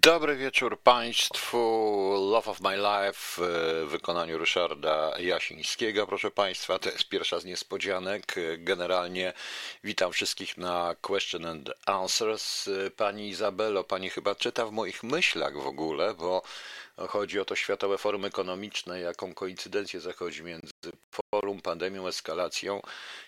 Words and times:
Dobry 0.00 0.36
wieczór 0.36 0.80
Państwu. 0.80 1.58
Love 2.30 2.50
of 2.50 2.60
My 2.60 2.76
Life 2.76 3.12
w 3.12 3.40
wykonaniu 3.90 4.38
Ryszarda 4.38 5.18
Jasińskiego, 5.18 6.06
proszę 6.06 6.30
Państwa. 6.30 6.78
To 6.78 6.90
jest 6.90 7.08
pierwsza 7.08 7.40
z 7.40 7.44
niespodzianek. 7.44 8.34
Generalnie 8.58 9.32
witam 9.84 10.12
wszystkich 10.12 10.56
na 10.56 10.94
Question 11.00 11.46
and 11.46 11.70
Answers. 11.86 12.70
Pani 12.96 13.28
Izabelo, 13.28 13.84
Pani 13.84 14.10
chyba 14.10 14.34
czyta 14.34 14.66
w 14.66 14.72
moich 14.72 15.02
myślach 15.02 15.58
w 15.58 15.66
ogóle, 15.66 16.14
bo 16.14 16.42
chodzi 16.96 17.40
o 17.40 17.44
to 17.44 17.56
Światowe 17.56 17.98
Forum 17.98 18.24
Ekonomiczne, 18.24 19.00
jaką 19.00 19.34
koincydencję 19.34 20.00
zachodzi 20.00 20.42
między 20.42 20.72
forum, 21.30 21.60
pandemią, 21.62 22.06
eskalacją. 22.06 22.82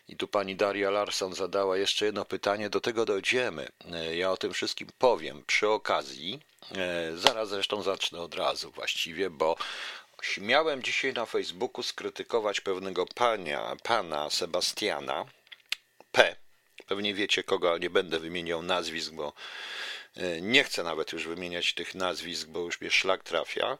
I 0.09 0.17
tu 0.17 0.29
pani 0.29 0.57
Daria 0.57 0.91
Larson 0.91 1.35
zadała 1.35 1.77
jeszcze 1.77 2.07
jedno 2.07 2.25
pytanie, 2.25 2.71
do 2.71 2.80
tego 2.80 3.05
dojdziemy. 3.05 3.69
Ja 4.15 4.30
o 4.30 4.37
tym 4.37 4.53
wszystkim 4.53 4.89
powiem 4.98 5.43
przy 5.47 5.69
okazji. 5.69 6.41
E, 6.77 7.16
zaraz 7.16 7.48
zresztą 7.48 7.83
zacznę 7.83 8.21
od 8.21 8.35
razu 8.35 8.71
właściwie, 8.71 9.30
bo 9.30 9.57
śmiałem 10.23 10.83
dzisiaj 10.83 11.12
na 11.12 11.27
Facebooku 11.27 11.83
skrytykować 11.83 12.60
pewnego 12.60 13.07
pania, 13.07 13.77
pana 13.83 14.30
Sebastiana 14.30 15.24
P. 16.12 16.37
Pewnie 16.87 17.15
wiecie 17.15 17.43
kogo, 17.43 17.71
ale 17.71 17.80
nie 17.80 17.91
będę 17.91 18.19
wymieniał 18.19 18.62
nazwisk, 18.62 19.12
bo 19.12 19.33
nie 20.41 20.64
chcę 20.64 20.82
nawet 20.82 21.12
już 21.12 21.27
wymieniać 21.27 21.74
tych 21.74 21.95
nazwisk, 21.95 22.48
bo 22.48 22.60
już 22.60 22.80
mnie 22.80 22.91
szlak 22.91 23.23
trafia. 23.23 23.78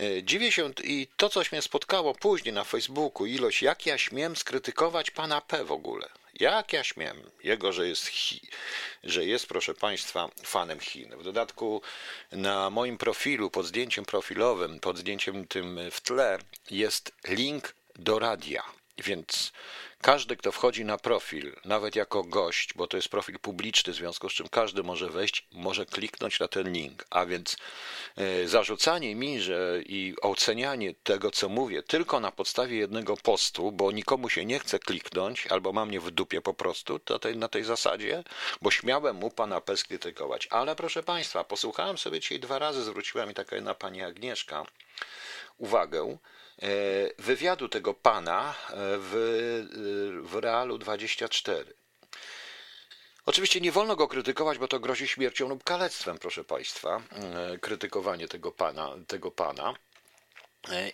E, 0.00 0.22
dziwię 0.22 0.52
się 0.52 0.70
i 0.84 1.08
to, 1.16 1.28
coś 1.28 1.52
mnie 1.52 1.62
spotkało 1.62 2.14
później 2.14 2.54
na 2.54 2.64
Facebooku, 2.64 3.26
ilość, 3.26 3.62
jak 3.62 3.86
ja 3.86 3.98
śmiem 3.98 4.36
skrytykować 4.36 5.10
pana 5.10 5.40
P 5.40 5.64
w 5.64 5.72
ogóle. 5.72 6.08
Jak 6.40 6.72
ja 6.72 6.84
śmiem, 6.84 7.30
jego, 7.44 7.72
że 7.72 7.88
jest, 7.88 8.06
Chi, 8.06 8.40
że 9.04 9.24
jest, 9.24 9.46
proszę 9.46 9.74
Państwa, 9.74 10.28
fanem 10.44 10.80
Chin. 10.80 11.16
W 11.16 11.24
dodatku 11.24 11.82
na 12.32 12.70
moim 12.70 12.98
profilu, 12.98 13.50
pod 13.50 13.66
zdjęciem 13.66 14.04
profilowym, 14.04 14.80
pod 14.80 14.98
zdjęciem 14.98 15.46
tym 15.46 15.80
w 15.90 16.00
tle, 16.00 16.38
jest 16.70 17.12
link 17.28 17.74
do 17.96 18.18
radia. 18.18 18.62
Więc 18.98 19.52
każdy, 20.02 20.36
kto 20.36 20.52
wchodzi 20.52 20.84
na 20.84 20.98
profil, 20.98 21.52
nawet 21.64 21.96
jako 21.96 22.22
gość, 22.22 22.74
bo 22.74 22.86
to 22.86 22.96
jest 22.96 23.08
profil 23.08 23.38
publiczny, 23.38 23.92
w 23.92 23.96
związku 23.96 24.28
z 24.28 24.32
czym 24.32 24.48
każdy 24.48 24.82
może 24.82 25.08
wejść, 25.08 25.46
może 25.52 25.86
kliknąć 25.86 26.40
na 26.40 26.48
ten 26.48 26.72
link. 26.72 27.04
A 27.10 27.26
więc 27.26 27.56
e, 28.16 28.48
zarzucanie 28.48 29.14
mi, 29.14 29.40
że 29.40 29.80
i 29.86 30.14
ocenianie 30.22 30.94
tego, 30.94 31.30
co 31.30 31.48
mówię, 31.48 31.82
tylko 31.82 32.20
na 32.20 32.32
podstawie 32.32 32.76
jednego 32.76 33.16
postu, 33.16 33.72
bo 33.72 33.92
nikomu 33.92 34.28
się 34.28 34.44
nie 34.44 34.58
chce 34.58 34.78
kliknąć, 34.78 35.46
albo 35.46 35.72
mam 35.72 35.88
mnie 35.88 36.00
w 36.00 36.10
dupie 36.10 36.40
po 36.40 36.54
prostu, 36.54 36.98
to 36.98 37.18
tej, 37.18 37.36
na 37.36 37.48
tej 37.48 37.64
zasadzie, 37.64 38.24
bo 38.62 38.70
śmiałem 38.70 39.16
mu 39.16 39.30
pana 39.30 39.60
P 39.60 39.76
skrytykować. 39.76 40.48
Ale 40.50 40.76
proszę 40.76 41.02
państwa, 41.02 41.44
posłuchałem 41.44 41.98
sobie 41.98 42.20
dzisiaj 42.20 42.40
dwa 42.40 42.58
razy, 42.58 42.82
zwróciła 42.82 43.26
mi 43.26 43.34
taka 43.34 43.56
jedna 43.56 43.74
pani 43.74 44.02
Agnieszka 44.02 44.66
uwagę, 45.58 46.18
wywiadu 47.18 47.68
tego 47.68 47.94
pana 47.94 48.54
e, 48.70 48.74
w, 48.98 49.14
e, 49.14 50.28
w 50.28 50.34
Realu 50.34 50.78
24. 50.78 51.74
Oczywiście 53.26 53.60
nie 53.60 53.72
wolno 53.72 53.96
go 53.96 54.08
krytykować, 54.08 54.58
bo 54.58 54.68
to 54.68 54.80
grozi 54.80 55.08
śmiercią 55.08 55.48
lub 55.48 55.64
kalectwem, 55.64 56.18
proszę 56.18 56.44
Państwa, 56.44 57.02
krytykowanie 57.60 58.28
tego 58.28 58.52
pana, 58.52 58.90
tego 59.06 59.30
pana. 59.30 59.74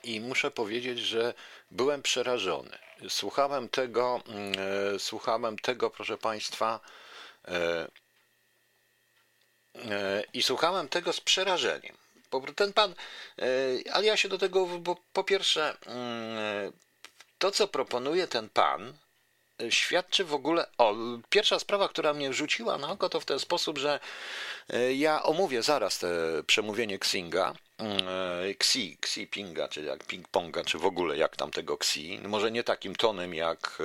I 0.05 0.21
muszę 0.21 0.51
powiedzieć, 0.51 0.99
że 0.99 1.35
byłem 1.71 2.03
przerażony. 2.03 2.79
Słuchałem 3.09 3.69
tego, 3.69 4.23
słuchałem 4.99 5.59
tego, 5.59 5.91
proszę 5.91 6.19
Państwa, 6.19 6.81
i 10.33 10.43
słuchałem 10.43 10.89
tego 10.89 11.13
z 11.13 11.21
przerażeniem. 11.21 11.97
Ten 12.57 12.73
pan, 12.73 12.95
e, 13.39 13.45
ale 13.93 14.07
ja 14.07 14.17
się 14.17 14.29
do 14.29 14.39
tego, 14.39 14.67
bo 14.67 14.97
po 15.13 15.25
pierwsze, 15.25 15.77
mm, 15.87 16.73
to 17.39 17.51
co 17.51 17.69
proponuje 17.69 18.29
ten 18.29 18.49
pan, 18.49 18.93
e, 19.63 19.73
świadczy 19.73 20.25
w 20.25 20.35
ogóle. 20.35 20.67
O, 20.79 20.95
pierwsza 21.31 21.59
sprawa, 21.59 21.89
która 21.89 22.15
mnie 22.15 22.33
rzuciła 22.33 22.79
na 22.79 22.91
oko, 22.91 23.09
to 23.09 23.21
w 23.21 23.25
ten 23.25 23.39
sposób, 23.39 23.79
że 23.79 24.01
e, 24.71 24.95
ja 24.95 25.23
omówię 25.23 25.63
zaraz 25.63 25.99
te 25.99 26.09
przemówienie 26.47 26.95
Xinga, 26.95 27.55
Xi, 28.59 28.99
Xi 29.01 29.27
Pinga, 29.27 29.69
czy 29.69 29.83
jak 29.83 30.05
Ping 30.05 30.29
Ponga, 30.29 30.65
czy 30.65 30.79
w 30.79 30.87
ogóle 30.87 31.17
jak 31.17 31.37
tam 31.37 31.51
tego 31.51 31.75
Xi. 31.75 32.21
Może 32.29 32.51
nie 32.51 32.65
takim 32.65 32.97
tonem 32.97 33.35
jak 33.35 33.79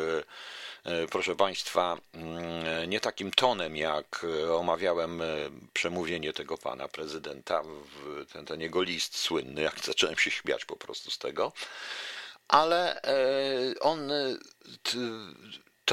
E, 0.83 1.07
proszę 1.07 1.35
Państwa, 1.35 1.97
mm, 2.13 2.89
nie 2.89 2.99
takim 2.99 3.31
tonem, 3.31 3.77
jak 3.77 4.25
e, 4.45 4.55
omawiałem 4.55 5.21
e, 5.21 5.25
przemówienie 5.73 6.33
tego 6.33 6.57
pana 6.57 6.87
prezydenta, 6.87 7.63
ten, 8.33 8.45
ten 8.45 8.61
jego 8.61 8.81
list 8.81 9.17
słynny, 9.17 9.61
jak 9.61 9.79
zacząłem 9.85 10.15
się 10.15 10.31
śmiać 10.31 10.65
po 10.65 10.75
prostu 10.75 11.11
z 11.11 11.17
tego, 11.17 11.51
ale 12.47 13.01
on 13.79 14.11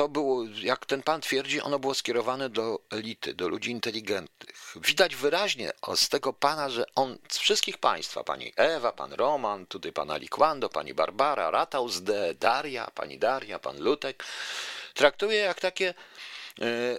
to 0.01 0.09
było, 0.09 0.45
jak 0.63 0.87
ten 0.87 1.03
pan 1.03 1.21
twierdzi, 1.21 1.61
ono 1.61 1.79
było 1.79 1.95
skierowane 1.95 2.51
do 2.51 2.81
elity, 2.91 3.35
do 3.35 3.49
ludzi 3.49 3.71
inteligentnych. 3.71 4.75
Widać 4.77 5.17
wyraźnie 5.17 5.73
z 5.97 6.09
tego 6.09 6.33
pana, 6.33 6.71
że 6.71 6.85
on 6.95 7.19
z 7.29 7.39
wszystkich 7.39 7.79
państwa, 7.79 8.25
pani 8.25 8.53
Ewa, 8.57 8.93
pan 8.93 9.13
Roman, 9.13 9.67
tutaj 9.67 9.93
pan 9.93 10.11
Aliquando, 10.11 10.69
pani 10.69 10.95
Barbara, 10.95 11.51
Rataus 11.51 12.03
de 12.03 12.35
Daria, 12.35 12.91
pani 12.95 13.19
Daria, 13.19 13.59
pan 13.59 13.81
Lutek, 13.81 14.25
traktuje 14.95 15.37
jak 15.37 15.61
takie, 15.61 15.95
e, 16.61 16.99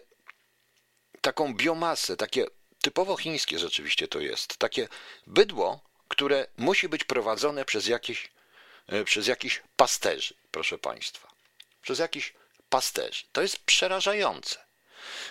taką 1.22 1.54
biomasę, 1.54 2.18
takie 2.18 2.46
typowo 2.82 3.18
chińskie 3.18 3.60
rzeczywiście 3.60 4.08
to 4.08 4.20
jest, 4.20 4.58
takie 4.58 4.88
bydło, 5.28 5.80
które 6.08 6.48
musi 6.58 6.90
być 6.90 7.04
prowadzone 7.04 7.66
przez 7.66 7.88
jakieś, 7.88 8.32
e, 8.88 9.04
przez 9.04 9.28
jakichś 9.28 9.62
pasterzy, 9.76 10.34
proszę 10.52 10.78
Państwa. 10.78 11.32
Przez 11.82 12.00
jakichś 12.00 12.34
pasterzy. 12.72 13.24
To 13.32 13.42
jest 13.42 13.59
przerażające. 13.66 14.58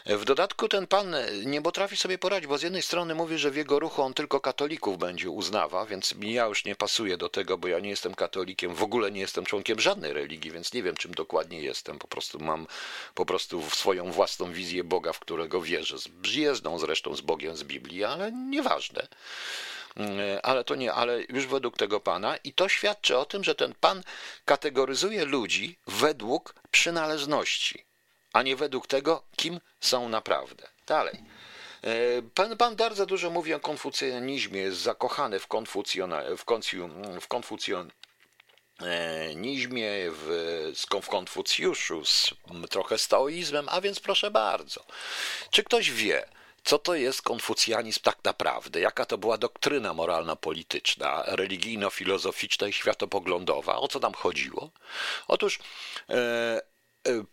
W 0.07 0.25
dodatku 0.25 0.69
ten 0.69 0.87
pan 0.87 1.15
nie 1.45 1.63
potrafi 1.63 1.97
sobie 1.97 2.19
poradzić, 2.19 2.47
bo 2.47 2.59
z 2.59 2.63
jednej 2.63 2.83
strony 2.83 3.15
mówi, 3.15 3.39
że 3.39 3.51
w 3.51 3.57
jego 3.57 3.79
ruchu 3.79 4.03
on 4.03 4.15
tylko 4.15 4.41
katolików 4.41 4.99
będzie 4.99 5.31
uznawa, 5.31 5.87
więc 5.87 6.15
ja 6.21 6.47
już 6.47 6.65
nie 6.65 6.77
pasuję 6.77 7.17
do 7.17 7.29
tego, 7.29 7.59
bo 7.59 7.69
ja 7.69 7.79
nie 7.79 7.91
jestem 7.91 8.15
katolikiem, 8.15 8.75
w 8.75 8.83
ogóle 8.83 9.11
nie 9.11 9.21
jestem 9.21 9.45
członkiem 9.45 9.81
żadnej 9.81 10.13
religii, 10.13 10.51
więc 10.51 10.73
nie 10.73 10.83
wiem, 10.83 10.97
czym 10.97 11.15
dokładnie 11.15 11.61
jestem. 11.61 11.99
Po 11.99 12.09
prostu 12.09 12.39
mam 12.39 12.67
po 13.15 13.27
prostu 13.27 13.71
swoją 13.71 14.13
własną 14.13 14.53
wizję 14.53 14.85
Boga, 14.85 15.13
w 15.13 15.21
którego 15.21 15.61
wierzę. 15.61 15.99
Z 15.99 16.09
przyjezdną 16.23 16.79
zresztą 16.79 17.17
z 17.17 17.21
Bogiem 17.21 17.57
z 17.57 17.63
Biblii, 17.63 18.05
ale 18.05 18.33
nieważne 18.33 19.09
ale 20.43 20.65
to 20.65 20.75
nie, 20.75 20.93
ale 20.93 21.23
już 21.29 21.47
według 21.47 21.77
tego 21.77 22.01
pana 22.01 22.37
i 22.37 22.53
to 22.53 22.69
świadczy 22.69 23.19
o 23.19 23.25
tym, 23.25 23.45
że 23.45 23.55
ten 23.55 23.75
pan 23.81 24.03
kategoryzuje 24.45 25.25
ludzi 25.25 25.79
według 25.87 26.55
przynależności 26.71 27.91
a 28.33 28.43
nie 28.43 28.57
według 28.57 28.87
tego, 28.87 29.23
kim 29.37 29.61
są 29.81 30.09
naprawdę. 30.09 30.69
Dalej. 30.87 31.15
E, 31.83 32.23
pan, 32.35 32.57
pan 32.57 32.77
bardzo 32.77 33.07
dużo 33.07 33.31
mówi 33.31 33.55
o 33.55 33.61
konfucjanizmie, 33.61 34.61
jest 34.61 34.79
zakochany 34.79 35.39
w, 35.39 35.47
konfucjona, 35.47 36.23
w, 36.37 36.45
konfu, 36.45 36.77
w 37.21 37.29
konfucjonizmie, 37.29 37.91
w, 40.11 40.73
w 41.03 41.09
Konfucjuszu, 41.09 42.05
z 42.05 42.35
trochę 42.71 42.99
stoizmem, 42.99 43.67
a 43.71 43.81
więc 43.81 44.01
proszę 44.01 44.31
bardzo. 44.31 44.85
Czy 45.51 45.65
ktoś 45.65 45.91
wie, 45.91 46.29
co 46.65 46.79
to 46.79 46.95
jest 46.95 47.23
konfucjanizm 47.23 48.01
tak 48.03 48.19
naprawdę? 48.25 48.81
Jaka 48.81 49.05
to 49.05 49.19
była 49.19 49.39
doktryna 49.39 49.95
moralna-polityczna, 49.95 51.23
religijno-filozoficzna 51.27 52.69
i 52.69 52.73
światopoglądowa? 52.73 53.77
O 53.77 53.89
co 53.89 54.01
tam 54.01 54.13
chodziło? 54.13 54.71
Otóż 55.29 55.59
e, 56.09 56.61
e, 57.09 57.25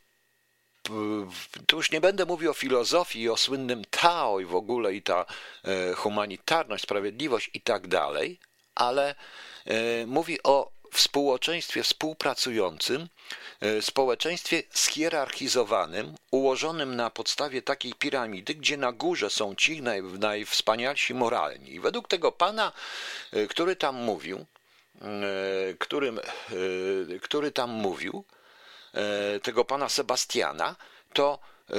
tu 1.67 1.77
już 1.77 1.91
nie 1.91 2.01
będę 2.01 2.25
mówił 2.25 2.51
o 2.51 2.53
filozofii, 2.53 3.29
o 3.29 3.38
słynnym 3.38 3.85
Tao 3.85 4.39
i 4.39 4.45
w 4.45 4.55
ogóle 4.55 4.93
i 4.93 5.01
ta 5.01 5.25
e, 5.63 5.94
humanitarność, 5.94 6.83
sprawiedliwość 6.83 7.49
i 7.53 7.62
tak 7.62 7.88
dalej, 7.88 8.39
ale 8.75 9.15
e, 9.65 10.06
mówi 10.06 10.44
o 10.44 10.76
współczeństwie 10.97 11.83
współpracującym, 11.83 13.07
e, 13.61 13.81
społeczeństwie 13.81 14.63
schierarchizowanym, 14.71 16.15
ułożonym 16.31 16.95
na 16.95 17.09
podstawie 17.09 17.61
takiej 17.61 17.94
piramidy, 17.94 18.55
gdzie 18.55 18.77
na 18.77 18.91
górze 18.91 19.29
są 19.29 19.55
ci 19.55 19.81
naj, 19.81 20.03
najwspanialsi 20.03 21.13
moralni. 21.13 21.73
I 21.73 21.79
według 21.79 22.07
tego 22.07 22.31
pana, 22.31 22.71
który 23.49 23.75
tam 23.75 23.95
mówił, 23.95 24.45
którym, 25.79 26.19
który 27.21 27.51
tam 27.51 27.69
mówił, 27.69 28.23
E, 28.97 29.39
tego 29.39 29.65
pana 29.65 29.89
Sebastiana, 29.89 30.75
to, 31.13 31.39
e, 31.69 31.73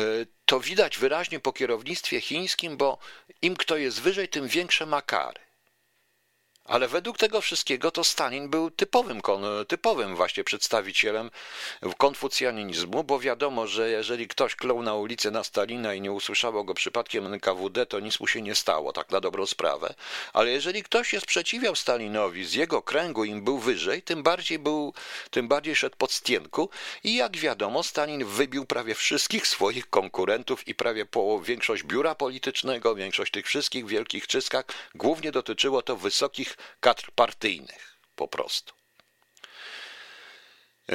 to 0.47 0.61
widać 0.61 0.99
wyraźnie 0.99 1.41
po 1.41 1.53
kierownictwie 1.53 2.21
chińskim, 2.21 2.77
bo 2.77 2.99
im 3.43 3.57
kto 3.57 3.77
jest 3.77 4.01
wyżej, 4.01 4.29
tym 4.29 4.49
większe 4.49 4.87
ma 4.87 5.03
kary. 5.03 5.41
Ale 6.69 6.89
według 6.89 7.19
tego 7.19 7.41
wszystkiego 7.41 7.91
to 7.91 8.05
Stalin 8.05 8.49
był 8.49 8.71
typowym, 8.71 9.21
typowym 9.69 10.17
właśnie 10.17 10.45
przedstawicielem 10.45 11.31
konfucjanizmu, 11.99 13.05
bo 13.05 13.19
wiadomo, 13.21 13.67
że 13.67 13.91
jeżeli 13.91 14.29
ktoś 14.29 14.55
klął 14.55 14.83
na 14.83 14.95
ulicy 14.95 15.31
na 15.31 15.45
Stalina 15.45 15.95
i 15.95 16.01
nie 16.01 16.13
usłyszało 16.13 16.65
go 16.65 16.75
przypadkiem 16.75 17.35
NKWD, 17.35 17.87
to 17.87 18.01
nic 18.01 18.21
mu 18.21 18.27
się 18.27 18.43
nie 18.43 18.55
stało, 18.55 18.93
tak 18.93 19.11
na 19.11 19.21
dobrą 19.21 19.47
sprawę. 19.47 19.95
Ale 20.33 20.51
jeżeli 20.51 20.83
ktoś 20.83 21.09
się 21.09 21.21
sprzeciwiał 21.21 21.77
Stalinowi 21.77 22.45
z 22.45 22.55
jego 22.55 22.83
kręgu, 22.83 23.25
im 23.25 23.45
był 23.45 23.59
wyżej, 23.59 24.03
tym 24.03 24.23
bardziej 24.23 24.59
był, 24.59 24.95
tym 25.31 25.49
bardziej 25.49 25.77
szedł 25.77 25.97
pod 25.97 26.13
stienku 26.13 26.71
i 27.05 27.17
jak 27.17 27.37
wiadomo, 27.37 27.83
Stalin 27.83 28.25
wybił 28.25 28.67
prawie 28.67 28.95
wszystkich 28.95 29.47
swoich 29.47 29.91
konkurentów 29.91 30.69
i 30.69 30.75
prawie 30.75 31.07
połowę, 31.07 31.45
większość 31.45 31.83
biura 31.83 32.15
politycznego, 32.15 32.95
większość 32.95 33.33
tych 33.33 33.47
wszystkich 33.47 33.87
wielkich 33.87 34.27
czystkach, 34.27 34.65
głównie 34.95 35.33
dotyczyło 35.33 35.83
to 35.83 35.97
wysokich 35.97 36.58
kadr 36.81 37.11
partyjnych, 37.15 37.99
po 38.17 38.29
prostu. 38.29 38.75
E, 40.93 40.95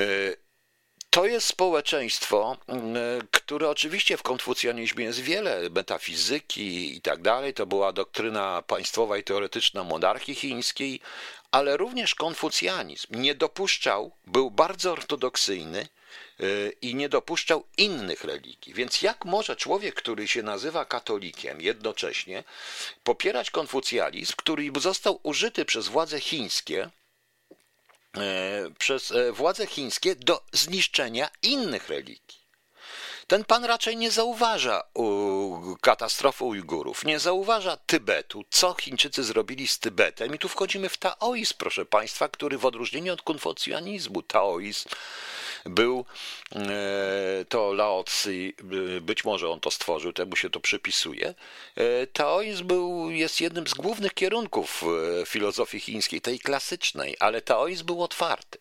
to 1.10 1.26
jest 1.26 1.48
społeczeństwo, 1.48 2.58
e, 2.70 2.76
które 3.32 3.70
oczywiście 3.70 4.18
w 4.18 4.24
konfucjanizmie 4.24 5.06
jest 5.06 5.20
wiele 5.20 5.70
metafizyki 5.70 6.98
i 6.98 7.02
tak 7.02 7.22
dalej. 7.22 7.54
To 7.54 7.66
była 7.66 7.94
doktryna 7.94 8.62
państwowa 8.62 9.18
i 9.18 9.24
teoretyczna 9.24 9.84
monarchii 9.84 10.36
chińskiej, 10.36 11.00
ale 11.52 11.78
również 11.78 12.16
konfucjanizm 12.16 13.22
nie 13.22 13.36
dopuszczał, 13.36 14.12
był 14.28 14.52
bardzo 14.52 14.92
ortodoksyjny 14.92 15.88
i 16.82 16.96
nie 16.96 17.10
dopuszczał 17.10 17.64
innych 17.78 18.24
religii. 18.24 18.74
Więc 18.74 19.02
jak 19.02 19.26
może 19.26 19.56
człowiek, 19.56 19.96
który 19.96 20.28
się 20.28 20.44
nazywa 20.44 20.86
katolikiem, 20.86 21.62
jednocześnie 21.62 22.44
popierać 23.04 23.52
konfucjanizm, 23.52 24.34
który 24.38 24.72
został 24.80 25.20
użyty 25.24 25.66
przez 25.66 25.88
władze 25.88 26.20
chińskie, 26.20 26.90
y, 28.18 28.20
przez 28.80 29.12
y, 29.12 29.32
władze 29.32 29.68
chińskie 29.68 30.16
do 30.16 30.44
zniszczenia 30.54 31.30
innych 31.42 31.90
religii? 31.90 32.44
Ten 33.28 33.46
pan 33.46 33.66
raczej 33.66 33.98
nie 33.98 34.12
zauważa 34.12 34.84
katastrofy 35.82 36.44
Ujgurów, 36.44 37.06
nie 37.06 37.20
zauważa 37.20 37.78
Tybetu, 37.78 38.44
co 38.50 38.74
Chińczycy 38.74 39.24
zrobili 39.24 39.68
z 39.68 39.80
Tybetem. 39.80 40.36
I 40.36 40.40
tu 40.40 40.50
wchodzimy 40.50 40.90
w 40.90 40.98
taoizm, 40.98 41.54
proszę 41.58 41.86
państwa, 41.86 42.28
który 42.28 42.58
w 42.58 42.66
odróżnieniu 42.66 43.14
od 43.14 43.22
konfucjanizmu, 43.22 44.22
taoizm 44.22 44.90
był 45.66 46.06
e, 46.56 47.46
to 47.50 47.74
Lao 47.74 48.04
Tzu, 48.04 48.30
być 49.02 49.26
może 49.26 49.50
on 49.50 49.60
to 49.60 49.72
stworzył, 49.72 50.14
temu 50.14 50.36
się 50.36 50.50
to 50.50 50.60
przypisuje. 50.60 51.34
E, 51.76 52.08
taoizm 52.08 52.68
był, 52.68 53.10
jest 53.10 53.42
jednym 53.42 53.68
z 53.68 53.74
głównych 53.74 54.14
kierunków 54.14 54.84
e, 55.22 55.26
filozofii 55.26 55.80
chińskiej, 55.80 56.22
tej 56.22 56.40
klasycznej, 56.40 57.16
ale 57.20 57.42
taoizm 57.42 57.86
był 57.86 58.04
otwarty. 58.04 58.58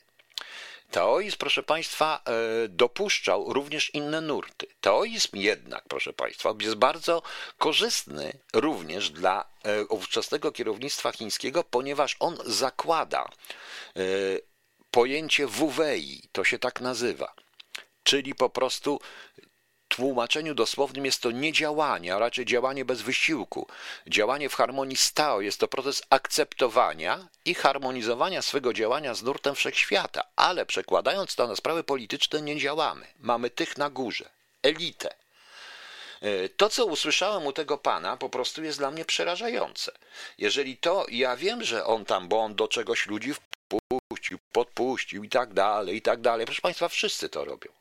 Taoizm, 0.92 1.36
proszę 1.38 1.62
Państwa, 1.62 2.20
e, 2.24 2.68
dopuszczał 2.68 3.52
również 3.52 3.94
inne 3.94 4.20
nurty. 4.20 4.66
Taoizm 4.80 5.28
jednak, 5.32 5.84
proszę 5.88 6.12
Państwa, 6.12 6.54
jest 6.60 6.74
bardzo 6.74 7.22
korzystny 7.58 8.32
również 8.54 9.10
dla 9.10 9.44
e, 9.62 9.84
ówczesnego 9.84 10.52
kierownictwa 10.52 11.12
chińskiego, 11.12 11.64
ponieważ 11.64 12.16
on 12.20 12.38
zakłada 12.44 13.28
e, 13.96 14.02
pojęcie 14.92 15.46
wuwei, 15.46 16.22
to 16.32 16.44
się 16.44 16.58
tak 16.58 16.80
nazywa, 16.80 17.34
czyli 18.04 18.34
po 18.34 18.50
prostu 18.50 19.00
tłumaczeniu 19.88 20.54
dosłownym 20.54 21.04
jest 21.04 21.22
to 21.22 21.30
nie 21.30 21.52
działanie, 21.52 22.14
a 22.14 22.18
raczej 22.18 22.44
działanie 22.44 22.84
bez 22.84 23.02
wysiłku. 23.02 23.66
Działanie 24.06 24.48
w 24.48 24.54
harmonii 24.54 24.96
z 24.96 25.12
Tao 25.12 25.40
jest 25.40 25.60
to 25.60 25.68
proces 25.68 26.02
akceptowania 26.10 27.28
i 27.44 27.54
harmonizowania 27.54 28.42
swego 28.42 28.72
działania 28.72 29.14
z 29.14 29.22
nurtem 29.22 29.54
wszechświata, 29.54 30.22
ale 30.36 30.66
przekładając 30.66 31.34
to 31.34 31.46
na 31.46 31.56
sprawy 31.56 31.84
polityczne 31.84 32.42
nie 32.42 32.60
działamy. 32.60 33.06
Mamy 33.20 33.50
tych 33.50 33.78
na 33.78 33.90
górze, 33.90 34.30
elitę. 34.62 35.14
E, 36.20 36.48
to, 36.48 36.68
co 36.68 36.86
usłyszałem 36.86 37.46
u 37.46 37.52
tego 37.52 37.78
pana, 37.78 38.16
po 38.16 38.28
prostu 38.28 38.64
jest 38.64 38.78
dla 38.78 38.90
mnie 38.90 39.04
przerażające. 39.04 39.92
Jeżeli 40.38 40.76
to, 40.76 41.06
ja 41.08 41.36
wiem, 41.36 41.64
że 41.64 41.84
on 41.84 42.04
tam, 42.04 42.28
bo 42.28 42.40
on 42.40 42.54
do 42.54 42.68
czegoś 42.68 43.06
ludzi 43.06 43.34
wpuścił, 43.34 43.81
podpuścił 44.52 45.24
i 45.24 45.28
tak 45.28 45.54
dalej, 45.54 45.96
i 45.96 46.02
tak 46.02 46.20
dalej. 46.20 46.46
Proszę 46.46 46.62
Państwa, 46.62 46.88
wszyscy 46.88 47.28
to 47.28 47.44
robią. 47.44 47.72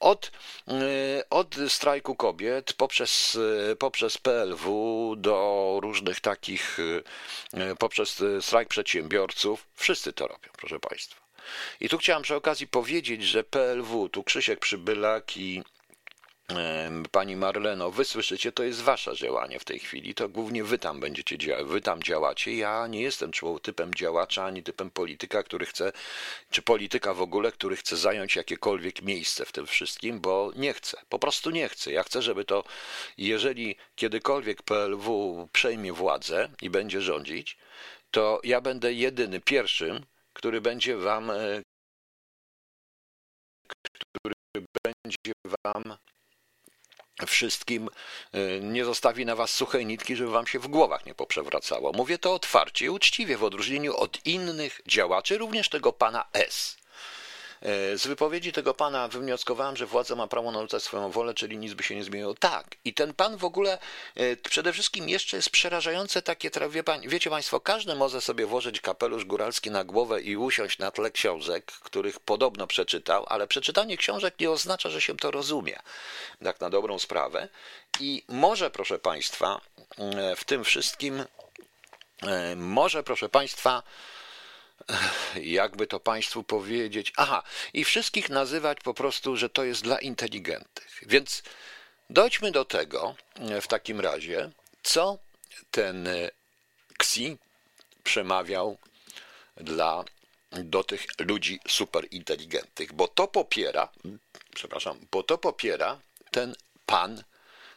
Od, 0.00 0.30
y, 0.68 1.22
od 1.30 1.56
strajku 1.68 2.16
kobiet 2.16 2.72
poprzez, 2.72 3.34
y, 3.34 3.76
poprzez 3.78 4.18
PLW 4.18 5.14
do 5.16 5.78
różnych 5.82 6.20
takich, 6.20 6.78
y, 6.78 7.02
poprzez 7.78 8.22
strajk 8.40 8.68
przedsiębiorców, 8.68 9.66
wszyscy 9.74 10.12
to 10.12 10.26
robią, 10.26 10.48
proszę 10.58 10.80
Państwa. 10.80 11.20
I 11.80 11.88
tu 11.88 11.98
chciałem 11.98 12.22
przy 12.22 12.34
okazji 12.34 12.66
powiedzieć, 12.66 13.22
że 13.22 13.44
PLW, 13.44 14.08
tu 14.08 14.24
Krzysiek 14.24 14.60
Przybylak 14.60 15.36
i 15.36 15.62
Pani 17.10 17.36
Marleno, 17.36 17.90
wy 17.90 18.04
słyszycie, 18.04 18.52
to 18.52 18.62
jest 18.62 18.82
wasze 18.82 19.16
działanie 19.16 19.58
w 19.58 19.64
tej 19.64 19.78
chwili, 19.78 20.14
to 20.14 20.28
głównie 20.28 20.64
wy 20.64 20.78
tam 20.78 21.00
będziecie 21.00 21.64
wy 21.64 21.80
tam 21.80 22.02
działacie. 22.02 22.56
Ja 22.56 22.86
nie 22.86 23.02
jestem 23.02 23.30
typem 23.62 23.94
działacza, 23.94 24.44
ani 24.44 24.62
typem 24.62 24.90
polityka, 24.90 25.42
który 25.42 25.66
chce, 25.66 25.92
czy 26.50 26.62
polityka 26.62 27.14
w 27.14 27.22
ogóle, 27.22 27.52
który 27.52 27.76
chce 27.76 27.96
zająć 27.96 28.36
jakiekolwiek 28.36 29.02
miejsce 29.02 29.44
w 29.44 29.52
tym 29.52 29.66
wszystkim, 29.66 30.20
bo 30.20 30.52
nie 30.56 30.72
chcę, 30.74 31.00
po 31.08 31.18
prostu 31.18 31.50
nie 31.50 31.68
chcę. 31.68 31.92
Ja 31.92 32.02
chcę, 32.02 32.22
żeby 32.22 32.44
to, 32.44 32.64
jeżeli 33.18 33.76
kiedykolwiek 33.96 34.62
PLW 34.62 35.48
przejmie 35.52 35.92
władzę 35.92 36.48
i 36.62 36.70
będzie 36.70 37.00
rządzić, 37.00 37.58
to 38.10 38.40
ja 38.44 38.60
będę 38.60 38.92
jedyny, 38.92 39.40
pierwszym, 39.40 40.06
który 40.32 40.60
będzie 40.60 40.96
wam, 40.96 41.30
e, 41.30 41.62
który 44.12 44.34
będzie 44.84 45.32
wam 45.64 45.98
wszystkim 47.26 47.88
y, 48.34 48.60
nie 48.62 48.84
zostawi 48.84 49.26
na 49.26 49.36
was 49.36 49.50
suchej 49.50 49.86
nitki, 49.86 50.16
żeby 50.16 50.30
wam 50.30 50.46
się 50.46 50.58
w 50.58 50.68
głowach 50.68 51.06
nie 51.06 51.14
poprzewracało. 51.14 51.92
Mówię 51.92 52.18
to 52.18 52.34
otwarcie 52.34 52.84
i 52.84 52.88
uczciwie, 52.88 53.36
w 53.36 53.44
odróżnieniu 53.44 53.96
od 53.96 54.26
innych 54.26 54.80
działaczy, 54.86 55.38
również 55.38 55.68
tego 55.68 55.92
pana 55.92 56.24
S. 56.32 56.76
E, 57.62 57.98
z 57.98 58.06
wypowiedzi 58.06 58.52
tego 58.52 58.74
pana 58.74 59.08
wywnioskowałem, 59.08 59.76
że 59.76 59.86
władza 59.86 60.14
ma 60.14 60.26
prawo 60.26 60.50
narzucać 60.52 60.82
swoją 60.82 61.10
wolę, 61.10 61.34
czyli 61.34 61.58
nic 61.58 61.74
by 61.74 61.82
się 61.82 61.96
nie 61.96 62.04
zmieniło. 62.04 62.34
Tak. 62.34 62.66
I 62.84 62.94
ten 62.94 63.14
pan 63.14 63.36
w 63.36 63.44
ogóle 63.44 63.78
e, 64.14 64.36
przede 64.36 64.72
wszystkim 64.72 65.08
jeszcze 65.08 65.36
jest 65.36 65.50
przerażające 65.50 66.22
takie, 66.22 66.50
wie 66.70 66.84
pan, 66.84 67.00
wiecie 67.00 67.30
państwo, 67.30 67.60
każdy 67.60 67.94
może 67.94 68.20
sobie 68.20 68.46
włożyć 68.46 68.80
kapelusz 68.80 69.24
góralski 69.24 69.70
na 69.70 69.84
głowę 69.84 70.20
i 70.22 70.36
usiąść 70.36 70.78
na 70.78 70.90
tle 70.90 71.10
książek, 71.10 71.72
których 71.72 72.20
podobno 72.20 72.66
przeczytał, 72.66 73.24
ale 73.28 73.46
przeczytanie 73.46 73.96
książek 73.96 74.34
nie 74.40 74.50
oznacza, 74.50 74.90
że 74.90 75.00
się 75.00 75.16
to 75.16 75.30
rozumie. 75.30 75.78
Tak 76.44 76.60
na 76.60 76.70
dobrą 76.70 76.98
sprawę. 76.98 77.48
I 78.00 78.24
może, 78.28 78.70
proszę 78.70 78.98
państwa, 78.98 79.60
e, 79.98 80.36
w 80.36 80.44
tym 80.44 80.64
wszystkim, 80.64 81.24
może, 82.56 83.02
proszę 83.02 83.28
państwa, 83.28 83.82
jakby 85.34 85.86
to 85.86 86.00
Państwu 86.00 86.42
powiedzieć, 86.42 87.12
aha, 87.16 87.42
i 87.72 87.84
wszystkich 87.84 88.30
nazywać 88.30 88.78
po 88.80 88.94
prostu, 88.94 89.36
że 89.36 89.48
to 89.48 89.64
jest 89.64 89.82
dla 89.82 89.98
inteligentnych. 89.98 91.02
Więc 91.06 91.42
dojdźmy 92.10 92.50
do 92.52 92.64
tego 92.64 93.14
w 93.62 93.66
takim 93.68 94.00
razie, 94.00 94.50
co 94.82 95.18
ten 95.70 96.08
Xi 97.00 97.36
przemawiał 98.04 98.78
dla, 99.56 100.04
do 100.52 100.84
tych 100.84 101.06
ludzi 101.18 101.60
superinteligentnych, 101.68 102.92
bo 102.92 103.08
to 103.08 103.28
popiera, 103.28 103.88
przepraszam, 104.54 104.98
bo 105.10 105.22
to 105.22 105.38
popiera 105.38 106.00
ten 106.30 106.54
pan 106.86 107.22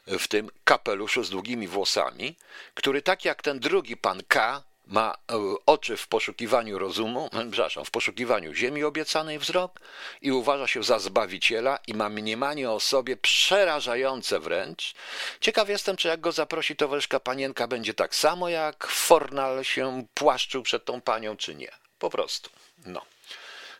w 0.07 0.27
tym 0.27 0.49
kapeluszu 0.63 1.23
z 1.23 1.29
długimi 1.29 1.67
włosami, 1.67 2.35
który 2.73 3.01
tak 3.01 3.25
jak 3.25 3.41
ten 3.41 3.59
drugi 3.59 3.97
pan 3.97 4.21
K 4.27 4.63
ma 4.91 5.15
e, 5.31 5.35
oczy 5.65 5.97
w 5.97 6.07
poszukiwaniu 6.07 6.79
rozumu, 6.79 7.29
przepraszam, 7.51 7.85
w 7.85 7.91
poszukiwaniu 7.91 8.53
ziemi 8.53 8.83
obiecanej 8.83 9.39
wzrok 9.39 9.79
i 10.21 10.31
uważa 10.31 10.67
się 10.67 10.83
za 10.83 10.99
zbawiciela 10.99 11.79
i 11.87 11.93
ma 11.93 12.09
mniemanie 12.09 12.71
o 12.71 12.79
sobie 12.79 13.17
przerażające 13.17 14.39
wręcz. 14.39 14.93
Ciekaw 15.39 15.69
jestem, 15.69 15.97
czy 15.97 16.07
jak 16.07 16.21
go 16.21 16.31
zaprosi 16.31 16.75
towarzyszka 16.75 17.19
panienka, 17.19 17.67
będzie 17.67 17.93
tak 17.93 18.15
samo 18.15 18.49
jak 18.49 18.87
Fornal 18.87 19.63
się 19.63 20.05
płaszczył 20.13 20.63
przed 20.63 20.85
tą 20.85 21.01
panią, 21.01 21.37
czy 21.37 21.55
nie. 21.55 21.71
Po 21.99 22.09
prostu. 22.09 22.49
No. 22.85 23.01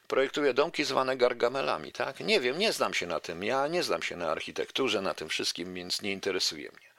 Projektuje 0.07 0.53
domki 0.53 0.83
zwane 0.83 1.17
gargamelami, 1.17 1.91
tak? 1.91 2.19
Nie 2.19 2.39
wiem, 2.39 2.59
nie 2.59 2.73
znam 2.73 2.93
się 2.93 3.07
na 3.07 3.19
tym. 3.19 3.43
Ja 3.43 3.67
nie 3.67 3.83
znam 3.83 4.03
się 4.03 4.15
na 4.15 4.31
architekturze, 4.31 5.01
na 5.01 5.13
tym 5.13 5.29
wszystkim, 5.29 5.73
więc 5.73 6.01
nie 6.01 6.11
interesuje 6.11 6.71
mnie. 6.71 6.90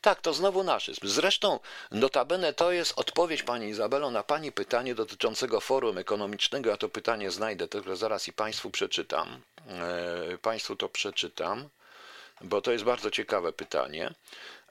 Tak, 0.00 0.20
to 0.20 0.32
znowu 0.34 0.62
naszyzm. 0.64 1.06
Zresztą, 1.08 1.58
notabene 1.90 2.52
to 2.52 2.72
jest 2.72 2.92
odpowiedź 2.96 3.42
Pani 3.42 3.68
Izabelo 3.68 4.10
na 4.10 4.22
Pani 4.22 4.52
pytanie 4.52 4.94
dotyczącego 4.94 5.60
forum 5.60 5.98
ekonomicznego. 5.98 6.70
Ja 6.70 6.76
to 6.76 6.88
pytanie 6.88 7.30
znajdę, 7.30 7.68
tylko 7.68 7.96
zaraz 7.96 8.28
i 8.28 8.32
Państwu 8.32 8.70
przeczytam. 8.70 9.40
E, 9.68 10.38
państwu 10.38 10.76
to 10.76 10.88
przeczytam, 10.88 11.68
bo 12.40 12.62
to 12.62 12.72
jest 12.72 12.84
bardzo 12.84 13.10
ciekawe 13.10 13.52
pytanie. 13.52 14.14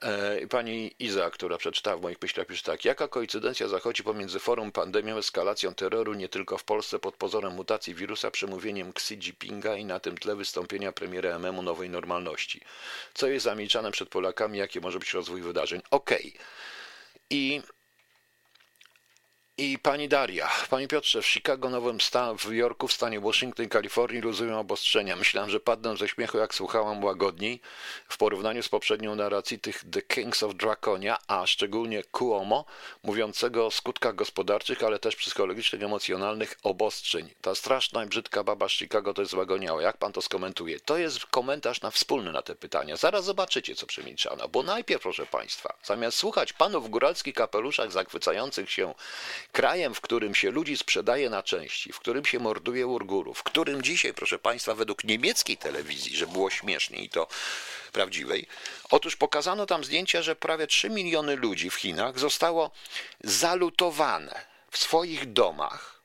E, 0.01 0.47
pani 0.47 0.91
Iza, 0.99 1.29
która 1.29 1.57
przeczytała 1.57 1.97
w 1.97 2.01
moich 2.01 2.21
myślach, 2.21 2.47
pisze 2.47 2.63
tak. 2.63 2.85
Jaka 2.85 3.07
koincydencja 3.07 3.67
zachodzi 3.67 4.03
pomiędzy 4.03 4.39
forum 4.39 4.71
pandemią, 4.71 5.17
eskalacją 5.17 5.73
terroru 5.73 6.13
nie 6.13 6.29
tylko 6.29 6.57
w 6.57 6.63
Polsce 6.63 6.99
pod 6.99 7.15
pozorem 7.15 7.53
mutacji 7.53 7.95
wirusa, 7.95 8.31
przemówieniem 8.31 8.89
Xi 8.89 9.13
Jinpinga 9.13 9.75
i 9.75 9.85
na 9.85 9.99
tym 9.99 10.17
tle 10.17 10.35
wystąpienia 10.35 10.91
premiera 10.91 11.35
MM-u 11.35 11.61
Nowej 11.61 11.89
Normalności? 11.89 12.61
Co 13.13 13.27
jest 13.27 13.43
zamieczane 13.43 13.91
przed 13.91 14.09
Polakami? 14.09 14.57
Jaki 14.57 14.79
może 14.79 14.99
być 14.99 15.13
rozwój 15.13 15.41
wydarzeń? 15.41 15.81
Okej. 15.91 16.33
Okay. 16.35 16.45
I 17.29 17.61
i 19.59 19.79
pani 19.79 20.07
Daria, 20.07 20.49
panie 20.69 20.87
Piotrze, 20.87 21.21
w 21.21 21.27
Chicago, 21.27 21.69
Nowym 21.69 22.01
Stan, 22.01 22.37
w 22.37 22.53
Jorku, 22.53 22.87
w 22.87 22.93
stanie 22.93 23.19
Washington, 23.19 23.69
Kalifornii 23.69 24.21
luzują 24.21 24.59
obostrzenia. 24.59 25.15
Myślałem, 25.15 25.49
że 25.49 25.59
padną 25.59 25.97
ze 25.97 26.07
śmiechu, 26.07 26.37
jak 26.37 26.55
słuchałam 26.55 27.03
łagodniej 27.03 27.61
w 28.09 28.17
porównaniu 28.17 28.63
z 28.63 28.69
poprzednią 28.69 29.15
narracji 29.15 29.59
tych 29.59 29.83
The 29.91 30.01
Kings 30.01 30.43
of 30.43 30.55
Draconia, 30.55 31.17
a 31.27 31.47
szczególnie 31.47 32.03
Cuomo, 32.11 32.65
mówiącego 33.03 33.65
o 33.65 33.71
skutkach 33.71 34.15
gospodarczych, 34.15 34.83
ale 34.83 34.99
też 34.99 35.15
psychologicznych, 35.15 35.83
emocjonalnych 35.83 36.57
obostrzeń. 36.63 37.29
Ta 37.41 37.55
straszna 37.55 38.03
i 38.03 38.07
brzydka 38.07 38.43
baba 38.43 38.69
z 38.69 38.71
Chicago 38.71 39.13
to 39.13 39.21
jest 39.21 39.35
wagoniała. 39.35 39.81
Jak 39.81 39.97
pan 39.97 40.13
to 40.13 40.21
skomentuje? 40.21 40.79
To 40.79 40.97
jest 40.97 41.25
komentarz 41.25 41.81
na 41.81 41.91
wspólny 41.91 42.31
na 42.31 42.41
te 42.41 42.55
pytania. 42.55 42.97
Zaraz 42.97 43.25
zobaczycie, 43.25 43.75
co 43.75 43.85
przemilczano. 43.85 44.47
Bo 44.47 44.63
najpierw, 44.63 45.01
proszę 45.01 45.25
państwa, 45.25 45.73
zamiast 45.83 46.17
słuchać 46.17 46.53
panów 46.53 46.85
w 46.85 46.89
góralskich 46.89 47.35
kapeluszach 47.35 47.91
zachwycających 47.91 48.71
się 48.71 48.93
Krajem, 49.51 49.93
w 49.93 50.01
którym 50.01 50.35
się 50.35 50.51
ludzi 50.51 50.77
sprzedaje 50.77 51.29
na 51.29 51.43
części, 51.43 51.93
w 51.93 51.99
którym 51.99 52.25
się 52.25 52.39
morduje 52.39 52.87
Urgurów, 52.87 53.39
w 53.39 53.43
którym 53.43 53.81
dzisiaj, 53.81 54.13
proszę 54.13 54.39
Państwa, 54.39 54.75
według 54.75 55.03
niemieckiej 55.03 55.57
telewizji, 55.57 56.17
że 56.17 56.27
było 56.27 56.49
śmiesznie 56.49 57.03
i 57.03 57.09
to 57.09 57.27
prawdziwej, 57.91 58.47
otóż 58.89 59.15
pokazano 59.15 59.65
tam 59.65 59.83
zdjęcia, 59.83 60.21
że 60.21 60.35
prawie 60.35 60.67
3 60.67 60.89
miliony 60.89 61.35
ludzi 61.35 61.69
w 61.69 61.75
Chinach 61.75 62.19
zostało 62.19 62.71
zalutowane 63.23 64.41
w 64.71 64.77
swoich 64.77 65.33
domach, 65.33 65.99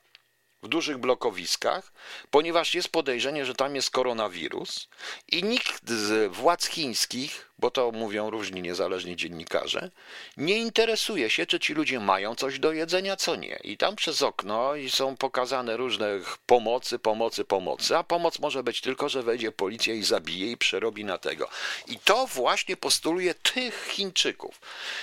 w 0.63 0.69
dużych 0.69 0.99
blokowiskach, 0.99 1.93
ponieważ 2.31 2.75
jest 2.75 2.89
podejrzenie, 2.89 3.45
że 3.45 3.55
tam 3.55 3.77
jest 3.77 3.91
koronawirus 3.91 4.89
i 5.29 5.45
nikt 5.45 5.91
z 5.91 6.33
władz 6.33 6.67
chińskich 6.67 7.51
bo 7.59 7.71
to 7.71 7.91
mówią 7.91 8.31
różni 8.31 8.63
niezależni 8.63 9.17
dziennikarze, 9.17 9.91
nie 10.37 10.59
interesuje 10.59 11.31
się, 11.31 11.47
czy 11.47 11.61
ci 11.61 11.75
ludzie 11.75 12.01
mają 12.01 12.35
coś 12.35 12.59
do 12.59 12.73
jedzenia, 12.73 13.17
co 13.17 13.37
nie. 13.37 13.59
I 13.65 13.77
tam 13.77 13.97
przez 13.97 14.23
okno 14.23 14.75
i 14.75 14.91
są 14.91 15.17
pokazane 15.17 15.77
różne 15.77 16.21
pomocy, 16.47 16.99
pomocy, 16.99 17.45
pomocy, 17.45 17.97
a 17.97 18.05
pomoc 18.05 18.39
może 18.39 18.63
być 18.63 18.81
tylko, 18.81 19.09
że 19.09 19.23
wejdzie 19.23 19.53
policja 19.53 19.95
i 19.95 20.03
zabije 20.03 20.51
i 20.51 20.57
przerobi 20.57 21.05
na 21.05 21.19
tego. 21.19 21.49
I 21.87 21.99
to 21.99 22.27
właśnie 22.27 22.77
postuluje 22.77 23.35
tych 23.35 23.87
Chińczyków. 23.91 24.61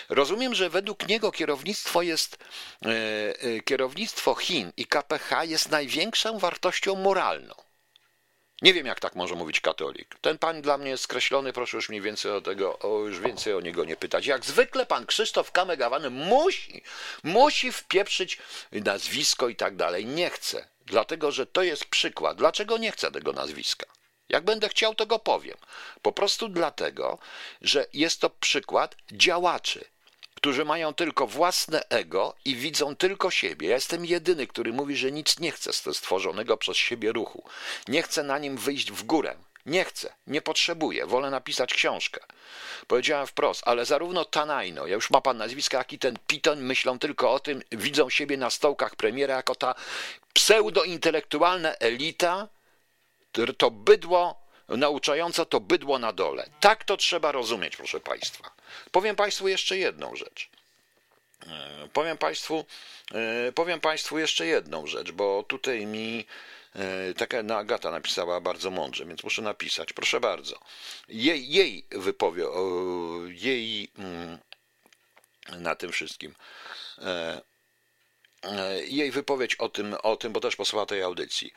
Rozumiem, 0.09 0.55
że 0.55 0.69
według 0.69 1.07
niego 1.07 1.31
kierownictwo 1.31 2.01
jest, 2.01 2.37
e, 2.85 2.87
e, 2.87 3.59
kierownictwo 3.59 4.35
Chin 4.35 4.71
i 4.77 4.85
KPH 4.85 5.43
jest 5.43 5.71
największą 5.71 6.39
wartością 6.39 6.95
moralną. 6.95 7.70
Nie 8.61 8.73
wiem, 8.73 8.85
jak 8.85 8.99
tak 8.99 9.15
może 9.15 9.35
mówić 9.35 9.61
katolik. 9.61 10.15
Ten 10.21 10.37
pan 10.37 10.61
dla 10.61 10.77
mnie 10.77 10.89
jest 10.89 11.03
skreślony, 11.03 11.53
proszę 11.53 11.77
już 11.77 11.89
mniej 11.89 12.01
więcej 12.01 12.31
o 12.31 12.41
tego, 12.41 12.79
o, 12.79 12.99
już 12.99 13.19
więcej 13.19 13.53
o 13.53 13.61
niego 13.61 13.85
nie 13.85 13.95
pytać. 13.95 14.25
Jak 14.25 14.45
zwykle 14.45 14.85
pan 14.85 15.05
Krzysztof 15.05 15.51
Kamegawany 15.51 16.09
musi, 16.09 16.83
musi 17.23 17.71
wpieprzyć 17.71 18.37
nazwisko 18.71 19.49
i 19.49 19.55
tak 19.55 19.75
dalej. 19.75 20.05
Nie 20.05 20.29
chce, 20.29 20.67
dlatego 20.85 21.31
że 21.31 21.45
to 21.45 21.63
jest 21.63 21.85
przykład. 21.85 22.37
Dlaczego 22.37 22.77
nie 22.77 22.91
chce 22.91 23.11
tego 23.11 23.33
nazwiska? 23.33 23.85
Jak 24.29 24.43
będę 24.43 24.69
chciał, 24.69 24.95
to 24.95 25.05
go 25.05 25.19
powiem. 25.19 25.57
Po 26.01 26.11
prostu 26.11 26.49
dlatego, 26.49 27.17
że 27.61 27.85
jest 27.93 28.21
to 28.21 28.29
przykład 28.29 28.95
działaczy 29.11 29.85
którzy 30.41 30.65
mają 30.65 30.93
tylko 30.93 31.27
własne 31.27 31.89
ego 31.89 32.35
i 32.45 32.55
widzą 32.55 32.95
tylko 32.95 33.31
siebie. 33.31 33.67
Ja 33.67 33.75
jestem 33.75 34.05
jedyny, 34.05 34.47
który 34.47 34.73
mówi, 34.73 34.95
że 34.95 35.11
nic 35.11 35.39
nie 35.39 35.51
chce 35.51 35.73
z 35.73 35.97
stworzonego 35.97 36.57
przez 36.57 36.77
siebie 36.77 37.11
ruchu. 37.11 37.43
Nie 37.87 38.03
chcę 38.03 38.23
na 38.23 38.39
nim 38.39 38.57
wyjść 38.57 38.91
w 38.91 39.03
górę. 39.03 39.35
Nie 39.65 39.85
chcę, 39.85 40.13
nie 40.27 40.41
potrzebuję, 40.41 41.05
wolę 41.05 41.29
napisać 41.29 41.73
książkę. 41.73 42.21
Powiedziałem 42.87 43.27
wprost, 43.27 43.61
ale 43.65 43.85
zarówno 43.85 44.25
Tanajno, 44.25 44.87
ja 44.87 44.95
już 44.95 45.09
ma 45.09 45.21
pan 45.21 45.37
nazwiska, 45.37 45.77
jak 45.77 45.93
i 45.93 45.99
ten 45.99 46.17
Piton 46.27 46.61
myślą 46.61 46.99
tylko 46.99 47.31
o 47.31 47.39
tym, 47.39 47.61
widzą 47.71 48.09
siebie 48.09 48.37
na 48.37 48.49
stołkach 48.49 48.95
premiera 48.95 49.35
jako 49.35 49.55
ta 49.55 49.75
pseudointelektualna 50.33 51.73
elita, 51.73 52.47
to 53.57 53.71
bydło 53.71 54.40
nauczająca 54.77 55.45
to 55.45 55.59
bydło 55.59 55.99
na 55.99 56.13
dole. 56.13 56.49
Tak 56.59 56.83
to 56.83 56.97
trzeba 56.97 57.31
rozumieć, 57.31 57.77
proszę 57.77 57.99
Państwa. 57.99 58.51
Powiem 58.91 59.15
Państwu 59.15 59.47
jeszcze 59.47 59.77
jedną 59.77 60.15
rzecz. 60.15 60.49
E, 61.47 61.87
powiem 61.93 62.17
Państwu, 62.17 62.65
e, 63.13 63.51
powiem 63.51 63.79
Państwu 63.79 64.19
jeszcze 64.19 64.45
jedną 64.45 64.87
rzecz, 64.87 65.11
bo 65.11 65.43
tutaj 65.47 65.85
mi 65.85 66.25
e, 66.75 67.13
taka 67.13 67.43
no 67.43 67.57
Agata 67.57 67.91
napisała 67.91 68.41
bardzo 68.41 68.71
mądrze, 68.71 69.05
więc 69.05 69.23
muszę 69.23 69.41
napisać. 69.41 69.93
Proszę 69.93 70.19
bardzo. 70.19 70.59
Jej, 71.07 71.49
jej 71.49 71.85
wypowie, 71.91 72.45
jej 73.27 73.89
mm, 73.97 74.37
na 75.57 75.75
tym 75.75 75.91
wszystkim. 75.91 76.35
Jej 78.87 79.11
wypowiedź 79.11 79.55
o 79.55 79.69
tym, 79.69 79.95
o 80.03 80.15
tym, 80.15 80.33
bo 80.33 80.39
też 80.39 80.55
posłuchała 80.55 80.85
tej 80.85 81.01
audycji. 81.01 81.53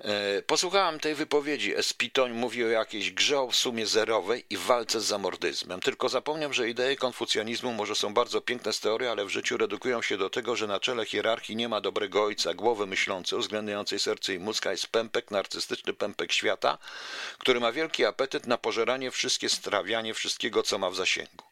E, 0.00 0.42
posłuchałem 0.42 1.00
tej 1.00 1.14
wypowiedzi. 1.14 1.76
Espitoń 1.76 2.32
mówi 2.32 2.64
o 2.64 2.68
jakiejś 2.68 3.10
grze 3.10 3.46
w 3.50 3.56
sumie 3.56 3.86
zerowej 3.86 4.44
i 4.50 4.56
walce 4.56 5.00
z 5.00 5.04
zamordyzmem. 5.04 5.80
Tylko 5.80 6.08
zapomniał, 6.08 6.52
że 6.52 6.68
idee 6.68 6.96
konfucjanizmu 6.96 7.72
może 7.72 7.94
są 7.94 8.14
bardzo 8.14 8.40
piękne 8.40 8.72
z 8.72 8.80
teorii, 8.80 9.08
ale 9.08 9.24
w 9.24 9.28
życiu 9.28 9.56
redukują 9.56 10.02
się 10.02 10.16
do 10.16 10.30
tego, 10.30 10.56
że 10.56 10.66
na 10.66 10.80
czele 10.80 11.06
hierarchii 11.06 11.56
nie 11.56 11.68
ma 11.68 11.80
dobrego 11.80 12.24
ojca, 12.24 12.54
głowy 12.54 12.86
myślącej, 12.86 13.38
uwzględniającej 13.38 13.98
serce 13.98 14.34
i 14.34 14.38
mózg, 14.38 14.66
a 14.66 14.70
jest 14.70 14.86
pępek, 14.86 15.30
narcystyczny 15.30 15.92
pępek 15.92 16.32
świata, 16.32 16.78
który 17.38 17.60
ma 17.60 17.72
wielki 17.72 18.04
apetyt 18.04 18.46
na 18.46 18.58
pożeranie 18.58 19.10
wszystkie, 19.10 19.48
strawianie 19.48 20.14
wszystkiego, 20.14 20.62
co 20.62 20.78
ma 20.78 20.90
w 20.90 20.96
zasięgu. 20.96 21.44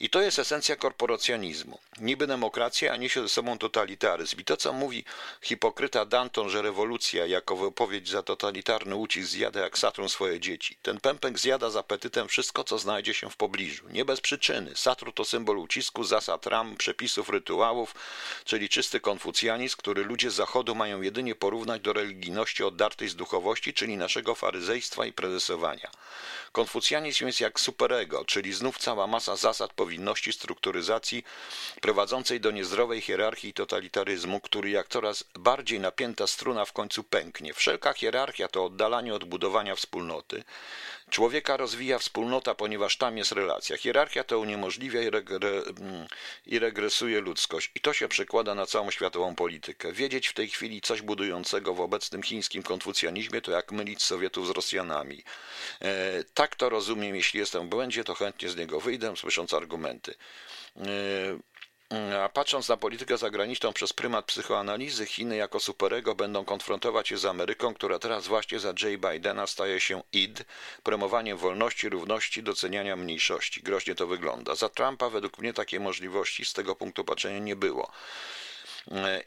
I 0.00 0.10
to 0.10 0.22
jest 0.22 0.38
esencja 0.38 0.76
korporacjonizmu. 0.76 1.78
Niby 1.98 2.26
demokracja, 2.26 2.92
a 2.92 2.96
niesie 2.96 3.22
ze 3.22 3.28
sobą 3.28 3.58
totalitaryzm. 3.58 4.40
I 4.40 4.44
to, 4.44 4.56
co 4.56 4.72
mówi 4.72 5.04
hipokryta 5.42 6.04
Danton, 6.04 6.50
że 6.50 6.62
rewolucja 6.62 7.26
jako 7.26 7.56
wypowiedź 7.56 8.08
za 8.08 8.22
totalitarny 8.22 8.96
ucisk 8.96 9.30
zjada 9.30 9.60
jak 9.60 9.78
Saturn 9.78 10.08
swoje 10.08 10.40
dzieci. 10.40 10.76
Ten 10.82 11.00
pępek 11.00 11.38
zjada 11.38 11.70
z 11.70 11.76
apetytem 11.76 12.28
wszystko, 12.28 12.64
co 12.64 12.78
znajdzie 12.78 13.14
się 13.14 13.30
w 13.30 13.36
pobliżu. 13.36 13.88
Nie 13.88 14.04
bez 14.04 14.20
przyczyny. 14.20 14.72
Saturn 14.76 15.12
to 15.12 15.24
symbol 15.24 15.58
ucisku, 15.58 16.04
zasad 16.04 16.46
ram, 16.46 16.76
przepisów, 16.76 17.28
rytuałów, 17.28 17.94
czyli 18.44 18.68
czysty 18.68 19.00
konfucjanizm, 19.00 19.76
który 19.76 20.04
ludzie 20.04 20.30
z 20.30 20.34
zachodu 20.34 20.74
mają 20.74 21.02
jedynie 21.02 21.34
porównać 21.34 21.82
do 21.82 21.92
religijności 21.92 22.64
oddartej 22.64 23.08
z 23.08 23.16
duchowości, 23.16 23.74
czyli 23.74 23.96
naszego 23.96 24.34
faryzejstwa 24.34 25.06
i 25.06 25.12
prezesowania. 25.12 25.90
Konfucjanizm 26.52 27.26
jest 27.26 27.40
jak 27.40 27.60
superego, 27.60 28.24
czyli 28.24 28.52
znów 28.52 28.78
cała 28.78 29.06
masa 29.06 29.36
zasad 29.36 29.59
powinności 29.68 30.32
strukturyzacji 30.32 31.24
prowadzącej 31.80 32.40
do 32.40 32.50
niezdrowej 32.50 33.00
hierarchii 33.00 33.50
i 33.50 33.52
totalitaryzmu, 33.52 34.40
który 34.40 34.70
jak 34.70 34.88
coraz 34.88 35.24
bardziej 35.34 35.80
napięta 35.80 36.26
struna 36.26 36.64
w 36.64 36.72
końcu 36.72 37.04
pęknie. 37.04 37.54
Wszelka 37.54 37.92
hierarchia 37.92 38.48
to 38.48 38.64
oddalanie 38.64 39.14
od 39.14 39.24
budowania 39.24 39.76
wspólnoty. 39.76 40.44
Człowieka 41.10 41.56
rozwija 41.56 41.98
wspólnota, 41.98 42.54
ponieważ 42.54 42.96
tam 42.96 43.18
jest 43.18 43.32
relacja. 43.32 43.76
Hierarchia 43.76 44.24
to 44.24 44.38
uniemożliwia 44.38 45.02
i, 45.02 45.10
regre, 45.10 45.48
mm, 45.48 46.06
i 46.46 46.58
regresuje 46.58 47.20
ludzkość. 47.20 47.70
I 47.74 47.80
to 47.80 47.92
się 47.92 48.08
przekłada 48.08 48.54
na 48.54 48.66
całą 48.66 48.90
światową 48.90 49.34
politykę. 49.34 49.92
Wiedzieć 49.92 50.28
w 50.28 50.32
tej 50.32 50.48
chwili 50.48 50.80
coś 50.80 51.02
budującego 51.02 51.74
w 51.74 51.80
obecnym 51.80 52.22
chińskim 52.22 52.62
konfucjanizmie 52.62 53.40
to 53.40 53.50
jak 53.50 53.72
mylić 53.72 54.02
Sowietów 54.02 54.46
z 54.46 54.50
Rosjanami. 54.50 55.22
E, 55.80 56.24
tak 56.34 56.56
to 56.56 56.68
rozumiem, 56.68 57.16
jeśli 57.16 57.40
jestem 57.40 57.66
w 57.66 57.70
błędzie, 57.70 58.04
to 58.04 58.14
chętnie 58.14 58.48
z 58.48 58.56
niego 58.56 58.80
wyjdę, 58.80 59.16
słysząc 59.16 59.54
argumenty. 59.54 60.14
E, 60.76 60.82
patrząc 62.32 62.68
na 62.68 62.76
politykę 62.76 63.18
zagraniczną 63.18 63.72
przez 63.72 63.92
prymat 63.92 64.24
psychoanalizy, 64.24 65.06
Chiny 65.06 65.36
jako 65.36 65.60
superego 65.60 66.14
będą 66.14 66.44
konfrontować 66.44 67.08
się 67.08 67.18
z 67.18 67.24
Ameryką, 67.24 67.74
która 67.74 67.98
teraz 67.98 68.26
właśnie 68.26 68.60
za 68.60 68.68
J. 68.68 69.00
Bidena 69.10 69.46
staje 69.46 69.80
się 69.80 70.02
id, 70.12 70.44
promowaniem 70.82 71.38
wolności, 71.38 71.88
równości, 71.88 72.42
doceniania 72.42 72.96
mniejszości. 72.96 73.62
Groźnie 73.62 73.94
to 73.94 74.06
wygląda. 74.06 74.54
Za 74.54 74.68
Trumpa 74.68 75.10
według 75.10 75.38
mnie 75.38 75.52
takiej 75.52 75.80
możliwości 75.80 76.44
z 76.44 76.52
tego 76.52 76.76
punktu 76.76 77.04
patrzenia 77.04 77.38
nie 77.38 77.56
było. 77.56 77.90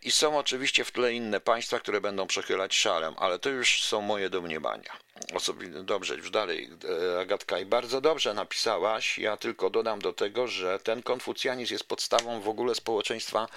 I 0.01 0.11
są 0.11 0.37
oczywiście 0.37 0.83
w 0.83 0.91
tle 0.91 1.13
inne 1.13 1.39
państwa, 1.39 1.79
które 1.79 2.01
będą 2.01 2.27
przechylać 2.27 2.75
szalem, 2.75 3.13
ale 3.17 3.39
to 3.39 3.49
już 3.49 3.83
są 3.83 4.01
moje 4.01 4.29
domniemania. 4.29 4.97
Osobnie, 5.33 5.69
dobrze, 5.69 6.15
już 6.15 6.31
dalej, 6.31 6.69
e, 7.15 7.19
Agatka, 7.19 7.59
i 7.59 7.65
bardzo 7.65 8.01
dobrze 8.01 8.33
napisałaś. 8.33 9.17
Ja 9.17 9.37
tylko 9.37 9.69
dodam 9.69 9.99
do 9.99 10.13
tego, 10.13 10.47
że 10.47 10.79
ten 10.79 11.03
konfucjanizm 11.03 11.73
jest 11.73 11.83
podstawą 11.83 12.41
w 12.41 12.49
ogóle 12.49 12.75
społeczeństwa 12.75 13.47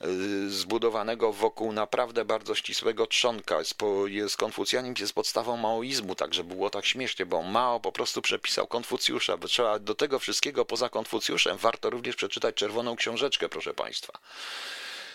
e, 0.00 0.06
zbudowanego 0.48 1.32
wokół 1.32 1.72
naprawdę 1.72 2.24
bardzo 2.24 2.54
ścisłego 2.54 3.06
trzonka. 3.06 3.58
Jest, 4.06 4.36
konfucjanizm 4.36 4.94
jest 5.00 5.12
podstawą 5.12 5.56
maoizmu, 5.56 6.14
także 6.14 6.44
było 6.44 6.70
tak 6.70 6.86
śmiesznie, 6.86 7.26
bo 7.26 7.42
Mao 7.42 7.80
po 7.80 7.92
prostu 7.92 8.22
przepisał 8.22 8.66
Konfucjusza, 8.66 9.36
bo 9.36 9.48
trzeba 9.48 9.78
do 9.78 9.94
tego 9.94 10.18
wszystkiego 10.18 10.64
poza 10.64 10.88
Konfucjuszem 10.88 11.56
warto 11.56 11.90
również 11.90 12.16
przeczytać 12.16 12.54
Czerwoną 12.54 12.96
Książeczkę, 12.96 13.48
proszę 13.48 13.74
Państwa. 13.74 14.18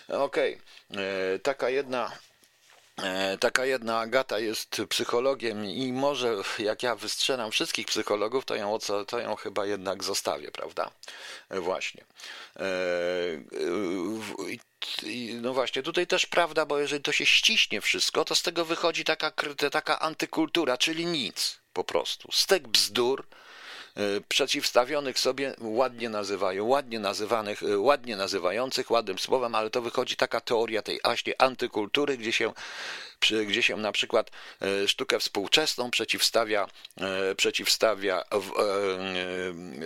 Okej, 0.08 0.58
okay. 0.90 1.04
E, 1.04 1.38
taka 1.38 1.70
jedna 1.70 2.12
E, 3.02 3.38
taka 3.38 3.64
jedna 3.64 3.98
Agata 4.00 4.38
jest 4.38 4.82
psychologiem 4.88 5.64
i 5.64 5.92
może 5.92 6.36
jak 6.58 6.82
ja 6.82 6.96
wystrzelam 6.96 7.50
wszystkich 7.50 7.86
psychologów, 7.86 8.44
to 8.44 8.54
ją, 8.54 8.78
to 9.06 9.18
ją 9.20 9.36
chyba 9.36 9.66
jednak 9.66 10.04
zostawię, 10.04 10.50
prawda? 10.50 10.90
E, 11.48 11.60
właśnie. 11.60 12.04
No 15.40 15.54
właśnie, 15.54 15.82
tutaj 15.82 16.06
też 16.06 16.26
prawda, 16.26 16.66
bo 16.66 16.78
jeżeli 16.78 17.02
to 17.02 17.12
się 17.12 17.26
ściśnie 17.26 17.80
wszystko, 17.80 18.24
to 18.24 18.34
z 18.34 18.42
tego 18.42 18.64
wychodzi 18.64 19.04
taka, 19.04 19.32
taka 19.72 20.00
antykultura, 20.00 20.78
czyli 20.78 21.06
nic 21.06 21.58
po 21.72 21.84
prostu. 21.84 22.28
Stek 22.32 22.68
bzdur, 22.68 23.26
przeciwstawionych 24.28 25.18
sobie 25.18 25.54
ładnie 25.60 26.08
nazywają, 26.08 26.64
ładnie 26.64 26.98
nazywanych, 26.98 27.62
e, 27.62 27.78
ładnie 27.78 28.16
nazywających, 28.16 28.90
ładnym 28.90 29.18
słowem, 29.18 29.54
ale 29.54 29.70
to 29.70 29.82
wychodzi 29.82 30.16
taka 30.16 30.40
teoria 30.40 30.82
tej 30.82 31.00
właśnie 31.04 31.42
antykultury, 31.42 32.16
gdzie 32.16 32.32
się 32.32 32.52
gdzie 33.46 33.62
się 33.62 33.76
na 33.76 33.92
przykład 33.92 34.30
e, 34.62 34.88
sztukę 34.88 35.18
współczesną 35.18 35.90
przeciwstawia, 35.90 36.68
przeciwstawia 37.36 38.24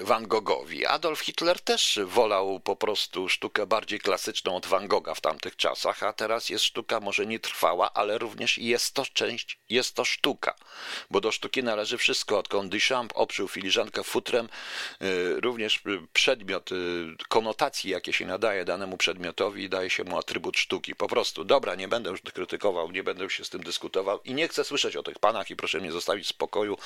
Van 0.02 0.28
Goghowi. 0.28 0.86
Adolf 0.86 1.20
Hitler 1.20 1.60
też 1.60 1.98
wolał 2.04 2.60
po 2.60 2.76
prostu 2.76 3.28
sztukę 3.28 3.66
bardziej 3.66 4.00
klasyczną 4.00 4.56
od 4.56 4.66
Van 4.66 4.88
Gogha 4.88 5.14
w 5.14 5.20
tamtych 5.20 5.56
czasach, 5.56 6.02
a 6.02 6.12
teraz 6.12 6.48
jest 6.48 6.64
sztuka 6.64 7.00
może 7.00 7.26
nie 7.26 7.40
trwała, 7.40 7.92
ale 7.92 8.18
również 8.18 8.58
jest 8.58 8.94
to 8.94 9.06
część, 9.06 9.58
jest 9.68 9.94
to 9.94 10.04
sztuka, 10.04 10.54
bo 11.10 11.20
do 11.20 11.32
sztuki 11.32 11.62
należy 11.62 11.98
wszystko, 11.98 12.38
odkąd 12.38 12.72
Duchamp 12.72 13.12
obszył 13.14 13.48
filiżankę 13.48 13.97
futrem, 14.02 14.48
y, 15.02 15.40
również 15.40 15.82
przedmiot, 16.12 16.72
y, 16.72 16.76
konotacji, 17.28 17.90
jakie 17.90 18.12
się 18.12 18.26
nadaje 18.26 18.64
danemu 18.64 18.96
przedmiotowi, 18.96 19.68
daje 19.68 19.90
się 19.90 20.04
mu 20.04 20.18
atrybut 20.18 20.58
sztuki. 20.58 20.94
Po 20.94 21.08
prostu, 21.08 21.44
dobra, 21.44 21.74
nie 21.74 21.88
będę 21.88 22.10
już 22.10 22.20
krytykował, 22.20 22.90
nie 22.90 23.02
będę 23.02 23.30
się 23.30 23.44
z 23.44 23.50
tym 23.50 23.62
dyskutował 23.62 24.20
i 24.24 24.34
nie 24.34 24.48
chcę 24.48 24.64
słyszeć 24.64 24.96
o 24.96 25.02
tych 25.02 25.18
panach 25.18 25.50
i 25.50 25.56
proszę 25.56 25.80
mnie 25.80 25.92
zostawić 25.92 26.24
w 26.24 26.28
spokoju. 26.28 26.78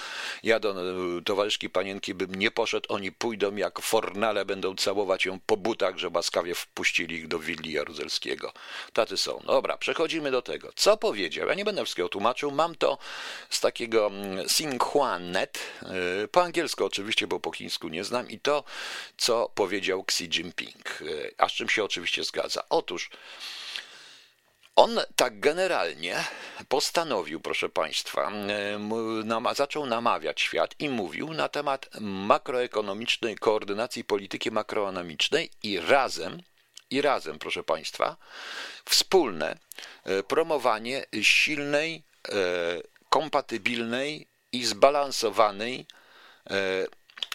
Ja 0.42 0.60
do 0.60 0.70
y, 1.18 1.22
towarzyszki 1.22 1.70
panienki 1.70 2.14
bym 2.14 2.34
nie 2.34 2.50
poszedł, 2.50 2.86
oni 2.88 3.12
pójdą 3.12 3.56
jak 3.56 3.80
fornale, 3.80 4.44
będą 4.44 4.76
całować 4.76 5.24
ją 5.24 5.38
po 5.46 5.56
butach, 5.56 5.98
że 5.98 6.08
łaskawie 6.14 6.54
wpuścili 6.54 7.16
ich 7.16 7.28
do 7.28 7.38
willi 7.38 7.72
jaruzelskiego. 7.72 8.52
Taty 8.92 9.16
są. 9.16 9.42
Dobra, 9.46 9.76
przechodzimy 9.76 10.30
do 10.30 10.42
tego. 10.42 10.72
Co 10.76 10.96
powiedział? 10.96 11.48
Ja 11.48 11.54
nie 11.54 11.64
będę 11.64 11.84
wszystkiego 11.84 12.08
tłumaczył, 12.08 12.50
mam 12.50 12.74
to 12.74 12.98
z 13.50 13.60
takiego 13.60 14.06
mm, 14.06 14.48
Sinhuanet, 14.48 15.58
po 16.32 16.42
angielsku 16.42 16.84
oczywiście 16.84 17.01
oczywiście, 17.02 17.26
bo 17.26 17.40
po 17.40 17.52
chińsku 17.52 17.88
nie 17.88 18.04
znam, 18.04 18.30
i 18.30 18.38
to, 18.40 18.64
co 19.16 19.50
powiedział 19.54 20.04
Xi 20.08 20.24
Jinping, 20.24 21.02
a 21.38 21.48
z 21.48 21.52
czym 21.52 21.68
się 21.68 21.84
oczywiście 21.84 22.24
zgadza. 22.24 22.62
Otóż 22.68 23.10
on 24.76 25.00
tak 25.16 25.40
generalnie 25.40 26.24
postanowił, 26.68 27.40
proszę 27.40 27.68
Państwa, 27.68 28.32
zaczął 29.54 29.86
namawiać 29.86 30.40
świat 30.40 30.74
i 30.78 30.88
mówił 30.88 31.34
na 31.34 31.48
temat 31.48 31.88
makroekonomicznej 32.00 33.36
koordynacji 33.36 34.04
polityki 34.04 34.50
makroekonomicznej 34.50 35.50
i 35.62 35.80
razem, 35.80 36.42
i 36.90 37.02
razem, 37.02 37.38
proszę 37.38 37.64
Państwa, 37.64 38.16
wspólne 38.84 39.58
e, 40.04 40.22
promowanie 40.22 41.06
silnej, 41.22 42.02
e, 42.28 42.32
kompatybilnej 43.08 44.26
i 44.52 44.64
zbalansowanej 44.64 45.86
E, 45.86 46.01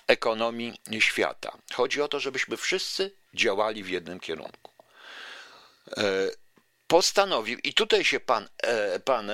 ekonomii 0.08 0.74
świata. 1.00 1.58
Chodzi 1.74 2.02
o 2.02 2.08
to, 2.08 2.20
żebyśmy 2.20 2.58
wszyscy 2.58 3.12
działali 3.34 3.84
w 3.84 3.90
jednym 3.90 4.20
kierunku. 4.20 4.72
E, 5.98 6.04
postanowił, 6.88 7.60
i 7.64 7.74
tutaj 7.74 8.06
się 8.06 8.20
pan, 8.20 8.50
e, 8.58 9.00
pan 9.00 9.32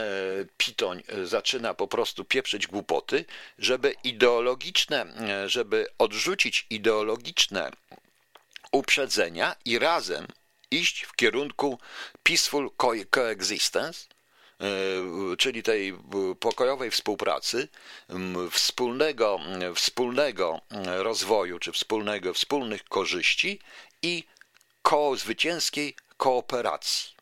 Pitoń 0.58 1.04
zaczyna 1.24 1.74
po 1.74 1.88
prostu 1.88 2.26
pieprzyć 2.26 2.68
głupoty, 2.68 3.26
żeby 3.58 3.96
ideologiczne, 4.04 5.06
żeby 5.46 5.88
odrzucić 5.98 6.68
ideologiczne 6.70 7.72
uprzedzenia 8.72 9.56
i 9.66 9.80
razem 9.80 10.28
iść 10.72 11.04
w 11.04 11.16
kierunku 11.16 11.80
peaceful 12.24 12.72
coexistence, 13.10 14.06
E, 14.10 14.13
czyli 15.38 15.64
tej 15.64 15.98
pokojowej 16.40 16.92
współpracy, 16.92 17.68
wspólnego, 18.52 19.40
wspólnego 19.76 20.62
rozwoju, 20.98 21.60
czy 21.60 21.72
wspólnego, 21.72 22.34
wspólnych 22.34 22.84
korzyści 22.84 23.60
i 24.02 24.24
koło 24.82 25.16
zwycięskiej 25.16 25.96
kooperacji. 26.18 27.14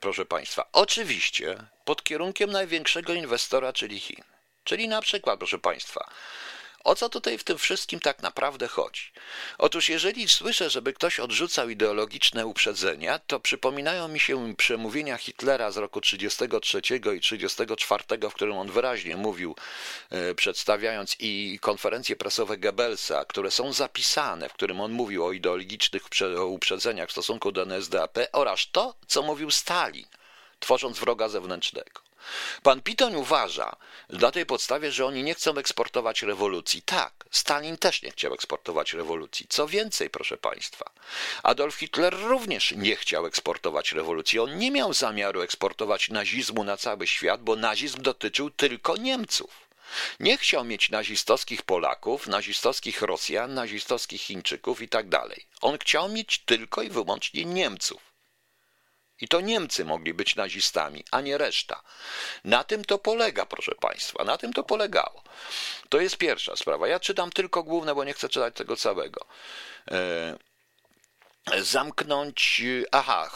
Proszę 0.00 0.24
Państwa, 0.24 0.68
oczywiście 0.72 1.66
pod 1.84 2.02
kierunkiem 2.02 2.50
największego 2.50 3.12
inwestora, 3.12 3.72
czyli 3.72 4.00
Chin. 4.00 4.24
Czyli 4.64 4.88
na 4.88 5.00
przykład, 5.00 5.38
proszę 5.38 5.58
Państwa, 5.58 6.10
o 6.84 6.94
co 6.94 7.08
tutaj 7.08 7.38
w 7.38 7.44
tym 7.44 7.58
wszystkim 7.58 8.00
tak 8.00 8.22
naprawdę 8.22 8.68
chodzi? 8.68 9.12
Otóż, 9.58 9.88
jeżeli 9.88 10.28
słyszę, 10.28 10.70
żeby 10.70 10.92
ktoś 10.92 11.20
odrzucał 11.20 11.68
ideologiczne 11.68 12.46
uprzedzenia, 12.46 13.18
to 13.18 13.40
przypominają 13.40 14.08
mi 14.08 14.20
się 14.20 14.54
przemówienia 14.56 15.16
Hitlera 15.16 15.70
z 15.70 15.76
roku 15.76 16.00
1933 16.00 16.78
i 17.16 17.20
1934, 17.20 18.30
w 18.30 18.34
którym 18.34 18.56
on 18.56 18.70
wyraźnie 18.70 19.16
mówił, 19.16 19.56
e, 20.10 20.34
przedstawiając 20.34 21.16
i 21.18 21.58
konferencje 21.60 22.16
prasowe 22.16 22.58
Goebbelsa, 22.58 23.24
które 23.24 23.50
są 23.50 23.72
zapisane, 23.72 24.48
w 24.48 24.52
którym 24.52 24.80
on 24.80 24.92
mówił 24.92 25.26
o 25.26 25.32
ideologicznych 25.32 26.02
uprzedzeniach 26.46 27.08
w 27.08 27.12
stosunku 27.12 27.52
do 27.52 27.62
NSDAP 27.62 28.18
oraz 28.32 28.66
to, 28.72 28.94
co 29.06 29.22
mówił 29.22 29.50
Stalin, 29.50 30.06
tworząc 30.60 30.98
wroga 30.98 31.28
zewnętrznego. 31.28 32.11
Pan 32.62 32.82
Piton 32.82 33.16
uważa 33.16 33.76
na 34.08 34.30
tej 34.30 34.46
podstawie, 34.46 34.92
że 34.92 35.06
oni 35.06 35.22
nie 35.22 35.34
chcą 35.34 35.56
eksportować 35.56 36.22
rewolucji. 36.22 36.82
Tak, 36.82 37.24
Stalin 37.30 37.76
też 37.76 38.02
nie 38.02 38.10
chciał 38.10 38.34
eksportować 38.34 38.92
rewolucji. 38.92 39.46
Co 39.48 39.66
więcej, 39.66 40.10
proszę 40.10 40.36
Państwa, 40.36 40.90
Adolf 41.42 41.74
Hitler 41.74 42.14
również 42.14 42.72
nie 42.76 42.96
chciał 42.96 43.26
eksportować 43.26 43.92
rewolucji. 43.92 44.38
On 44.38 44.58
nie 44.58 44.70
miał 44.70 44.94
zamiaru 44.94 45.40
eksportować 45.40 46.08
nazizmu 46.08 46.64
na 46.64 46.76
cały 46.76 47.06
świat, 47.06 47.42
bo 47.42 47.56
nazizm 47.56 48.02
dotyczył 48.02 48.50
tylko 48.50 48.96
Niemców. 48.96 49.50
Nie 50.20 50.38
chciał 50.38 50.64
mieć 50.64 50.90
nazistowskich 50.90 51.62
Polaków, 51.62 52.26
nazistowskich 52.26 53.02
Rosjan, 53.02 53.54
nazistowskich 53.54 54.22
Chińczyków 54.22 54.82
i 54.82 54.88
tak. 54.88 55.06
On 55.60 55.78
chciał 55.78 56.08
mieć 56.08 56.38
tylko 56.38 56.82
i 56.82 56.90
wyłącznie 56.90 57.44
Niemców. 57.44 58.11
I 59.22 59.28
to 59.28 59.40
Niemcy 59.40 59.84
mogli 59.84 60.14
być 60.14 60.36
nazistami, 60.36 61.04
a 61.10 61.20
nie 61.20 61.38
reszta. 61.38 61.82
Na 62.44 62.64
tym 62.64 62.84
to 62.84 62.98
polega, 62.98 63.46
proszę 63.46 63.74
Państwa, 63.74 64.24
na 64.24 64.38
tym 64.38 64.52
to 64.52 64.64
polegało. 64.64 65.22
To 65.88 66.00
jest 66.00 66.16
pierwsza 66.16 66.56
sprawa. 66.56 66.88
Ja 66.88 67.00
czytam 67.00 67.30
tylko 67.30 67.62
główne, 67.62 67.94
bo 67.94 68.04
nie 68.04 68.12
chcę 68.12 68.28
czytać 68.28 68.54
tego 68.54 68.76
całego. 68.76 69.26
E, 69.90 70.36
zamknąć. 71.58 72.62
Aha, 72.92 73.30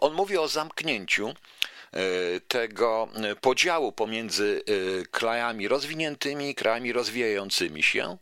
on 0.00 0.12
mówi 0.12 0.38
o 0.38 0.48
zamknięciu 0.48 1.28
e, 1.28 2.00
tego 2.40 3.08
podziału 3.40 3.92
pomiędzy 3.92 4.62
e, 4.66 5.06
krajami 5.06 5.68
rozwiniętymi 5.68 6.50
i 6.50 6.54
krajami 6.54 6.92
rozwijającymi 6.92 7.82
się 7.82 8.16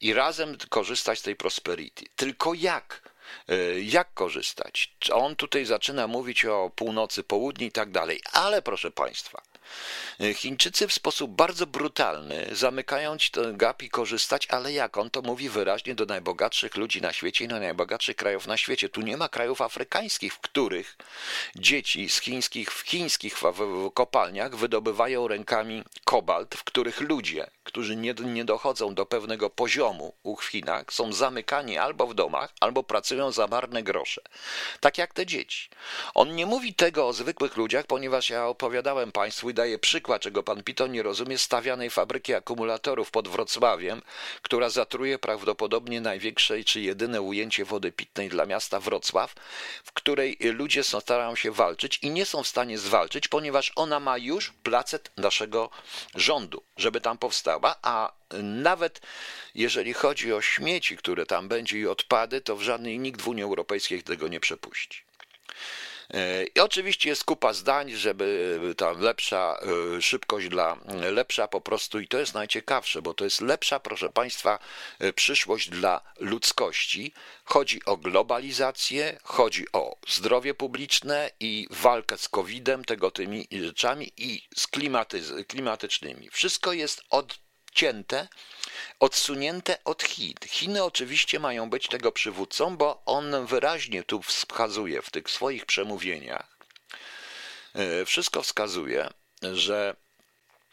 i 0.00 0.14
razem 0.14 0.56
korzystać 0.68 1.18
z 1.18 1.22
tej 1.22 1.36
prosperity. 1.36 2.04
Tylko 2.16 2.54
jak? 2.54 3.11
E, 3.48 3.80
jak 3.80 4.14
korzystać. 4.14 4.94
On 5.12 5.36
tutaj 5.36 5.64
zaczyna 5.64 6.06
mówić 6.06 6.44
o 6.44 6.70
północy, 6.76 7.22
południu 7.22 7.66
i 7.66 7.72
tak 7.72 7.90
dalej, 7.90 8.20
ale 8.32 8.62
proszę 8.62 8.90
Państwa, 8.90 9.42
e, 10.20 10.34
Chińczycy 10.34 10.88
w 10.88 10.92
sposób 10.92 11.30
bardzo 11.30 11.66
brutalny 11.66 12.46
zamykają 12.52 13.16
ten 13.32 13.56
gap 13.56 13.82
i 13.82 13.88
korzystać, 13.88 14.46
ale 14.50 14.72
jak 14.72 14.98
on 14.98 15.10
to 15.10 15.22
mówi 15.22 15.48
wyraźnie 15.48 15.94
do 15.94 16.06
najbogatszych 16.06 16.76
ludzi 16.76 17.00
na 17.00 17.12
świecie 17.12 17.44
i 17.44 17.48
do 17.48 17.60
najbogatszych 17.60 18.16
krajów 18.16 18.46
na 18.46 18.56
świecie. 18.56 18.88
Tu 18.88 19.00
nie 19.00 19.16
ma 19.16 19.28
krajów 19.28 19.60
afrykańskich, 19.60 20.34
w 20.34 20.38
których 20.38 20.96
dzieci 21.56 22.10
z 22.10 22.20
chińskich, 22.20 22.72
w 22.72 22.80
chińskich 22.80 23.36
kopalniach 23.94 24.56
wydobywają 24.56 25.28
rękami 25.28 25.84
kobalt, 26.04 26.54
w 26.54 26.64
których 26.64 27.00
ludzie 27.00 27.46
którzy 27.64 27.96
nie, 27.96 28.14
nie 28.14 28.44
dochodzą 28.44 28.94
do 28.94 29.06
pewnego 29.06 29.50
poziomu 29.50 30.14
w 30.38 30.44
Chinach, 30.44 30.92
są 30.92 31.12
zamykani 31.12 31.78
albo 31.78 32.06
w 32.06 32.14
domach, 32.14 32.52
albo 32.60 32.82
pracują 32.82 33.32
za 33.32 33.46
marne 33.46 33.82
grosze. 33.82 34.22
Tak 34.80 34.98
jak 34.98 35.14
te 35.14 35.26
dzieci. 35.26 35.68
On 36.14 36.34
nie 36.34 36.46
mówi 36.46 36.74
tego 36.74 37.08
o 37.08 37.12
zwykłych 37.12 37.56
ludziach, 37.56 37.86
ponieważ 37.86 38.30
ja 38.30 38.46
opowiadałem 38.46 39.12
Państwu 39.12 39.50
i 39.50 39.54
daję 39.54 39.78
przykład, 39.78 40.22
czego 40.22 40.42
Pan 40.42 40.62
Piton 40.62 40.92
nie 40.92 41.02
rozumie, 41.02 41.38
stawianej 41.38 41.90
fabryki 41.90 42.34
akumulatorów 42.34 43.10
pod 43.10 43.28
Wrocławiem, 43.28 44.02
która 44.42 44.70
zatruje 44.70 45.18
prawdopodobnie 45.18 46.00
największe 46.00 46.64
czy 46.64 46.80
jedyne 46.80 47.22
ujęcie 47.22 47.64
wody 47.64 47.92
pitnej 47.92 48.28
dla 48.28 48.46
miasta 48.46 48.80
Wrocław, 48.80 49.34
w 49.84 49.92
której 49.92 50.36
ludzie 50.40 50.84
starają 50.84 51.36
się 51.36 51.50
walczyć 51.50 51.98
i 52.02 52.10
nie 52.10 52.26
są 52.26 52.42
w 52.42 52.48
stanie 52.48 52.78
zwalczyć, 52.78 53.28
ponieważ 53.28 53.72
ona 53.76 54.00
ma 54.00 54.18
już 54.18 54.52
placet 54.62 55.10
naszego 55.16 55.70
rządu, 56.14 56.62
żeby 56.76 57.00
tam 57.00 57.18
a 57.82 58.12
nawet 58.42 59.00
jeżeli 59.54 59.92
chodzi 59.92 60.32
o 60.32 60.40
śmieci, 60.40 60.96
które 60.96 61.26
tam 61.26 61.48
będzie 61.48 61.78
i 61.78 61.86
odpady, 61.86 62.40
to 62.40 62.56
w 62.56 62.62
żadnej 62.62 62.98
nikt 62.98 63.22
w 63.22 63.28
Unii 63.28 63.42
Europejskiej 63.42 64.02
tego 64.02 64.28
nie 64.28 64.40
przepuści. 64.40 65.02
I 66.54 66.60
oczywiście 66.60 67.08
jest 67.08 67.24
kupa 67.24 67.52
zdań, 67.52 67.90
żeby 67.90 68.74
tam 68.76 69.00
lepsza 69.00 69.58
e, 69.96 70.02
szybkość 70.02 70.48
dla 70.48 70.76
lepsza 71.10 71.48
po 71.48 71.60
prostu 71.60 72.00
i 72.00 72.08
to 72.08 72.18
jest 72.18 72.34
najciekawsze, 72.34 73.02
bo 73.02 73.14
to 73.14 73.24
jest 73.24 73.40
lepsza, 73.40 73.80
proszę 73.80 74.08
Państwa, 74.08 74.58
e, 74.98 75.12
przyszłość 75.12 75.68
dla 75.68 76.00
ludzkości. 76.20 77.12
Chodzi 77.44 77.84
o 77.84 77.96
globalizację, 77.96 79.18
chodzi 79.22 79.66
o 79.72 79.96
zdrowie 80.08 80.54
publiczne 80.54 81.30
i 81.40 81.66
walkę 81.70 82.18
z 82.18 82.28
COVID-em, 82.28 82.84
tego 82.84 83.10
tymi 83.10 83.48
rzeczami 83.52 84.12
i 84.16 84.42
z 84.56 84.66
klimaty, 84.66 85.22
klimatycznymi. 85.48 86.30
Wszystko 86.30 86.72
jest 86.72 87.02
odcięte 87.72 88.28
odsunięte 89.00 89.84
od 89.84 90.02
Chin. 90.02 90.34
Chiny 90.46 90.84
oczywiście 90.84 91.40
mają 91.40 91.70
być 91.70 91.88
tego 91.88 92.12
przywódcą, 92.12 92.76
bo 92.76 93.02
on 93.06 93.46
wyraźnie 93.46 94.02
tu 94.02 94.22
wskazuje 94.22 95.02
w 95.02 95.10
tych 95.10 95.30
swoich 95.30 95.66
przemówieniach, 95.66 96.56
e, 97.74 98.04
wszystko 98.04 98.42
wskazuje, 98.42 99.08
że 99.42 99.96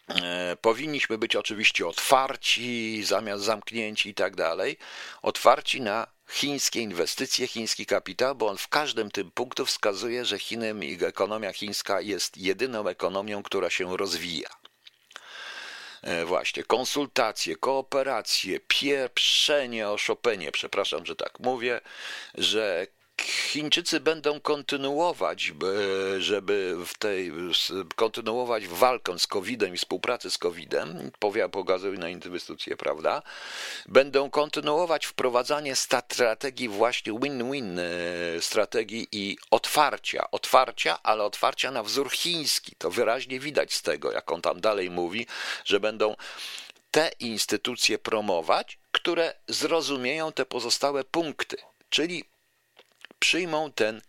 e, 0.08 0.58
powinniśmy 0.62 1.18
być 1.18 1.36
oczywiście 1.36 1.88
otwarci 1.88 3.04
zamiast 3.04 3.44
zamknięci 3.44 4.10
i 4.10 4.14
tak 4.14 4.36
dalej, 4.36 4.78
otwarci 5.22 5.82
na 5.82 6.08
chińskie 6.30 6.82
inwestycje, 6.82 7.48
chiński 7.48 7.86
kapitał, 7.86 8.36
bo 8.36 8.48
on 8.48 8.58
w 8.58 8.68
każdym 8.68 9.12
tym 9.12 9.32
punktu 9.32 9.66
wskazuje, 9.66 10.26
że 10.26 10.40
Chiny 10.40 10.76
ekonomia 11.08 11.54
chińska 11.54 12.02
jest 12.02 12.38
jedyną 12.38 12.88
ekonomią, 12.88 13.44
która 13.44 13.70
się 13.70 13.98
rozwija. 13.98 14.50
E, 16.02 16.26
właśnie 16.26 16.64
konsultacje, 16.64 17.56
kooperacje, 17.56 18.60
pieprzenie 18.60 19.90
o 19.90 19.98
przepraszam, 20.52 21.06
że 21.06 21.16
tak 21.16 21.40
mówię, 21.40 21.82
że 22.36 22.88
Chińczycy 23.26 24.00
będą 24.00 24.40
kontynuować, 24.40 25.54
żeby 26.20 26.76
w 26.86 26.98
tej, 26.98 27.32
kontynuować 27.96 28.68
walkę 28.68 29.20
z 29.20 29.28
COVID-em 29.28 29.74
i 29.74 29.78
współpracę 29.78 30.32
z 30.32 30.38
COVID-em, 30.38 31.12
pokazują 31.52 32.00
na 32.00 32.10
inwestycje, 32.10 32.78
prawda? 32.78 33.22
Będą 33.86 34.30
kontynuować 34.30 35.06
wprowadzanie 35.06 35.76
strategii 35.76 36.70
właśnie 36.70 37.14
win-win, 37.14 37.80
e, 37.80 38.42
strategii 38.42 39.08
i 39.12 39.38
otwarcia, 39.52 40.32
otwarcia, 40.32 41.04
ale 41.04 41.24
otwarcia 41.24 41.72
na 41.72 41.84
wzór 41.84 42.12
chiński. 42.12 42.76
To 42.78 42.92
wyraźnie 42.92 43.40
widać 43.40 43.74
z 43.74 43.82
tego, 43.82 44.12
jak 44.12 44.32
on 44.32 44.42
tam 44.42 44.62
dalej 44.62 44.90
mówi, 44.90 45.28
że 45.66 45.80
będą 45.80 46.16
te 46.92 47.12
instytucje 47.20 47.98
promować, 47.98 48.80
które 48.92 49.34
zrozumieją 49.48 50.32
te 50.32 50.46
pozostałe 50.46 51.04
punkty, 51.04 51.58
czyli 51.90 52.24
przyjmą 53.20 53.72
ten, 53.72 54.02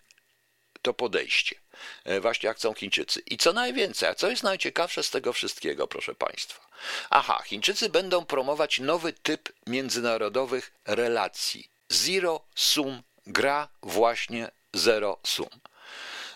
to 0.83 0.95
podejście. 0.95 1.57
E, 2.05 2.21
właśnie 2.21 2.47
jak 2.47 2.57
chcą 2.57 2.75
Chińczycy. 2.75 3.23
I 3.27 3.39
co 3.39 3.53
najwięcej, 3.53 4.09
a 4.09 4.15
co 4.15 4.31
jest 4.31 4.43
najciekawsze 4.43 5.03
z 5.03 5.11
tego 5.11 5.33
wszystkiego, 5.33 5.87
proszę 5.89 6.15
Państwa? 6.15 6.67
Aha, 7.11 7.43
Chińczycy 7.47 7.89
będą 7.89 8.25
promować 8.25 8.81
nowy 8.81 9.13
typ 9.13 9.53
międzynarodowych 9.67 10.73
relacji. 10.87 11.71
Zero 11.89 12.41
sum 12.55 13.03
gra 13.27 13.69
właśnie 13.83 14.51
zero 14.75 15.19
sum. 15.27 15.49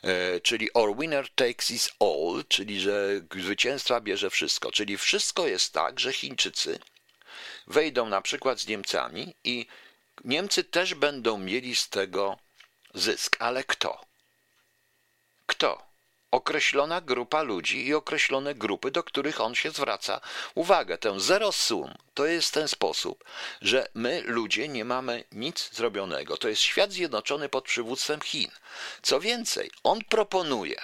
E, 0.03 0.41
czyli 0.41 0.73
or 0.73 0.97
winner 0.97 1.29
takes 1.35 1.71
is 1.71 1.91
all, 2.01 2.45
czyli 2.49 2.81
że 2.81 3.21
zwycięstwa 3.37 4.01
bierze 4.01 4.31
wszystko. 4.31 4.73
Czyli 4.73 4.99
wszystko 4.99 5.47
jest 5.47 5.73
tak, 5.73 6.01
że 6.01 6.13
Chińczycy 6.13 6.79
wejdą 7.67 8.07
na 8.07 8.23
przykład 8.23 8.61
z 8.61 8.67
Niemcami 8.67 9.35
i 9.45 9.67
Niemcy 10.25 10.65
też 10.65 10.95
będą 10.95 11.39
mieli 11.39 11.77
z 11.77 11.89
tego 11.89 12.39
zysk. 12.95 13.37
Ale 13.39 13.65
kto? 13.65 14.01
Kto? 15.47 15.95
Określona 16.31 17.01
grupa 17.01 17.43
ludzi 17.43 17.87
i 17.87 17.95
określone 17.95 18.55
grupy, 18.55 18.91
do 18.91 19.03
których 19.03 19.41
on 19.41 19.55
się 19.55 19.71
zwraca 19.71 20.21
uwagę. 20.55 20.99
Ten 20.99 21.21
zero 21.21 21.53
sum 21.53 21.95
to 22.15 22.27
jest 22.27 22.55
ten 22.55 22.69
sposób, 22.69 23.25
że 23.61 23.89
my, 23.95 24.23
ludzie, 24.27 24.69
nie 24.69 24.85
mamy 24.85 25.25
nic 25.33 25.71
zrobionego. 25.73 26.37
To 26.37 26.49
jest 26.49 26.63
świat 26.63 26.93
zjednoczony 26.93 27.49
pod 27.49 27.65
przywództwem 27.65 28.21
Chin. 28.21 28.51
Co 29.03 29.21
więcej, 29.21 29.71
on 29.85 30.05
proponuje, 30.05 30.81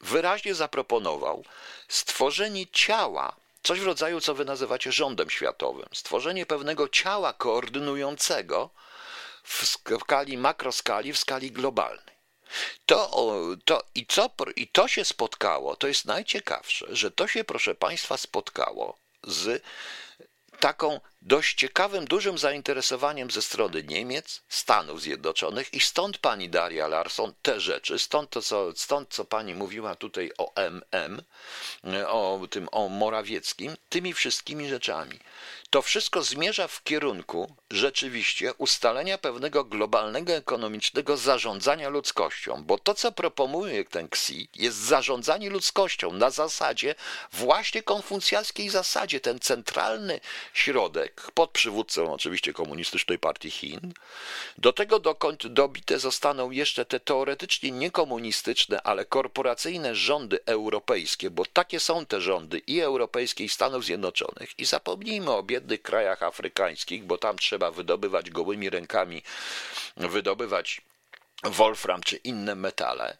wyraźnie 0.00 0.54
zaproponował 0.54 1.44
stworzenie 1.88 2.66
ciała, 2.66 3.36
coś 3.62 3.80
w 3.80 3.86
rodzaju, 3.86 4.20
co 4.20 4.34
wy 4.34 4.44
nazywacie 4.44 4.92
rządem 4.92 5.30
światowym, 5.30 5.88
stworzenie 5.92 6.46
pewnego 6.46 6.88
ciała 6.88 7.32
koordynującego, 7.32 8.70
w 9.46 9.66
skali 9.66 10.38
makroskali, 10.38 11.12
w 11.12 11.18
skali 11.18 11.50
globalnej. 11.50 12.16
To, 12.86 13.10
to, 13.64 13.82
i, 13.94 14.06
co, 14.06 14.30
I 14.56 14.68
to 14.68 14.88
się 14.88 15.04
spotkało, 15.04 15.76
to 15.76 15.88
jest 15.88 16.04
najciekawsze, 16.04 16.86
że 16.90 17.10
to 17.10 17.26
się, 17.26 17.44
proszę 17.44 17.74
Państwa, 17.74 18.16
spotkało 18.16 18.98
z 19.24 19.62
taką 20.60 21.00
dość 21.22 21.54
ciekawym, 21.54 22.04
dużym 22.04 22.38
zainteresowaniem 22.38 23.30
ze 23.30 23.42
strony 23.42 23.82
Niemiec, 23.82 24.42
Stanów 24.48 25.00
Zjednoczonych 25.00 25.74
i 25.74 25.80
stąd 25.80 26.18
pani 26.18 26.48
Daria 26.48 26.88
Larson 26.88 27.34
te 27.42 27.60
rzeczy, 27.60 27.98
stąd 27.98 28.30
to, 28.30 28.42
co, 28.42 28.72
stąd 28.76 29.08
co 29.14 29.24
pani 29.24 29.54
mówiła 29.54 29.94
tutaj 29.94 30.32
o 30.38 30.52
MM, 30.54 31.22
o 32.08 32.40
tym, 32.50 32.68
o 32.72 32.88
Morawieckim, 32.88 33.76
tymi 33.88 34.14
wszystkimi 34.14 34.68
rzeczami. 34.68 35.20
To 35.70 35.82
wszystko 35.82 36.22
zmierza 36.22 36.68
w 36.68 36.82
kierunku 36.82 37.54
rzeczywiście 37.70 38.54
ustalenia 38.54 39.18
pewnego 39.18 39.64
globalnego 39.64 40.32
ekonomicznego 40.32 41.16
zarządzania 41.16 41.88
ludzkością, 41.88 42.64
bo 42.64 42.78
to, 42.78 42.94
co 42.94 43.12
proponuje 43.12 43.84
ten 43.84 44.06
Xi, 44.06 44.48
jest 44.54 44.76
zarządzanie 44.76 45.50
ludzkością 45.50 46.12
na 46.12 46.30
zasadzie 46.30 46.94
właśnie 47.32 47.82
konfucjackiej 47.82 48.70
zasadzie, 48.70 49.20
ten 49.20 49.38
centralny 49.38 50.20
środek, 50.52 51.30
pod 51.34 51.50
przywódcą 51.50 52.12
oczywiście 52.12 52.52
komunistycznej 52.52 53.18
partii 53.18 53.50
Chin. 53.50 53.92
Do 54.58 54.72
tego 54.72 54.98
dokąd 54.98 55.46
dobite 55.46 55.98
zostaną 55.98 56.50
jeszcze 56.50 56.84
te 56.84 57.00
teoretycznie 57.00 57.70
niekomunistyczne, 57.70 58.82
ale 58.82 59.04
korporacyjne 59.04 59.94
rządy 59.94 60.38
europejskie, 60.46 61.30
bo 61.30 61.44
takie 61.44 61.80
są 61.80 62.06
te 62.06 62.20
rządy 62.20 62.58
i 62.58 62.80
europejskie, 62.80 63.44
i 63.44 63.48
Stanów 63.48 63.84
Zjednoczonych. 63.84 64.58
I 64.58 64.64
zapomnijmy 64.64 65.30
o 65.30 65.42
biednych 65.56 65.82
krajach 65.82 66.22
afrykańskich, 66.22 67.04
bo 67.04 67.18
tam 67.18 67.38
trzeba 67.38 67.70
wydobywać 67.70 68.30
gołymi 68.30 68.70
rękami, 68.70 69.22
wydobywać 69.96 70.80
wolfram 71.44 72.02
czy 72.02 72.16
inne 72.16 72.54
metale. 72.54 73.16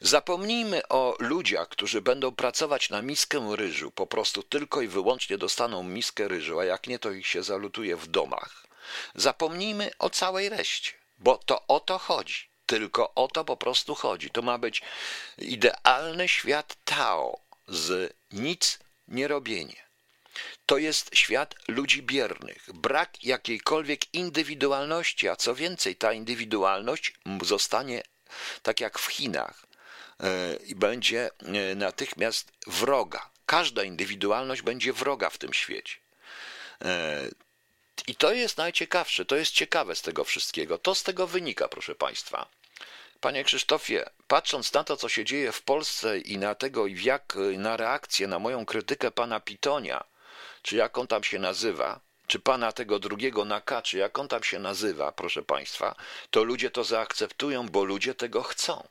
Zapomnijmy 0.00 0.88
o 0.88 1.16
ludziach, 1.18 1.68
którzy 1.68 2.00
będą 2.02 2.34
pracować 2.34 2.90
na 2.90 3.02
miskę 3.02 3.56
ryżu, 3.56 3.90
po 3.90 4.06
prostu 4.06 4.42
tylko 4.42 4.82
i 4.82 4.88
wyłącznie 4.88 5.38
dostaną 5.38 5.82
miskę 5.82 6.28
ryżu, 6.28 6.60
a 6.60 6.64
jak 6.64 6.86
nie, 6.86 6.98
to 6.98 7.10
ich 7.10 7.26
się 7.26 7.42
zalutuje 7.42 7.96
w 7.96 8.06
domach. 8.06 8.66
Zapomnijmy 9.14 9.90
o 9.98 10.10
całej 10.10 10.48
reszcie, 10.48 10.92
bo 11.18 11.38
to 11.38 11.66
o 11.66 11.80
to 11.80 11.98
chodzi. 11.98 12.48
Tylko 12.66 13.14
o 13.14 13.28
to 13.28 13.44
po 13.44 13.56
prostu 13.56 13.94
chodzi. 13.94 14.30
To 14.30 14.42
ma 14.42 14.58
być 14.58 14.82
idealny 15.38 16.28
świat 16.28 16.76
Tao 16.84 17.40
z 17.68 18.14
nic 18.32 18.78
nie 19.08 19.28
robienie. 19.28 19.87
To 20.68 20.78
jest 20.78 21.16
świat 21.16 21.54
ludzi 21.68 22.02
biernych, 22.02 22.68
brak 22.74 23.24
jakiejkolwiek 23.24 24.14
indywidualności, 24.14 25.28
a 25.28 25.36
co 25.36 25.54
więcej, 25.54 25.96
ta 25.96 26.12
indywidualność 26.12 27.12
zostanie 27.42 28.02
tak 28.62 28.80
jak 28.80 28.98
w 28.98 29.06
Chinach 29.06 29.66
e, 30.20 30.56
i 30.56 30.74
będzie 30.74 31.30
e, 31.40 31.74
natychmiast 31.74 32.52
wroga. 32.66 33.30
Każda 33.46 33.84
indywidualność 33.84 34.62
będzie 34.62 34.92
wroga 34.92 35.30
w 35.30 35.38
tym 35.38 35.52
świecie. 35.52 35.96
E, 36.84 37.28
I 38.06 38.14
to 38.14 38.32
jest 38.32 38.58
najciekawsze, 38.58 39.24
to 39.24 39.36
jest 39.36 39.52
ciekawe 39.52 39.96
z 39.96 40.02
tego 40.02 40.24
wszystkiego. 40.24 40.78
To 40.78 40.94
z 40.94 41.02
tego 41.02 41.26
wynika, 41.26 41.68
proszę 41.68 41.94
Państwa. 41.94 42.48
Panie 43.20 43.44
Krzysztofie, 43.44 44.10
patrząc 44.26 44.72
na 44.72 44.84
to, 44.84 44.96
co 44.96 45.08
się 45.08 45.24
dzieje 45.24 45.52
w 45.52 45.62
Polsce 45.62 46.18
i 46.18 46.38
na 46.38 46.54
tego, 46.54 46.86
jak 46.86 47.36
na 47.58 47.76
reakcję 47.76 48.26
na 48.26 48.38
moją 48.38 48.66
krytykę 48.66 49.10
pana 49.10 49.40
Pitonia, 49.40 50.04
czy 50.62 50.76
jak 50.76 50.98
on 50.98 51.06
tam 51.06 51.24
się 51.24 51.38
nazywa, 51.38 52.00
czy 52.26 52.38
pana 52.40 52.72
tego 52.72 52.98
drugiego 52.98 53.44
na 53.44 53.60
K, 53.60 53.82
czy 53.82 53.98
jak 53.98 54.18
on 54.18 54.28
tam 54.28 54.42
się 54.42 54.58
nazywa, 54.58 55.12
proszę 55.12 55.42
państwa, 55.42 55.94
to 56.30 56.44
ludzie 56.44 56.70
to 56.70 56.84
zaakceptują, 56.84 57.68
bo 57.68 57.84
ludzie 57.84 58.14
tego 58.14 58.42
chcą. 58.42 58.88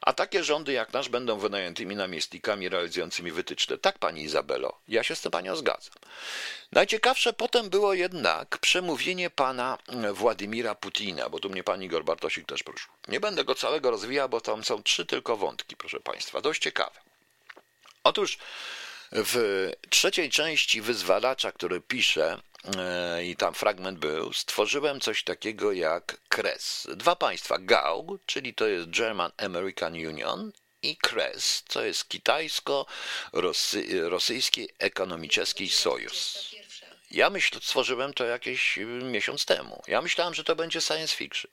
A 0.00 0.12
takie 0.12 0.44
rządy 0.44 0.72
jak 0.72 0.92
nasz 0.92 1.08
będą 1.08 1.38
wynajętymi 1.38 1.96
namiestnikami 1.96 2.68
realizującymi 2.68 3.32
wytyczne. 3.32 3.78
Tak, 3.78 3.98
pani 3.98 4.22
Izabelo, 4.22 4.78
ja 4.88 5.02
się 5.02 5.16
z 5.16 5.20
tym 5.20 5.30
panią 5.30 5.56
zgadzam. 5.56 5.94
Najciekawsze 6.72 7.32
potem 7.32 7.70
było 7.70 7.94
jednak 7.94 8.58
przemówienie 8.58 9.30
pana 9.30 9.78
Władimira 10.12 10.74
Putina, 10.74 11.28
bo 11.28 11.38
tu 11.38 11.50
mnie 11.50 11.64
pani 11.64 11.88
Gorbartosik 11.88 12.46
też 12.46 12.62
prosił. 12.62 12.92
Nie 13.08 13.20
będę 13.20 13.44
go 13.44 13.54
całego 13.54 13.90
rozwijał, 13.90 14.28
bo 14.28 14.40
tam 14.40 14.64
są 14.64 14.82
trzy 14.82 15.06
tylko 15.06 15.36
wątki, 15.36 15.76
proszę 15.76 16.00
państwa, 16.00 16.40
dość 16.40 16.62
ciekawe. 16.62 17.00
Otóż 18.04 18.38
w 19.14 19.70
trzeciej 19.90 20.30
części 20.30 20.82
wyzwalacza, 20.82 21.52
który 21.52 21.80
pisze, 21.80 22.38
e, 22.78 23.24
i 23.24 23.36
tam 23.36 23.54
fragment 23.54 23.98
był, 23.98 24.32
stworzyłem 24.32 25.00
coś 25.00 25.24
takiego 25.24 25.72
jak 25.72 26.16
KRES. 26.28 26.86
Dwa 26.96 27.16
państwa, 27.16 27.58
GAU, 27.58 28.18
czyli 28.26 28.54
to 28.54 28.66
jest 28.66 28.90
German 28.90 29.32
American 29.36 29.92
Union 29.92 30.52
i 30.82 30.96
KRES, 30.96 31.64
co 31.68 31.84
jest 31.84 32.08
kitajsko-rosyjski 32.08 34.68
ekonomiczny 34.78 35.68
sojusz. 35.68 36.54
Ja 37.10 37.30
myślę, 37.30 37.60
stworzyłem 37.62 38.14
to 38.14 38.24
jakieś 38.24 38.78
miesiąc 39.02 39.44
temu. 39.44 39.82
Ja 39.88 40.02
myślałem, 40.02 40.34
że 40.34 40.44
to 40.44 40.56
będzie 40.56 40.80
science 40.80 41.16
fiction. 41.16 41.50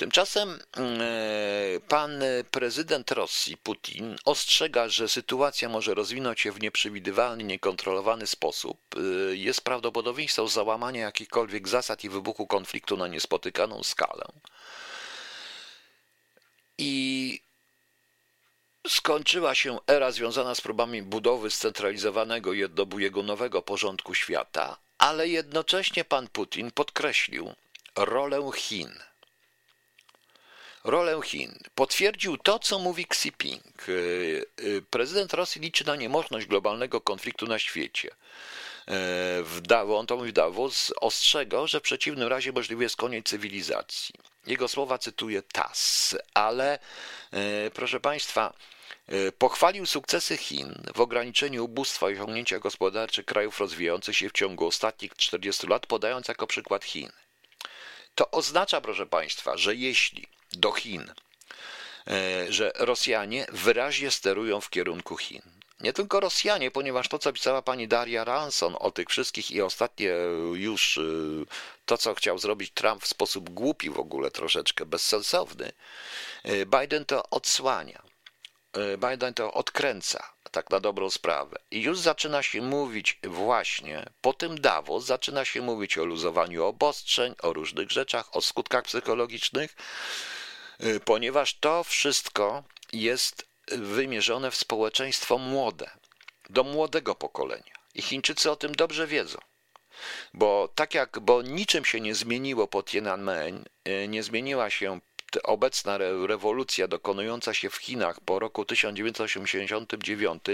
Tymczasem 0.00 0.58
mm, 0.76 1.00
e, 1.00 1.80
pan 1.88 2.22
prezydent 2.50 3.10
Rosji, 3.10 3.56
Putin, 3.56 4.16
ostrzega, 4.24 4.88
że 4.88 5.08
sytuacja 5.08 5.68
może 5.68 5.94
rozwinąć 5.94 6.40
się 6.40 6.52
w 6.52 6.60
nieprzewidywalny, 6.60 7.44
niekontrolowany 7.44 8.26
sposób. 8.26 8.78
E, 8.96 9.00
jest 9.36 9.60
prawdopodobieństwo 9.60 10.48
załamania 10.48 11.00
jakichkolwiek 11.00 11.68
zasad 11.68 12.04
i 12.04 12.08
wybuchu 12.08 12.46
konfliktu 12.46 12.96
na 12.96 13.08
niespotykaną 13.08 13.82
skalę. 13.82 14.24
I 16.78 17.42
skończyła 18.88 19.54
się 19.54 19.78
era 19.86 20.12
związana 20.12 20.54
z 20.54 20.60
próbami 20.60 21.02
budowy 21.02 21.50
scentralizowanego 21.50 22.52
jednobujego 22.52 23.22
nowego 23.22 23.62
porządku 23.62 24.14
świata, 24.14 24.76
ale 24.98 25.28
jednocześnie 25.28 26.04
pan 26.04 26.28
Putin 26.28 26.70
podkreślił 26.70 27.52
rolę 27.96 28.50
Chin– 28.54 28.92
rolę 30.84 31.20
Chin. 31.22 31.58
Potwierdził 31.74 32.36
to, 32.36 32.58
co 32.58 32.78
mówi 32.78 33.02
Xi 33.02 33.28
Jinping. 33.28 33.88
E, 33.88 33.92
e, 33.92 34.82
prezydent 34.90 35.34
Rosji 35.34 35.60
liczy 35.60 35.86
na 35.86 35.96
niemożność 35.96 36.46
globalnego 36.46 37.00
konfliktu 37.00 37.46
na 37.46 37.58
świecie. 37.58 38.08
E, 38.10 38.14
w 39.42 39.60
on 39.70 40.06
to 40.06 40.16
mówi 40.16 40.32
Davos, 40.32 40.92
ostrzegał, 41.00 41.66
że 41.66 41.80
w 41.80 41.82
przeciwnym 41.82 42.28
razie 42.28 42.52
możliwy 42.52 42.82
jest 42.82 42.96
koniec 42.96 43.26
cywilizacji. 43.26 44.14
Jego 44.46 44.68
słowa 44.68 44.98
cytuję 44.98 45.42
TAS, 45.42 46.16
ale 46.34 46.78
proszę 47.74 48.00
Państwa, 48.00 48.54
Pochwalił 49.38 49.86
sukcesy 49.86 50.36
Chin 50.36 50.74
w 50.94 51.00
ograniczeniu 51.00 51.64
ubóstwa 51.64 52.10
i 52.10 52.14
osiągnięcia 52.14 52.58
gospodarczych 52.58 53.24
krajów 53.24 53.60
rozwijających 53.60 54.16
się 54.16 54.28
w 54.28 54.32
ciągu 54.32 54.66
ostatnich 54.66 55.14
40 55.16 55.66
lat, 55.66 55.86
podając 55.86 56.28
jako 56.28 56.46
przykład 56.46 56.84
Chin. 56.84 57.08
To 58.14 58.30
oznacza, 58.30 58.80
proszę 58.80 59.06
Państwa, 59.06 59.56
że 59.56 59.74
jeśli 59.74 60.26
do 60.52 60.72
Chin, 60.72 61.12
e, 62.06 62.52
że 62.52 62.72
Rosjanie 62.78 63.46
wyraźnie 63.52 64.10
sterują 64.10 64.60
w 64.60 64.70
kierunku 64.70 65.16
Chin. 65.16 65.42
Nie 65.80 65.92
tylko 65.92 66.20
Rosjanie, 66.20 66.70
ponieważ 66.70 67.08
to, 67.08 67.18
co 67.18 67.32
pisała 67.32 67.62
pani 67.62 67.88
Daria 67.88 68.24
Ranson 68.24 68.76
o 68.78 68.90
tych 68.90 69.08
wszystkich 69.08 69.50
i 69.50 69.62
ostatnie 69.62 70.10
już 70.54 70.98
e, 70.98 71.02
to, 71.86 71.98
co 71.98 72.14
chciał 72.14 72.38
zrobić 72.38 72.70
Trump 72.74 73.02
w 73.02 73.06
sposób 73.06 73.50
głupi 73.50 73.90
w 73.90 73.98
ogóle, 73.98 74.30
troszeczkę 74.30 74.86
bezsensowny, 74.86 75.72
e, 76.44 76.66
Biden 76.66 77.04
to 77.04 77.22
odsłania. 77.30 78.09
Biden 78.98 79.34
to 79.34 79.52
odkręca, 79.52 80.32
tak 80.50 80.70
na 80.70 80.80
dobrą 80.80 81.10
sprawę. 81.10 81.56
I 81.70 81.82
już 81.82 81.98
zaczyna 81.98 82.42
się 82.42 82.62
mówić 82.62 83.18
właśnie, 83.24 84.06
po 84.20 84.32
tym 84.32 84.60
Davos 84.60 85.04
zaczyna 85.04 85.44
się 85.44 85.62
mówić 85.62 85.98
o 85.98 86.04
luzowaniu 86.04 86.64
obostrzeń, 86.64 87.34
o 87.42 87.52
różnych 87.52 87.90
rzeczach, 87.90 88.36
o 88.36 88.40
skutkach 88.40 88.84
psychologicznych, 88.84 89.76
Y, 90.84 91.00
ponieważ 91.00 91.54
to 91.54 91.84
wszystko 91.84 92.64
jest 92.92 93.46
wymierzone 93.68 94.50
w 94.50 94.56
społeczeństwo 94.56 95.38
młode, 95.38 95.90
do 96.50 96.64
młodego 96.64 97.14
pokolenia. 97.14 97.74
I 97.94 98.02
Chińczycy 98.02 98.50
o 98.50 98.56
tym 98.56 98.74
dobrze 98.74 99.06
wiedzą. 99.06 99.38
Bo 100.34 100.68
tak 100.74 100.94
jak, 100.94 101.18
bo 101.20 101.42
niczym 101.42 101.84
się 101.84 102.00
nie 102.00 102.14
zmieniło 102.14 102.66
po 102.68 102.82
Tiananmen, 102.82 103.64
y, 103.88 104.08
nie 104.08 104.22
zmieniła 104.22 104.70
się 104.70 105.00
obecna 105.42 105.98
rewolucja 105.98 106.88
dokonująca 106.88 107.54
się 107.54 107.70
w 107.70 107.76
Chinach 107.76 108.20
po 108.20 108.38
roku 108.38 108.64
1989 108.64 110.44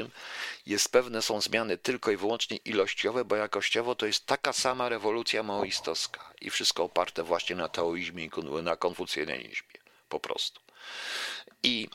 jest 0.67 0.93
pewne 0.93 1.23
są 1.23 1.41
zmiany 1.41 1.79
tylko 1.79 2.11
i 2.11 2.17
wyłącznie 2.17 2.57
ilościowe, 2.57 3.25
bo 3.25 3.37
jakościowo 3.37 3.95
to 3.95 4.07
jest 4.07 4.27
taka 4.27 4.53
sama 4.53 4.89
rewolucja 4.89 5.43
maoistowska 5.43 6.33
i 6.41 6.51
wszystko 6.51 6.85
oparte 6.85 7.23
właśnie 7.23 7.57
na 7.57 7.69
taoizmie 7.69 8.25
i 8.25 8.31
na 8.62 8.77
konfucjanizmie 8.77 9.79
po 10.09 10.21
prostu. 10.21 10.61
I 11.62 11.89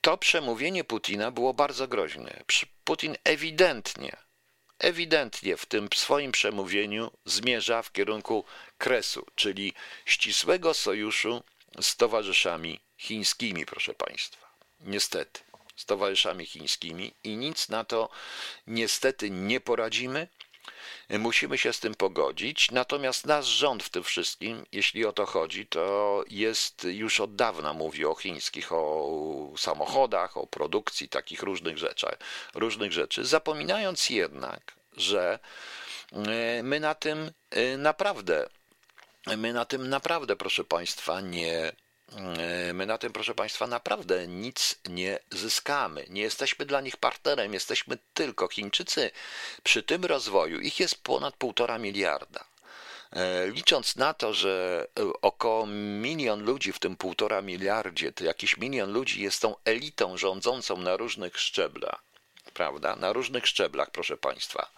to 0.00 0.16
przemówienie 0.18 0.84
Putina 0.84 1.30
było 1.30 1.54
bardzo 1.54 1.88
groźne. 1.88 2.44
Putin 2.84 3.16
ewidentnie, 3.24 4.16
ewidentnie 4.78 5.56
w 5.56 5.66
tym 5.66 5.88
swoim 5.94 6.32
przemówieniu 6.32 7.10
zmierza 7.24 7.82
w 7.82 7.92
kierunku 7.92 8.44
kresu, 8.78 9.26
czyli 9.34 9.72
ścisłego 10.04 10.74
sojuszu 10.74 11.42
z 11.80 11.96
towarzyszami 11.96 12.80
chińskimi, 12.96 13.66
proszę 13.66 13.94
Państwa. 13.94 14.46
Niestety, 14.80 15.40
z 15.76 15.84
towarzyszami 15.84 16.46
chińskimi 16.46 17.14
i 17.24 17.36
nic 17.36 17.68
na 17.68 17.84
to 17.84 18.08
niestety 18.66 19.30
nie 19.30 19.60
poradzimy. 19.60 20.28
Musimy 21.10 21.58
się 21.58 21.72
z 21.72 21.80
tym 21.80 21.94
pogodzić, 21.94 22.70
natomiast 22.70 23.26
nasz 23.26 23.46
rząd 23.46 23.82
w 23.82 23.88
tym 23.88 24.02
wszystkim, 24.02 24.66
jeśli 24.72 25.04
o 25.04 25.12
to 25.12 25.26
chodzi, 25.26 25.66
to 25.66 26.24
jest 26.28 26.84
już 26.84 27.20
od 27.20 27.36
dawna 27.36 27.72
mówi 27.72 28.04
o 28.04 28.14
chińskich, 28.14 28.72
o 28.72 29.52
samochodach, 29.56 30.36
o 30.36 30.46
produkcji 30.46 31.08
takich 31.08 31.42
różnych 31.42 31.78
rzeczy, 31.78 32.06
różnych 32.54 32.92
rzeczy, 32.92 33.24
zapominając 33.24 34.10
jednak, 34.10 34.74
że 34.96 35.38
e, 36.12 36.62
my 36.62 36.80
na 36.80 36.94
tym 36.94 37.30
e, 37.50 37.76
naprawdę, 37.76 38.48
my 39.26 39.52
na 39.52 39.64
tym 39.64 39.88
naprawdę, 39.88 40.36
proszę 40.36 40.64
Państwa, 40.64 41.20
nie 41.20 41.72
E, 42.12 42.72
my 42.72 42.86
na 42.86 42.98
tym, 42.98 43.12
proszę 43.12 43.34
Państwa, 43.34 43.66
naprawdę 43.66 44.26
nic 44.26 44.76
nie 44.88 45.18
zyskamy. 45.30 46.06
Nie 46.08 46.22
jesteśmy 46.22 46.66
dla 46.66 46.80
nich 46.80 46.96
partnerem, 46.96 47.54
jesteśmy 47.54 47.98
tylko 48.14 48.48
Chińczycy. 48.48 49.10
Przy 49.62 49.82
tym 49.82 50.04
rozwoju 50.04 50.60
ich 50.60 50.80
jest 50.80 51.02
ponad 51.02 51.36
półtora 51.36 51.78
miliarda. 51.78 52.44
E, 53.12 53.46
licząc 53.46 53.96
na 53.96 54.14
to, 54.14 54.34
że 54.34 54.86
około 55.22 55.66
milion 55.66 56.44
ludzi 56.44 56.72
w 56.72 56.78
tym 56.78 56.96
półtora 56.96 57.42
miliardzie, 57.42 58.12
to 58.12 58.24
jakiś 58.24 58.56
milion 58.56 58.92
ludzi 58.92 59.22
jest 59.22 59.42
tą 59.42 59.54
elitą 59.64 60.16
rządzącą 60.16 60.76
na 60.76 60.96
różnych 60.96 61.38
szczeblach, 61.38 62.02
prawda? 62.54 62.96
Na 62.96 63.12
różnych 63.12 63.46
szczeblach, 63.46 63.90
proszę 63.90 64.16
Państwa, 64.16 64.70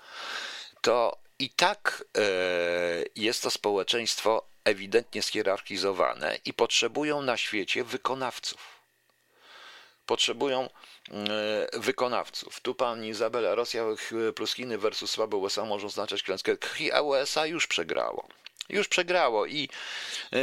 to 0.80 1.25
i 1.38 1.50
tak 1.50 2.04
e, 2.18 2.22
jest 3.16 3.42
to 3.42 3.50
społeczeństwo 3.50 4.48
ewidentnie 4.64 5.22
schierarchizowane 5.22 6.38
i 6.44 6.52
potrzebują 6.54 7.22
na 7.22 7.36
świecie 7.36 7.84
wykonawców. 7.84 8.76
Potrzebują 10.06 10.68
e, 11.10 11.78
wykonawców. 11.78 12.60
Tu 12.60 12.74
pani 12.74 13.08
Izabela, 13.08 13.54
Rosja 13.54 13.84
plus 14.34 14.54
Chiny 14.54 14.78
versus 14.78 15.10
słabe 15.10 15.36
USA 15.36 15.64
może 15.64 15.86
oznaczać 15.86 16.22
klęskę. 16.22 16.56
A 16.92 17.00
USA 17.00 17.46
już 17.46 17.66
przegrało 17.66 18.28
już 18.68 18.88
przegrało 18.88 19.46
i 19.46 19.68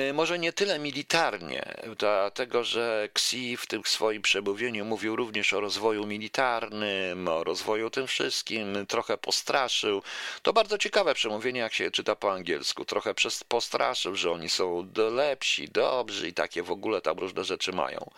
y, 0.10 0.14
może 0.14 0.40
nie 0.40 0.54
tyle 0.54 0.80
militarnie, 0.80 1.76
dlatego 1.98 2.64
że 2.64 3.10
Xi 3.16 3.58
w 3.58 3.66
tym 3.66 3.82
swoim 3.86 4.22
przemówieniu 4.22 4.86
mówił 4.86 5.16
również 5.16 5.54
o 5.54 5.60
rozwoju 5.60 6.06
militarnym, 6.08 7.28
o 7.28 7.44
rozwoju 7.44 7.90
tym 7.90 8.08
wszystkim, 8.08 8.86
trochę 8.88 9.18
postraszył. 9.18 10.02
To 10.42 10.54
bardzo 10.54 10.78
ciekawe 10.78 11.14
przemówienie, 11.14 11.60
jak 11.60 11.74
się 11.74 11.92
czyta 11.92 12.16
po 12.16 12.32
angielsku. 12.34 12.86
Trochę 12.86 13.14
postraszył, 13.48 14.16
że 14.16 14.32
oni 14.32 14.50
są 14.50 14.90
lepsi, 15.12 15.70
dobrzy 15.70 16.28
i 16.28 16.34
takie 16.34 16.64
w 16.64 16.72
ogóle 16.72 17.02
tam 17.02 17.20
różne 17.20 17.44
rzeczy 17.44 17.72
mają. 17.72 18.10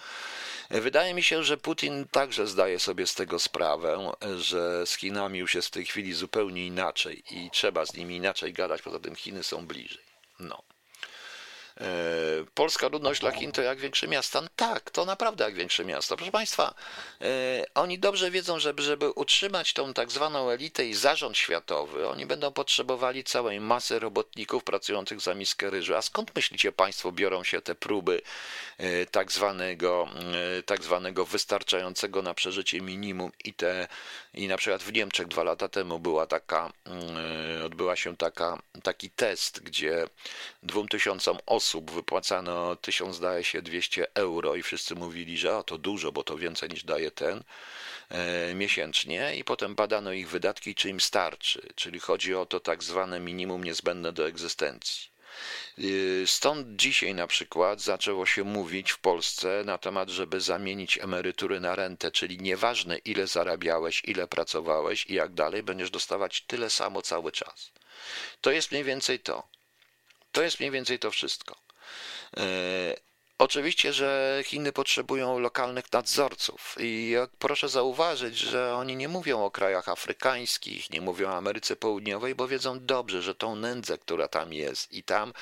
Wydaje 0.69 1.13
mi 1.13 1.23
się, 1.23 1.43
że 1.43 1.57
Putin 1.57 2.05
także 2.11 2.47
zdaje 2.47 2.79
sobie 2.79 3.07
z 3.07 3.15
tego 3.15 3.39
sprawę, 3.39 4.11
że 4.37 4.85
z 4.85 4.95
Chinami 4.95 5.39
już 5.39 5.55
jest 5.55 5.67
w 5.67 5.71
tej 5.71 5.85
chwili 5.85 6.13
zupełnie 6.13 6.65
inaczej 6.65 7.23
i 7.31 7.49
trzeba 7.51 7.85
z 7.85 7.93
nimi 7.93 8.15
inaczej 8.15 8.53
gadać, 8.53 8.81
poza 8.81 8.99
tym 8.99 9.15
Chiny 9.15 9.43
są 9.43 9.67
bliżej. 9.67 10.03
No. 10.39 10.63
E, 11.81 11.87
polska 12.53 12.87
ludność 12.87 13.21
dla 13.21 13.31
Chin 13.31 13.51
to 13.51 13.61
jak 13.61 13.79
większe 13.79 14.07
miasta? 14.07 14.41
No 14.41 14.47
tak, 14.55 14.91
to 14.91 15.05
naprawdę 15.05 15.43
jak 15.43 15.55
większe 15.55 15.85
miasto. 15.85 16.17
Proszę 16.17 16.31
Państwa, 16.31 16.73
e, 17.21 17.65
oni 17.73 17.99
dobrze 17.99 18.31
wiedzą, 18.31 18.59
że 18.59 18.73
żeby 18.77 19.11
utrzymać 19.11 19.73
tą 19.73 19.93
tak 19.93 20.11
zwaną 20.11 20.49
elitę 20.49 20.85
i 20.85 20.93
zarząd 20.93 21.37
światowy, 21.37 22.07
oni 22.07 22.25
będą 22.25 22.51
potrzebowali 22.51 23.23
całej 23.23 23.59
masy 23.59 23.99
robotników 23.99 24.63
pracujących 24.63 25.21
za 25.21 25.33
miskę 25.33 25.69
ryżu. 25.69 25.95
A 25.95 26.01
skąd 26.01 26.35
myślicie 26.35 26.71
Państwo 26.71 27.11
biorą 27.11 27.43
się 27.43 27.61
te 27.61 27.75
próby 27.75 28.21
e, 28.77 29.05
tak 29.05 29.31
zwanego, 29.31 30.07
tak 30.65 30.83
zwanego 30.83 31.25
wystarczającego 31.25 32.21
na 32.21 32.33
przeżycie 32.33 32.81
minimum 32.81 33.31
i 33.43 33.53
te, 33.53 33.87
i 34.35 34.47
na 34.47 34.57
przykład 34.57 34.83
w 34.83 34.93
Niemczech 34.93 35.27
dwa 35.27 35.43
lata 35.43 35.67
temu 35.67 35.99
była 35.99 36.25
taka, 36.25 36.73
odbyła 37.65 37.95
się 37.95 38.17
taka, 38.17 38.61
taki 38.83 39.09
test, 39.09 39.63
gdzie 39.63 40.07
dwóm 40.63 40.87
tysiącom 40.87 41.37
osób 41.45 41.91
wypłacano 41.91 42.75
1000, 42.75 43.15
zdaje 43.15 43.43
się, 43.43 43.61
200 43.61 44.13
euro 44.13 44.55
i 44.55 44.63
wszyscy 44.63 44.95
mówili, 44.95 45.37
że 45.37 45.57
o, 45.57 45.63
to 45.63 45.77
dużo, 45.77 46.11
bo 46.11 46.23
to 46.23 46.37
więcej 46.37 46.69
niż 46.69 46.83
daje 46.83 47.11
ten 47.11 47.43
e, 48.09 48.53
miesięcznie 48.53 49.35
i 49.35 49.43
potem 49.43 49.75
badano 49.75 50.13
ich 50.13 50.29
wydatki, 50.29 50.75
czy 50.75 50.89
im 50.89 50.99
starczy, 50.99 51.67
czyli 51.75 51.99
chodzi 51.99 52.35
o 52.35 52.45
to 52.45 52.59
tak 52.59 52.83
zwane 52.83 53.19
minimum 53.19 53.63
niezbędne 53.63 54.13
do 54.13 54.27
egzystencji. 54.27 55.14
E, 55.77 55.81
stąd 56.27 56.75
dzisiaj 56.75 57.15
na 57.15 57.27
przykład 57.27 57.81
zaczęło 57.81 58.25
się 58.25 58.43
mówić 58.43 58.91
w 58.91 58.99
Polsce 58.99 59.63
na 59.65 59.77
temat, 59.77 60.09
żeby 60.09 60.41
zamienić 60.41 60.97
emerytury 60.97 61.59
na 61.59 61.75
rentę, 61.75 62.11
czyli 62.11 62.37
nieważne 62.37 62.97
ile 62.97 63.27
zarabiałeś, 63.27 64.01
ile 64.05 64.27
pracowałeś 64.27 65.05
i 65.05 65.13
jak 65.13 65.33
dalej, 65.33 65.63
będziesz 65.63 65.91
dostawać 65.91 66.41
tyle 66.41 66.69
samo 66.69 67.01
cały 67.01 67.31
czas. 67.31 67.71
To 68.41 68.51
jest 68.51 68.71
mniej 68.71 68.83
więcej 68.83 69.19
to. 69.19 69.43
To 70.31 70.43
jest 70.43 70.59
mniej 70.59 70.71
więcej 70.71 70.99
to 70.99 71.11
wszystko. 71.11 71.55
Oczywiście, 73.37 73.93
że 73.93 74.39
Chiny 74.45 74.71
potrzebują 74.71 75.39
lokalnych 75.39 75.91
nadzorców 75.91 76.75
i 76.79 77.15
proszę 77.39 77.69
zauważyć, 77.69 78.37
że 78.37 78.75
oni 78.75 78.95
nie 78.95 79.07
mówią 79.07 79.45
o 79.45 79.51
krajach 79.51 79.89
afrykańskich, 79.89 80.89
nie 80.89 81.01
mówią 81.01 81.29
o 81.29 81.35
Ameryce 81.35 81.75
Południowej, 81.75 82.35
bo 82.35 82.47
wiedzą 82.47 82.85
dobrze, 82.85 83.21
że 83.21 83.35
tą 83.35 83.55
nędzę, 83.55 83.97
która 83.97 84.27
tam 84.27 84.53
jest 84.53 84.91
i 84.93 85.03
tam 85.03 85.33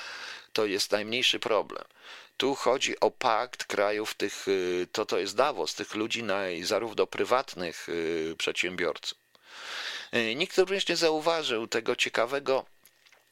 to 0.53 0.65
jest 0.65 0.91
najmniejszy 0.91 1.39
problem. 1.39 1.83
Tu 2.37 2.55
chodzi 2.55 2.99
o 2.99 3.11
pakt 3.11 3.63
krajów 3.63 4.13
tych, 4.13 4.47
y, 4.47 4.87
to 4.91 5.05
to 5.05 5.19
jest 5.19 5.35
Davos, 5.35 5.75
tych 5.75 5.95
ludzi 5.95 6.23
naj, 6.23 6.63
zarówno 6.63 7.07
prywatnych 7.07 7.89
y, 7.89 8.35
przedsiębiorców. 8.37 9.17
Y, 10.15 10.35
nikt 10.35 10.57
również 10.57 10.87
nie 10.87 10.95
zauważył 10.95 11.67
tego 11.67 11.95
ciekawego 11.95 12.65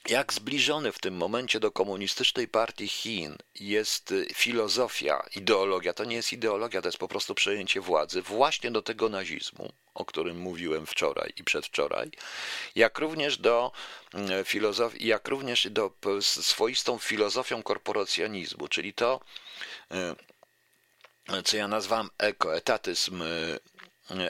jak 0.09 0.33
zbliżony 0.33 0.91
w 0.91 0.99
tym 0.99 1.13
momencie 1.17 1.59
do 1.59 1.71
komunistycznej 1.71 2.47
partii 2.47 2.87
Chin 2.87 3.37
jest 3.55 4.11
y, 4.11 4.27
filozofia, 4.33 5.25
ideologia, 5.35 5.93
to 5.93 6.05
nie 6.05 6.15
jest 6.15 6.33
ideologia, 6.33 6.81
to 6.81 6.87
jest 6.87 6.97
po 6.97 7.07
prostu 7.07 7.35
przejęcie 7.35 7.81
władzy, 7.81 8.21
właśnie 8.21 8.71
do 8.71 8.81
tego 8.81 9.09
nazizmu, 9.09 9.73
o 9.93 10.05
którym 10.05 10.39
mówiłem 10.39 10.85
wczoraj 10.85 11.33
i 11.37 11.43
przedwczoraj, 11.43 12.11
jak 12.75 12.99
również 12.99 13.37
do 13.37 13.71
mm, 14.13 14.45
filozofii, 14.45 15.07
jak 15.07 15.27
również 15.27 15.67
do 15.69 15.91
swoistą 16.21 16.97
filozofią 16.97 17.63
korporacjonizmu, 17.63 18.67
czyli 18.67 18.93
to, 18.93 19.19
y, 19.91 21.43
co 21.43 21.57
ja 21.57 21.67
nazwałem 21.67 22.09
ekoetatyzm, 22.17 23.21
y, 23.21 23.59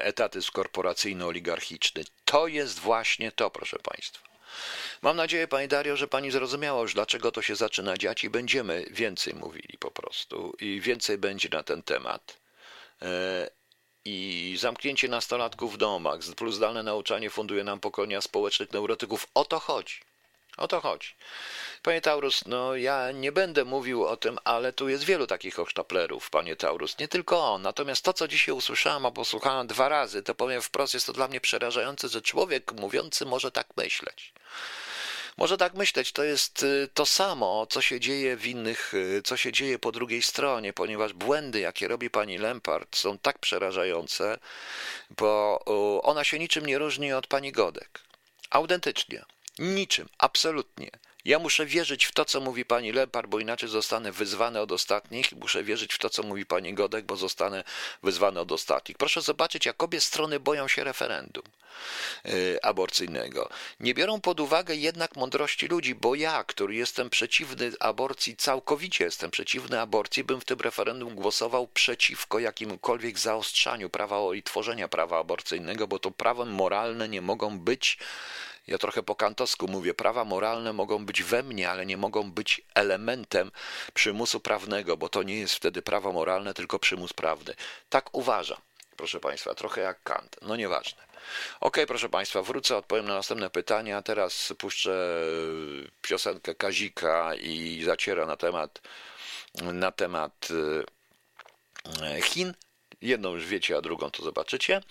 etatyzm 0.02 0.52
korporacyjno-oligarchiczny. 0.52 2.04
To 2.26 2.48
jest 2.48 2.80
właśnie 2.80 3.32
to, 3.32 3.50
proszę 3.50 3.78
Państwa. 3.84 4.31
Mam 5.02 5.18
nadzieję, 5.18 5.48
Pani 5.48 5.68
Dario, 5.68 5.98
że 5.98 6.08
Pani 6.08 6.32
zrozumiała 6.32 6.82
już, 6.82 6.94
dlaczego 6.94 7.32
to 7.32 7.42
się 7.42 7.56
zaczyna 7.56 7.98
dziać 7.98 8.24
i 8.24 8.30
będziemy 8.30 8.86
więcej 8.90 9.34
mówili 9.34 9.78
po 9.80 9.92
prostu 9.92 10.54
i 10.60 10.82
więcej 10.82 11.18
będzie 11.18 11.50
na 11.50 11.64
ten 11.64 11.84
temat. 11.84 12.38
E, 13.02 13.50
I 14.06 14.56
zamknięcie 14.60 15.08
nastolatków 15.08 15.74
w 15.74 15.78
domach 15.78 16.20
plus 16.38 16.56
zdalne 16.56 16.84
nauczanie 16.84 17.30
funduje 17.30 17.64
nam 17.64 17.80
pokolenia 17.80 18.22
społecznych 18.22 18.72
neurotyków. 18.72 19.28
O 19.34 19.46
to 19.46 19.60
chodzi. 19.60 20.02
O 20.58 20.68
to 20.68 20.82
chodzi. 20.82 21.16
Panie 21.84 22.02
Taurus, 22.02 22.46
no 22.46 22.76
ja 22.76 23.12
nie 23.12 23.32
będę 23.32 23.66
mówił 23.66 24.06
o 24.06 24.18
tym, 24.18 24.38
ale 24.44 24.74
tu 24.74 24.90
jest 24.90 25.04
wielu 25.04 25.28
takich 25.28 25.56
hochsztaplerów, 25.56 26.30
panie 26.30 26.56
Taurus, 26.56 26.98
nie 26.98 27.08
tylko 27.08 27.54
on. 27.54 27.62
Natomiast 27.62 28.04
to, 28.04 28.14
co 28.14 28.28
dzisiaj 28.28 28.56
usłyszałem, 28.56 29.06
albo 29.06 29.26
słuchałem 29.26 29.68
dwa 29.68 29.90
razy, 29.90 30.24
to 30.24 30.36
powiem 30.36 30.62
wprost, 30.62 30.94
jest 30.94 31.06
to 31.06 31.14
dla 31.14 31.28
mnie 31.28 31.42
przerażające, 31.42 32.10
że 32.10 32.22
człowiek 32.22 32.74
mówiący 32.74 33.26
może 33.26 33.52
tak 33.52 33.68
myśleć. 33.78 34.34
Może 35.38 35.58
tak 35.58 35.74
myśleć, 35.74 36.12
to 36.12 36.24
jest 36.24 36.64
y, 36.64 36.90
to 36.94 37.06
samo, 37.06 37.68
co 37.70 37.82
się 37.82 38.00
dzieje 38.00 38.38
w 38.38 38.48
innych, 38.48 38.94
y, 38.94 39.22
co 39.24 39.38
się 39.38 39.52
dzieje 39.52 39.80
po 39.80 39.92
drugiej 39.92 40.22
stronie, 40.22 40.74
ponieważ 40.74 41.14
błędy, 41.14 41.60
jakie 41.60 41.88
robi 41.88 42.10
pani 42.10 42.38
Lempart, 42.38 42.96
są 42.96 43.18
tak 43.18 43.40
przerażające, 43.40 44.38
bo 45.18 45.60
ona 46.04 46.24
się 46.24 46.40
niczym 46.40 46.66
nie 46.66 46.78
różni 46.78 47.14
od 47.14 47.28
pani 47.28 47.52
Godek. 47.52 48.02
Autentycznie. 48.50 49.26
Niczym, 49.60 50.10
absolutnie. 50.18 50.90
Ja 51.26 51.40
muszę 51.40 51.66
wierzyć 51.66 52.06
w 52.06 52.12
to, 52.12 52.26
co 52.26 52.42
mówi 52.42 52.66
pani 52.66 52.92
Lepar, 52.92 53.28
bo 53.28 53.40
inaczej 53.40 53.70
zostanę 53.70 54.12
wyzwany 54.12 54.60
od 54.60 54.72
ostatnich. 54.72 55.32
Muszę 55.32 55.64
wierzyć 55.64 55.94
w 55.94 55.98
to, 55.98 56.10
co 56.10 56.24
mówi 56.24 56.46
pani 56.46 56.74
Godek, 56.74 57.06
bo 57.06 57.16
zostanę 57.16 57.64
wyzwany 58.04 58.40
od 58.40 58.52
ostatnich. 58.52 58.98
Proszę 58.98 59.22
zobaczyć, 59.22 59.66
jak 59.66 59.84
obie 59.84 60.02
strony 60.02 60.40
boją 60.40 60.68
się 60.68 60.84
referendum 60.84 61.44
yy, 62.26 62.60
aborcyjnego. 62.62 63.50
Nie 63.80 63.94
biorą 63.94 64.22
pod 64.22 64.40
uwagę 64.40 64.76
jednak 64.76 65.16
mądrości 65.16 65.68
ludzi, 65.68 65.96
bo 65.96 66.16
ja, 66.16 66.44
który 66.44 66.76
jestem 66.76 67.10
przeciwny 67.10 67.72
aborcji, 67.80 68.36
całkowicie 68.36 69.04
jestem 69.04 69.32
przeciwny 69.32 69.82
aborcji, 69.82 70.24
bym 70.24 70.42
w 70.42 70.46
tym 70.46 70.60
referendum 70.60 71.16
głosował 71.16 71.68
przeciwko 71.68 72.40
jakimkolwiek 72.40 73.20
zaostrzaniu 73.20 73.90
prawa 73.90 74.36
i 74.36 74.44
tworzenia 74.44 74.88
prawa 74.88 75.20
aborcyjnego, 75.20 75.88
bo 75.88 76.00
to 76.00 76.12
prawem 76.12 76.50
moralne 76.50 77.10
nie 77.10 77.22
mogą 77.22 77.60
być 77.60 77.98
ja 78.72 78.78
trochę 78.78 79.04
po 79.04 79.16
kantowsku 79.16 79.68
mówię, 79.68 79.94
prawa 79.94 80.26
moralne 80.26 80.74
mogą 80.74 81.06
być 81.06 81.24
we 81.24 81.44
mnie, 81.44 81.70
ale 81.70 81.86
nie 81.86 81.98
mogą 81.98 82.32
być 82.32 82.62
elementem 82.76 83.52
przymusu 83.94 84.40
prawnego, 84.40 84.98
bo 84.98 85.10
to 85.10 85.24
nie 85.24 85.40
jest 85.40 85.56
wtedy 85.56 85.82
prawo 85.82 86.12
moralne, 86.12 86.54
tylko 86.54 86.80
przymus 86.80 87.14
prawny. 87.14 87.56
Tak 87.90 88.10
uważam, 88.16 88.58
proszę 88.98 89.20
Państwa, 89.20 89.56
trochę 89.56 89.82
jak 89.82 90.04
Kant. 90.04 90.36
No 90.42 90.56
nieważne. 90.56 91.04
Ok, 91.60 91.78
proszę 91.88 92.10
Państwa, 92.10 92.42
wrócę, 92.42 92.78
odpowiem 92.78 93.06
na 93.06 93.14
następne 93.14 93.50
pytania. 93.50 94.02
Teraz 94.02 94.54
puszczę 94.58 95.24
piosenkę 96.02 96.56
Kazika 96.56 97.36
i 97.36 97.84
zaciera 97.86 98.26
na 98.26 98.38
temat, 98.38 98.82
na 99.56 99.92
temat 99.92 100.48
e, 102.02 102.22
Chin. 102.22 102.54
Jedną 103.02 103.34
już 103.36 103.46
wiecie, 103.46 103.78
a 103.78 103.82
drugą 103.82 104.12
to 104.12 104.24
zobaczycie. 104.24 104.82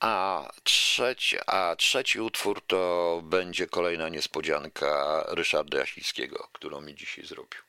A 0.00 0.48
trzeci, 0.62 1.36
a 1.46 1.76
trzeci 1.76 2.20
utwór 2.20 2.62
to 2.66 3.20
będzie 3.24 3.66
kolejna 3.66 4.08
niespodzianka 4.08 5.24
Ryszarda 5.28 5.78
Jasińskiego, 5.78 6.48
którą 6.52 6.80
mi 6.80 6.94
dzisiaj 6.94 7.26
zrobił. 7.26 7.60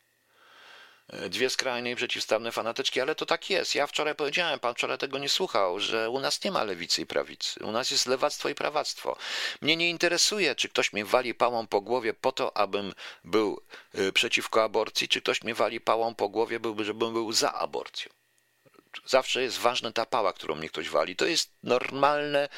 Dwie 1.30 1.50
skrajnie 1.50 1.96
przeciwstawne 1.96 2.52
fanatyczki, 2.52 3.02
ale 3.02 3.16
to 3.16 3.26
tak 3.26 3.50
jest. 3.50 3.76
Ja 3.76 3.88
wczoraj 3.88 4.16
powiedziałem, 4.16 4.60
pan 4.60 4.74
wczoraj 4.74 4.98
tego 4.98 5.18
nie 5.18 5.30
słuchał, 5.30 5.80
że 5.80 6.10
u 6.10 6.20
nas 6.20 6.44
nie 6.44 6.52
ma 6.52 6.64
lewicy 6.64 7.02
i 7.02 7.06
prawicy. 7.06 7.64
U 7.64 7.72
nas 7.72 7.92
jest 7.92 8.08
lewactwo 8.08 8.50
i 8.50 8.56
prawactwo. 8.56 9.18
Mnie 9.62 9.76
nie 9.78 9.90
interesuje, 9.90 10.56
czy 10.56 10.70
ktoś 10.70 10.94
mnie 10.94 11.06
wali 11.06 11.34
pałą 11.34 11.68
po 11.68 11.82
głowie 11.82 12.14
po 12.14 12.32
to, 12.32 12.58
abym 12.58 12.94
był 13.24 13.62
y, 13.96 14.12
przeciwko 14.12 14.64
aborcji, 14.64 15.08
czy 15.08 15.22
ktoś 15.22 15.42
mnie 15.42 15.56
wali 15.56 15.82
pałą 15.82 16.16
po 16.16 16.30
głowie, 16.30 16.60
żebym 16.80 17.14
był 17.14 17.32
za 17.32 17.54
aborcją 17.54 18.21
zawsze 19.06 19.42
jest 19.42 19.58
ważna 19.58 19.92
ta 19.92 20.06
pała, 20.06 20.34
którą 20.34 20.56
mnie 20.56 20.70
ktoś 20.70 20.90
wali. 20.90 21.16
To 21.16 21.26
jest 21.26 21.52
normalne. 21.64 22.50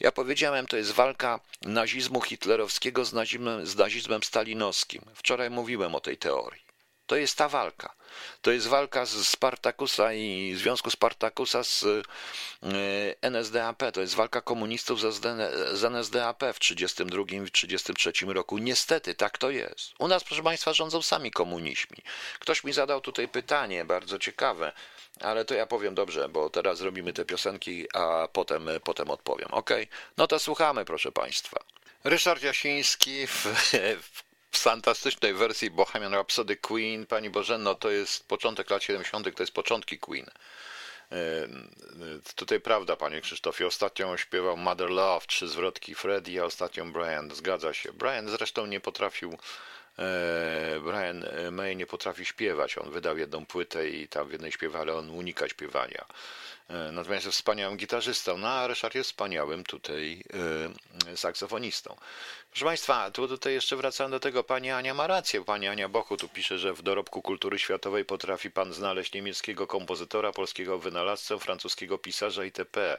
Ja 0.00 0.12
powiedziałem, 0.12 0.66
to 0.66 0.76
jest 0.76 0.92
walka 0.92 1.40
nazizmu 1.62 2.20
hitlerowskiego 2.20 3.04
z 3.04 3.12
nazizmem, 3.12 3.66
z 3.66 3.76
nazizmem 3.76 4.22
stalinowskim. 4.22 5.02
Wczoraj 5.14 5.50
mówiłem 5.50 5.94
o 5.94 6.00
tej 6.00 6.16
teorii. 6.16 6.68
To 7.08 7.16
jest 7.16 7.38
ta 7.38 7.48
walka. 7.48 7.94
To 8.42 8.50
jest 8.50 8.66
walka 8.66 9.06
z 9.06 9.28
Spartakusa 9.28 10.12
i 10.12 10.54
Związku 10.56 10.90
Spartakusa 10.90 11.64
z 11.64 11.84
e, 11.84 12.02
NSDAP. 13.22 13.82
To 13.92 14.00
jest 14.00 14.14
walka 14.14 14.40
komunistów 14.40 15.00
z 15.00 15.84
NSDAP 15.84 16.44
w 16.54 16.58
1932 16.58 17.22
i 17.22 17.50
1933 17.50 18.26
roku. 18.26 18.58
Niestety, 18.58 19.14
tak 19.14 19.38
to 19.38 19.50
jest. 19.50 19.92
U 19.98 20.08
nas, 20.08 20.24
proszę 20.24 20.42
Państwa, 20.42 20.72
rządzą 20.72 21.02
sami 21.02 21.30
komunizmi. 21.30 21.96
Ktoś 22.38 22.64
mi 22.64 22.72
zadał 22.72 23.00
tutaj 23.00 23.28
pytanie, 23.28 23.84
bardzo 23.84 24.18
ciekawe. 24.18 24.72
Ale 25.20 25.44
to 25.44 25.54
ja 25.54 25.66
powiem 25.66 25.94
dobrze, 25.94 26.28
bo 26.28 26.50
teraz 26.50 26.78
zrobimy 26.78 27.12
te 27.12 27.24
piosenki, 27.24 27.86
a 27.94 28.28
potem, 28.32 28.68
potem 28.84 29.10
odpowiem. 29.10 29.48
Ok? 29.50 29.70
No 30.16 30.26
to 30.26 30.38
słuchamy, 30.38 30.84
proszę 30.84 31.12
Państwa. 31.12 31.64
Ryszard 32.04 32.42
Jasiński 32.42 33.26
w, 33.26 33.46
w 34.52 34.58
fantastycznej 34.58 35.34
wersji 35.34 35.70
Bohemian 35.70 36.14
Rhapsody 36.14 36.56
Queen. 36.56 37.06
Pani 37.06 37.30
Bożeno, 37.30 37.74
to 37.74 37.90
jest 37.90 38.28
początek 38.28 38.70
lat 38.70 38.82
70., 38.82 39.36
to 39.36 39.42
jest 39.42 39.52
początki 39.52 39.98
Queen. 39.98 40.30
Tutaj 42.34 42.60
prawda, 42.60 42.96
panie 42.96 43.20
Krzysztofie. 43.20 43.66
Ostatnią 43.66 44.16
śpiewał 44.16 44.56
Mother 44.56 44.90
Love, 44.90 45.26
trzy 45.26 45.48
zwrotki 45.48 45.94
Freddie, 45.94 46.42
a 46.42 46.44
ostatnią 46.44 46.92
Brian. 46.92 47.30
Zgadza 47.34 47.74
się. 47.74 47.92
Brian 47.92 48.28
zresztą 48.28 48.66
nie 48.66 48.80
potrafił 48.80 49.38
Brian 50.84 51.24
May 51.50 51.76
nie 51.76 51.86
potrafi 51.86 52.24
śpiewać. 52.24 52.78
On 52.78 52.90
wydał 52.90 53.18
jedną 53.18 53.46
płytę 53.46 53.88
i 53.88 54.08
tam 54.08 54.28
w 54.28 54.32
jednej 54.32 54.52
śpiewa, 54.52 54.80
ale 54.80 54.94
on 54.94 55.10
unika 55.10 55.48
śpiewania. 55.48 56.04
Natomiast 56.92 57.26
jest 57.26 57.38
wspaniałym 57.38 57.76
gitarzystą, 57.76 58.38
no 58.38 58.48
a 58.48 58.66
Ryszard 58.66 58.94
jest 58.94 59.10
wspaniałym 59.10 59.64
tutaj 59.64 60.22
saksofonistą. 61.14 61.96
Proszę 62.50 62.64
Państwa, 62.64 63.10
tu 63.10 63.28
tutaj 63.28 63.52
jeszcze 63.52 63.76
wracam 63.76 64.10
do 64.10 64.20
tego, 64.20 64.44
Pani 64.44 64.70
Ania 64.70 64.94
ma 64.94 65.06
rację. 65.06 65.44
Pani 65.44 65.68
Ania 65.68 65.88
Bochu 65.88 66.16
tu 66.16 66.28
pisze, 66.28 66.58
że 66.58 66.74
w 66.74 66.82
dorobku 66.82 67.22
kultury 67.22 67.58
światowej 67.58 68.04
potrafi 68.04 68.50
Pan 68.50 68.72
znaleźć 68.72 69.12
niemieckiego 69.12 69.66
kompozytora, 69.66 70.32
polskiego 70.32 70.78
wynalazcę, 70.78 71.38
francuskiego 71.38 71.98
pisarza 71.98 72.44
itp. 72.44 72.98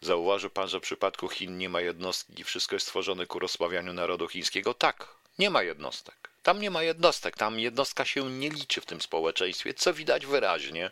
Zauważył 0.00 0.50
Pan, 0.50 0.68
że 0.68 0.78
w 0.78 0.82
przypadku 0.82 1.28
Chin 1.28 1.58
nie 1.58 1.68
ma 1.68 1.80
jednostki 1.80 2.44
wszystko 2.44 2.76
jest 2.76 2.86
stworzone 2.86 3.26
ku 3.26 3.38
rozsławianiu 3.38 3.92
narodu 3.92 4.28
chińskiego? 4.28 4.74
Tak, 4.74 5.08
nie 5.38 5.50
ma 5.50 5.62
jednostek. 5.62 6.33
Tam 6.44 6.60
nie 6.60 6.70
ma 6.70 6.82
jednostek, 6.82 7.36
tam 7.36 7.60
jednostka 7.60 8.04
się 8.04 8.30
nie 8.30 8.50
liczy 8.50 8.80
w 8.80 8.86
tym 8.86 9.00
społeczeństwie, 9.00 9.74
co 9.74 9.94
widać 9.94 10.26
wyraźnie 10.26 10.90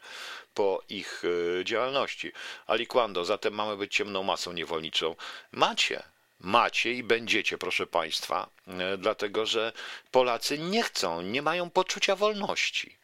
po 0.54 0.82
ich 0.88 1.22
e, 1.60 1.64
działalności. 1.64 2.32
Ali 2.66 2.86
Kwando, 2.86 3.24
zatem 3.24 3.54
mamy 3.54 3.76
być 3.76 3.94
ciemną 3.94 4.22
masą 4.22 4.52
niewolniczą. 4.52 5.16
Macie, 5.52 6.02
macie 6.40 6.92
i 6.92 7.02
będziecie, 7.02 7.58
proszę 7.58 7.86
Państwa, 7.86 8.50
e, 8.66 8.96
dlatego 8.98 9.46
że 9.46 9.72
Polacy 10.10 10.58
nie 10.58 10.82
chcą, 10.82 11.22
nie 11.22 11.42
mają 11.42 11.70
poczucia 11.70 12.16
wolności. 12.16 13.01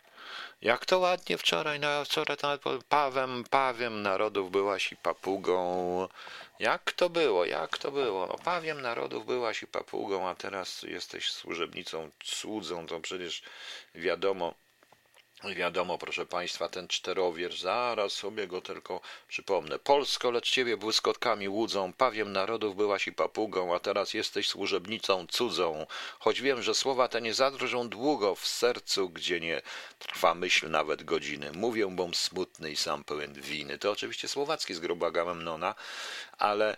Jak 0.63 0.87
to 0.87 0.99
ładnie 0.99 1.39
wczoraj, 1.39 1.81
na, 1.81 2.05
wczoraj 2.05 2.37
nawet 2.43 2.85
pawem, 2.85 3.45
pawiem 3.51 4.03
narodów 4.03 4.51
byłaś 4.51 4.93
i 4.93 4.97
papugą. 4.97 6.09
Jak 6.59 6.93
to 6.93 7.11
było, 7.11 7.45
jak 7.45 7.79
to 7.79 7.91
było? 7.91 8.27
No, 8.27 8.39
pawiem 8.39 8.81
narodów 8.83 9.27
byłaś 9.27 9.63
i 9.63 9.67
papugą, 9.67 10.29
a 10.29 10.35
teraz 10.35 10.83
jesteś 10.83 11.31
służebnicą, 11.33 12.11
słudzą, 12.25 12.87
to 12.87 13.01
przecież 13.01 13.43
wiadomo, 13.95 14.55
Wiadomo, 15.45 15.99
proszę 15.99 16.27
Państwa, 16.27 16.69
ten 16.69 16.89
czterowiersz, 16.89 17.61
zaraz 17.61 18.13
sobie 18.13 18.47
go 18.47 18.61
tylko 18.61 19.01
przypomnę. 19.29 19.79
Polsko, 19.79 20.31
lecz 20.31 20.51
Ciebie 20.51 20.77
błyskotkami 20.77 21.49
łudzą, 21.49 21.93
pawiem 21.93 22.33
narodów 22.33 22.77
byłaś 22.77 23.07
i 23.07 23.13
papugą, 23.13 23.75
a 23.75 23.79
teraz 23.79 24.15
jesteś 24.15 24.49
służebnicą 24.49 25.27
cudzą. 25.27 25.87
Choć 26.19 26.41
wiem, 26.41 26.63
że 26.63 26.75
słowa 26.75 27.09
te 27.09 27.21
nie 27.21 27.35
zadrżą 27.35 27.89
długo 27.89 28.35
w 28.35 28.47
sercu, 28.47 29.09
gdzie 29.09 29.41
nie 29.41 29.63
trwa 29.99 30.35
myśl 30.35 30.71
nawet 30.71 31.03
godziny. 31.03 31.53
Mówię 31.53 31.87
bom 31.87 32.15
smutny 32.15 32.71
i 32.71 32.77
sam 32.77 33.05
pełen 33.05 33.33
winy. 33.33 33.79
To 33.79 33.91
oczywiście 33.91 34.29
słowacki 34.29 34.75
z 34.75 34.81
gruba 34.81 35.07
Agamemnona, 35.07 35.75
ale 36.39 36.77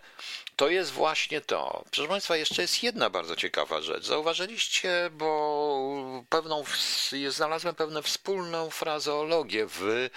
to 0.61 0.69
jest 0.69 0.91
właśnie 0.91 1.41
to. 1.41 1.83
Proszę 1.91 2.09
Państwa, 2.09 2.37
jeszcze 2.37 2.61
jest 2.61 2.83
jedna 2.83 3.09
bardzo 3.09 3.35
ciekawa 3.35 3.81
rzecz. 3.81 4.05
Zauważyliście, 4.05 5.09
bo 5.11 6.23
pewną, 6.29 6.63
znalazłem 7.29 7.75
pewną 7.75 8.01
wspólną 8.01 8.69
frazeologię 8.69 9.65
w 9.67 10.09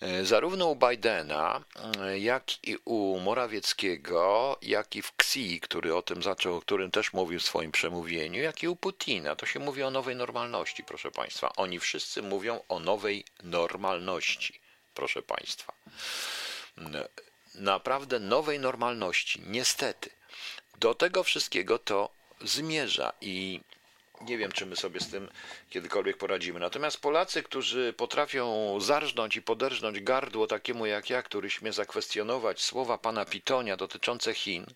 e, 0.00 0.24
zarówno 0.24 0.66
u 0.66 0.76
Bidena, 0.76 1.64
e, 2.00 2.18
jak 2.18 2.44
i 2.64 2.76
u 2.84 3.20
Morawieckiego, 3.20 4.56
jak 4.62 4.96
i 4.96 5.02
w 5.02 5.12
Xi, 5.18 5.60
który 5.60 5.94
o 5.94 6.02
tym 6.02 6.22
zaczął, 6.22 6.56
o 6.56 6.60
którym 6.60 6.90
też 6.90 7.12
mówił 7.12 7.40
w 7.40 7.44
swoim 7.44 7.72
przemówieniu, 7.72 8.42
jak 8.42 8.62
i 8.62 8.68
u 8.68 8.76
Putina. 8.76 9.36
To 9.36 9.46
się 9.46 9.60
mówi 9.60 9.82
o 9.82 9.90
nowej 9.90 10.16
normalności, 10.16 10.84
proszę 10.84 11.10
Państwa. 11.10 11.52
Oni 11.56 11.80
wszyscy 11.80 12.22
mówią 12.22 12.60
o 12.68 12.80
nowej 12.80 13.24
normalności, 13.42 14.60
proszę 14.94 15.22
Państwa 15.22 15.72
naprawdę 17.54 18.18
nowej 18.18 18.58
normalności. 18.58 19.42
Niestety. 19.46 20.10
Do 20.78 20.94
tego 20.94 21.22
wszystkiego 21.22 21.78
to 21.78 22.10
zmierza 22.40 23.12
i 23.20 23.60
nie 24.20 24.38
wiem, 24.38 24.52
czy 24.52 24.66
my 24.66 24.76
sobie 24.76 25.00
z 25.00 25.10
tym 25.10 25.28
kiedykolwiek 25.70 26.16
poradzimy. 26.16 26.60
Natomiast 26.60 27.00
Polacy, 27.00 27.42
którzy 27.42 27.94
potrafią 27.96 28.78
zarżnąć 28.80 29.36
i 29.36 29.42
poderżnąć 29.42 30.00
gardło 30.00 30.46
takiemu 30.46 30.86
jak 30.86 31.10
ja, 31.10 31.22
który 31.22 31.50
śmie 31.50 31.72
zakwestionować 31.72 32.62
słowa 32.62 32.98
pana 32.98 33.24
Pitonia 33.24 33.76
dotyczące 33.76 34.34
Chin, 34.34 34.66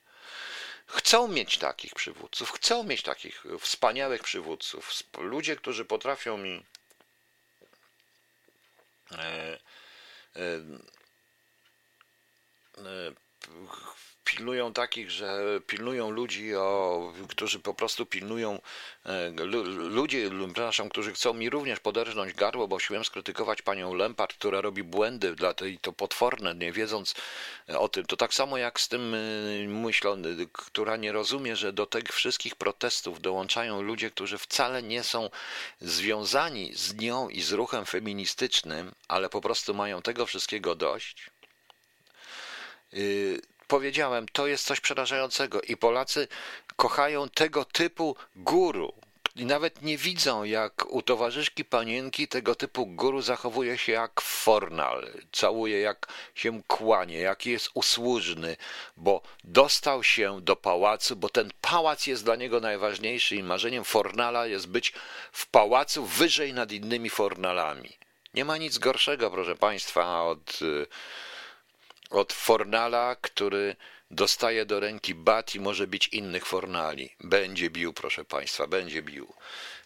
chcą 0.86 1.28
mieć 1.28 1.58
takich 1.58 1.94
przywódców, 1.94 2.50
chcą 2.50 2.84
mieć 2.84 3.02
takich 3.02 3.44
wspaniałych 3.60 4.22
przywódców. 4.22 4.92
Ludzie, 5.18 5.56
którzy 5.56 5.84
potrafią 5.84 6.38
mi 6.38 6.64
e, 9.12 9.58
e, 10.36 10.60
pilnują 14.24 14.72
takich, 14.72 15.10
że 15.10 15.60
pilnują 15.66 16.10
ludzi, 16.10 16.54
o, 16.54 17.12
którzy 17.28 17.58
po 17.58 17.74
prostu 17.74 18.06
pilnują 18.06 18.60
e, 19.06 19.30
ludzie, 19.74 20.30
przepraszam, 20.46 20.88
którzy 20.88 21.12
chcą 21.12 21.34
mi 21.34 21.50
również 21.50 21.80
poderżnąć 21.80 22.34
gardło, 22.34 22.68
bo 22.68 22.76
chciałem 22.76 23.04
skrytykować 23.04 23.62
panią 23.62 23.94
Lempart, 23.94 24.34
która 24.34 24.60
robi 24.60 24.82
błędy, 24.82 25.34
dla 25.34 25.54
tej 25.54 25.78
to 25.78 25.92
potworne, 25.92 26.54
nie 26.54 26.72
wiedząc 26.72 27.14
o 27.78 27.88
tym. 27.88 28.06
To 28.06 28.16
tak 28.16 28.34
samo 28.34 28.58
jak 28.58 28.80
z 28.80 28.88
tym 28.88 29.16
myślą, 29.82 30.16
która 30.52 30.96
nie 30.96 31.12
rozumie, 31.12 31.56
że 31.56 31.72
do 31.72 31.86
tych 31.86 32.04
wszystkich 32.04 32.54
protestów 32.54 33.20
dołączają 33.20 33.82
ludzie, 33.82 34.10
którzy 34.10 34.38
wcale 34.38 34.82
nie 34.82 35.02
są 35.02 35.30
związani 35.80 36.74
z 36.74 36.94
nią 36.94 37.28
i 37.28 37.40
z 37.40 37.52
ruchem 37.52 37.86
feministycznym, 37.86 38.92
ale 39.08 39.28
po 39.28 39.40
prostu 39.40 39.74
mają 39.74 40.02
tego 40.02 40.26
wszystkiego 40.26 40.74
dość 40.74 41.26
Y, 41.26 41.31
powiedziałem, 43.68 44.26
to 44.32 44.46
jest 44.46 44.64
coś 44.66 44.80
przerażającego 44.80 45.60
i 45.60 45.76
Polacy 45.76 46.28
kochają 46.76 47.28
tego 47.28 47.64
typu 47.64 48.16
guru. 48.36 48.92
I 49.36 49.44
nawet 49.44 49.82
nie 49.82 49.98
widzą, 49.98 50.44
jak 50.44 50.86
u 50.88 51.02
towarzyszki 51.02 51.64
panienki 51.64 52.28
tego 52.28 52.54
typu 52.54 52.86
guru 52.86 53.22
zachowuje 53.22 53.78
się 53.78 53.92
jak 53.92 54.20
fornal, 54.20 55.10
całuje 55.32 55.80
jak 55.80 56.06
się 56.34 56.62
kłanie, 56.66 57.18
jaki 57.18 57.50
jest 57.50 57.70
usłużny, 57.74 58.56
bo 58.96 59.22
dostał 59.44 60.02
się 60.02 60.40
do 60.40 60.56
pałacu, 60.56 61.16
bo 61.16 61.28
ten 61.28 61.50
pałac 61.60 62.06
jest 62.06 62.24
dla 62.24 62.36
niego 62.36 62.60
najważniejszy 62.60 63.36
i 63.36 63.42
marzeniem 63.42 63.84
fornala 63.84 64.46
jest 64.46 64.68
być 64.68 64.92
w 65.32 65.46
pałacu 65.46 66.06
wyżej 66.06 66.52
nad 66.52 66.72
innymi 66.72 67.10
fornalami. 67.10 67.88
Nie 68.34 68.44
ma 68.44 68.56
nic 68.56 68.78
gorszego, 68.78 69.30
proszę 69.30 69.56
Państwa, 69.56 70.22
od 70.22 70.62
y, 70.62 70.86
od 72.12 72.32
Fornala, 72.32 73.16
który 73.16 73.76
dostaje 74.10 74.66
do 74.66 74.80
ręki 74.80 75.14
bat 75.14 75.54
i 75.54 75.60
może 75.60 75.86
bić 75.86 76.08
innych 76.08 76.46
Fornali. 76.46 77.10
Będzie 77.20 77.70
bił, 77.70 77.92
proszę 77.92 78.24
Państwa, 78.24 78.66
będzie 78.66 79.02
bił. 79.02 79.34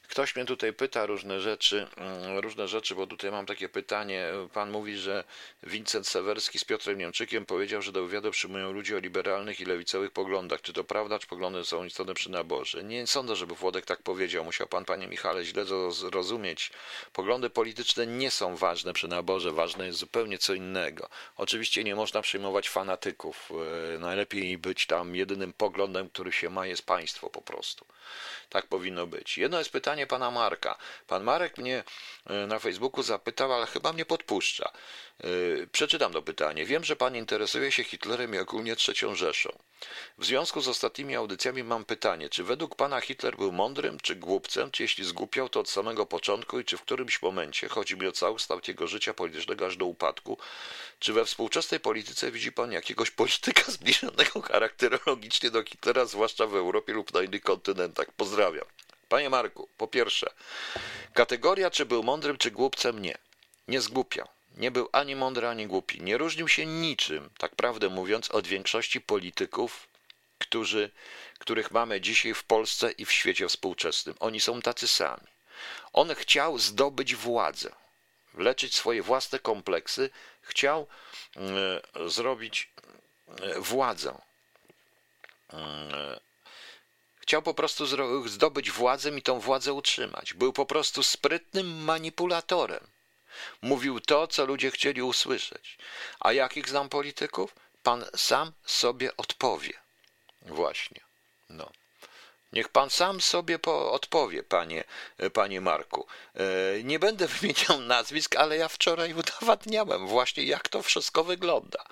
Ktoś 0.09 0.36
mnie 0.36 0.44
tutaj 0.44 0.72
pyta 0.72 1.07
różne 1.07 1.40
rzeczy, 1.40 1.86
mm, 1.96 2.38
różne 2.38 2.68
rzeczy, 2.68 2.94
bo 2.94 3.07
tutaj 3.07 3.30
mam 3.30 3.46
takie 3.46 3.68
pytanie. 3.68 4.28
Pan 4.52 4.70
mówi, 4.70 4.96
że 4.96 5.24
Wincent 5.62 6.09
Sewerski 6.09 6.59
z 6.59 6.64
Piotrem 6.64 6.98
Niemczykiem 6.98 7.46
powiedział, 7.46 7.82
że 7.82 7.92
do 7.92 8.02
wywiadu 8.02 8.30
przyjmują 8.30 8.72
ludzie 8.72 8.96
o 8.96 8.98
liberalnych 8.98 9.61
i 9.61 9.64
lewicowych 9.64 10.11
poglądach. 10.11 10.61
Czy 10.61 10.72
to 10.72 10.84
prawda, 10.84 11.18
czy 11.18 11.26
poglądy 11.26 11.64
są 11.64 11.84
istotne 11.84 12.14
przy 12.14 12.30
naborze? 12.30 12.84
Nie 12.84 13.07
sądzę, 13.07 13.36
żeby 13.36 13.54
Włodek 13.54 13.86
tak 13.86 14.02
powiedział. 14.02 14.44
Musiał 14.44 14.66
pan, 14.66 14.84
panie 14.84 15.07
Michale, 15.07 15.44
źle 15.44 15.64
zrozumieć. 15.90 16.70
Poglądy 17.12 17.50
polityczne 17.50 18.07
nie 18.07 18.30
są 18.30 18.57
ważne 18.57 18.92
przy 18.92 19.09
naborze. 19.09 19.52
Ważne 19.52 19.86
jest 19.86 19.98
zupełnie 19.98 20.38
co 20.38 20.54
innego. 20.54 21.09
Oczywiście 21.36 21.84
nie 21.84 21.94
można 21.94 22.22
przyjmować 22.22 22.68
fanatyków. 22.68 23.50
E, 23.94 23.98
najlepiej 23.98 24.59
być 24.59 24.86
tam 24.86 25.16
jedynym 25.16 25.52
poglądem, 25.52 26.09
który 26.09 26.32
się 26.32 26.50
ma, 26.50 26.66
jest 26.66 26.86
państwo 26.86 27.30
po 27.30 27.42
prostu. 27.42 27.86
Tak 28.48 28.66
powinno 28.66 29.07
być. 29.07 29.38
Jedno 29.38 29.59
jest 29.59 29.70
pytanie 29.70 30.07
pana 30.07 30.30
Marka. 30.30 30.78
Pan 31.07 31.24
Marek 31.24 31.59
mnie 31.59 31.84
e, 32.26 32.46
na 32.46 32.59
Facebooku 32.59 33.02
zapytał, 33.02 33.52
ale 33.52 33.66
chyba 33.66 33.92
mnie 33.92 34.04
podpuszcza. 34.04 34.72
E, 35.20 35.28
przeczytam 35.72 36.12
to 36.12 36.22
pytanie. 36.22 36.66
Wiem, 36.66 36.84
że 36.84 36.96
pan 36.96 37.16
interesuje 37.16 37.72
się 37.72 37.84
Hitlerem 37.84 38.34
i 38.34 38.38
ogólnie 38.38 38.76
trzecią 38.76 39.14
Rzeszą. 39.14 39.59
W 40.18 40.24
związku 40.24 40.60
z 40.60 40.68
ostatnimi 40.68 41.16
audycjami 41.16 41.64
mam 41.64 41.84
pytanie, 41.84 42.28
czy 42.28 42.44
według 42.44 42.76
pana 42.76 43.00
Hitler 43.00 43.36
był 43.36 43.52
mądrym 43.52 44.00
czy 44.00 44.16
głupcem, 44.16 44.70
czy 44.70 44.82
jeśli 44.82 45.04
zgłupiał, 45.04 45.48
to 45.48 45.60
od 45.60 45.70
samego 45.70 46.06
początku 46.06 46.60
i 46.60 46.64
czy 46.64 46.76
w 46.76 46.82
którymś 46.82 47.22
momencie, 47.22 47.68
chodzi 47.68 47.96
mi 47.96 48.06
o 48.06 48.12
całokształt 48.12 48.68
jego 48.68 48.86
życia 48.86 49.14
politycznego 49.14 49.66
aż 49.66 49.76
do 49.76 49.86
upadku, 49.86 50.38
czy 50.98 51.12
we 51.12 51.24
współczesnej 51.24 51.80
polityce 51.80 52.30
widzi 52.30 52.52
pan 52.52 52.72
jakiegoś 52.72 53.10
polityka 53.10 53.62
zbliżonego 53.72 54.42
charakterologicznie 54.42 55.50
do 55.50 55.64
Hitlera, 55.64 56.04
zwłaszcza 56.04 56.46
w 56.46 56.56
Europie 56.56 56.92
lub 56.92 57.14
na 57.14 57.22
innych 57.22 57.42
kontynentach? 57.42 58.06
Pozdrawiam. 58.16 58.66
Panie 59.08 59.30
Marku, 59.30 59.68
po 59.76 59.88
pierwsze, 59.88 60.30
kategoria 61.14 61.70
czy 61.70 61.86
był 61.86 62.02
mądrym 62.02 62.36
czy 62.36 62.50
głupcem? 62.50 63.02
Nie. 63.02 63.18
Nie 63.68 63.80
zgłupiał. 63.80 64.36
Nie 64.57 64.70
był 64.70 64.88
ani 64.92 65.16
mądry, 65.16 65.48
ani 65.48 65.66
głupi. 65.66 66.02
Nie 66.02 66.18
różnił 66.18 66.48
się 66.48 66.66
niczym, 66.66 67.30
tak 67.38 67.57
prawdę 67.57 67.88
mówiąc, 67.88 68.30
od 68.30 68.46
większości 68.46 69.00
polityków, 69.00 69.88
którzy, 70.38 70.90
których 71.38 71.70
mamy 71.70 72.00
dzisiaj 72.00 72.34
w 72.34 72.44
Polsce 72.44 72.90
i 72.90 73.04
w 73.04 73.12
świecie 73.12 73.48
współczesnym. 73.48 74.14
Oni 74.20 74.40
są 74.40 74.62
tacy 74.62 74.88
sami. 74.88 75.26
On 75.92 76.14
chciał 76.14 76.59
zdobyć 76.59 77.14
władzę, 77.14 77.72
leczyć 78.34 78.74
swoje 78.74 79.02
własne 79.02 79.38
kompleksy, 79.38 80.11
chciał 80.42 80.86
y, 82.07 82.11
zrobić 82.11 82.70
y, 83.57 83.61
władzę. 83.61 84.20
Y, 85.52 85.57
Chciał 87.26 87.42
po 87.42 87.54
prostu 87.54 87.86
zdobyć 88.28 88.70
władzę 88.70 89.11
i 89.11 89.22
tą 89.22 89.40
władzę 89.40 89.72
utrzymać. 89.72 90.34
Był 90.34 90.52
po 90.52 90.66
prostu 90.66 91.02
sprytnym 91.02 91.84
manipulatorem. 91.84 92.86
Mówił 93.62 94.01
to, 94.01 94.26
co 94.26 94.47
ludzie 94.47 94.70
chcieli 94.70 95.03
usłyszeć. 95.03 95.78
A 96.20 96.32
jakich 96.32 96.68
znam 96.68 96.89
polityków? 96.89 97.55
Pan 97.82 98.05
sam 98.16 98.53
sobie 98.64 99.16
odpowie. 99.16 99.72
Właśnie. 100.43 101.01
No. 101.49 101.70
Niech 102.53 102.68
pan 102.68 102.91
sam 102.91 103.20
sobie 103.20 103.59
odpowie, 103.91 104.43
panie, 104.43 104.84
panie 105.32 105.61
Marku. 105.61 106.07
E, 106.34 106.82
nie 106.82 106.99
będę 106.99 107.26
wymieniał 107.41 107.80
nazwisk, 107.80 108.37
ale 108.37 108.57
ja 108.57 108.68
wczoraj 108.68 109.14
udowadniałem 109.14 110.07
właśnie, 110.07 110.43
jak 110.45 110.68
to 110.68 110.82
wszystko 110.82 111.24
wygląda. 111.24 111.84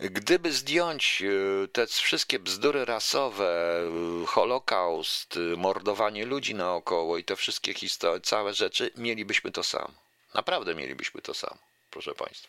Gdyby 0.00 0.52
zdjąć 0.52 1.22
e, 1.22 1.68
te 1.68 1.86
wszystkie 1.86 2.38
bzdury 2.38 2.84
rasowe, 2.84 3.80
e, 4.22 4.26
Holokaust, 4.26 5.38
mordowanie 5.56 6.26
ludzi 6.26 6.54
naokoło 6.54 7.18
i 7.18 7.24
te 7.24 7.36
wszystkie 7.36 7.74
historie, 7.74 8.20
całe 8.20 8.54
rzeczy, 8.54 8.90
mielibyśmy 8.96 9.52
to 9.52 9.62
samo. 9.62 10.07
Naprawdę 10.34 10.74
mielibyśmy 10.74 11.22
to 11.22 11.34
samo, 11.34 11.58
proszę 11.90 12.14
Państwa. 12.14 12.48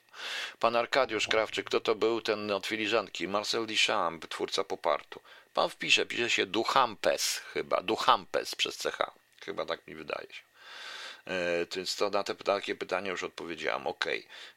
Pan 0.60 0.76
Arkadiusz 0.76 1.28
Krawczyk, 1.28 1.66
kto 1.66 1.80
to 1.80 1.96
był 1.96 2.22
ten 2.22 2.52
od 2.52 2.68
filiżanki? 2.68 3.28
Marcel 3.28 3.66
Duchamp, 3.66 4.28
twórca 4.28 4.64
popartu. 4.64 5.22
Pan 5.54 5.70
wpisze, 5.70 6.06
pisze 6.06 6.30
się 6.30 6.46
Duchampes 6.46 7.38
chyba, 7.54 7.82
Duchampes 7.82 8.56
przez 8.56 8.78
CH. 8.78 9.12
Chyba 9.46 9.66
tak 9.66 9.88
mi 9.88 9.96
wydaje 9.96 10.28
się. 10.34 10.50
E, 11.28 11.66
więc 11.76 11.96
to 11.96 12.10
na 12.10 12.24
te 12.24 12.36
takie 12.36 12.76
pytania 12.76 13.12
już 13.12 13.24
odpowiedziałam. 13.24 13.88
Ok. 13.88 14.06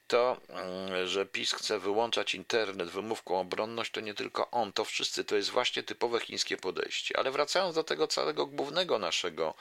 To, 0.07 0.37
mm, 0.49 1.09
że 1.09 1.27
PiS 1.27 1.53
chce 1.53 1.79
wyłączać 1.79 2.35
internet 2.35 2.89
wymówką 2.91 3.41
obronność, 3.41 3.91
to 3.91 4.01
nie 4.01 4.15
tylko 4.15 4.51
on, 4.51 4.73
to 4.73 4.85
wszyscy. 4.85 5.25
To 5.25 5.37
jest 5.37 5.51
właśnie 5.51 5.83
typowe 5.83 6.21
chińskie 6.21 6.57
podejście. 6.57 7.19
Ale 7.19 7.31
wracając 7.31 7.75
do 7.75 7.85
tego 7.85 8.07
całego 8.07 8.47
głównego 8.47 8.99
naszego 8.99 9.55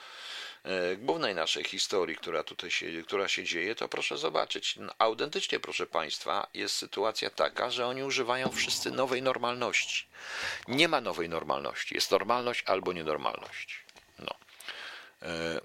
głównej 0.98 1.34
naszej 1.34 1.64
historii, 1.64 2.16
która 2.16 2.42
tutaj 2.42 2.70
się, 2.70 2.86
która 3.06 3.28
się 3.28 3.44
dzieje, 3.44 3.74
to 3.74 3.88
proszę 3.88 4.18
zobaczyć, 4.18 4.78
autentycznie, 4.98 5.60
proszę 5.60 5.86
Państwa, 5.86 6.46
jest 6.54 6.74
sytuacja 6.76 7.30
taka, 7.30 7.70
że 7.70 7.86
oni 7.86 8.02
używają 8.02 8.48
wszyscy 8.48 8.90
nowej 8.90 9.22
normalności. 9.22 10.06
Nie 10.68 10.88
ma 10.88 11.00
nowej 11.00 11.28
normalności. 11.28 11.94
Jest 11.94 12.10
normalność 12.10 12.62
albo 12.66 12.92
nienormalność. 12.92 13.84
No. 14.18 14.34
E, 15.22 15.60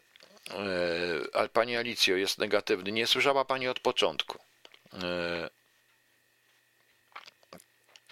e, 1.34 1.50
Pani 1.50 1.78
Alicjo 1.78 2.16
jest 2.16 2.38
negatywny. 2.38 2.92
Nie 2.92 3.08
słyszała 3.08 3.46
Pani 3.46 3.68
od 3.68 3.80
początku. 3.80 4.40
E, 4.94 5.50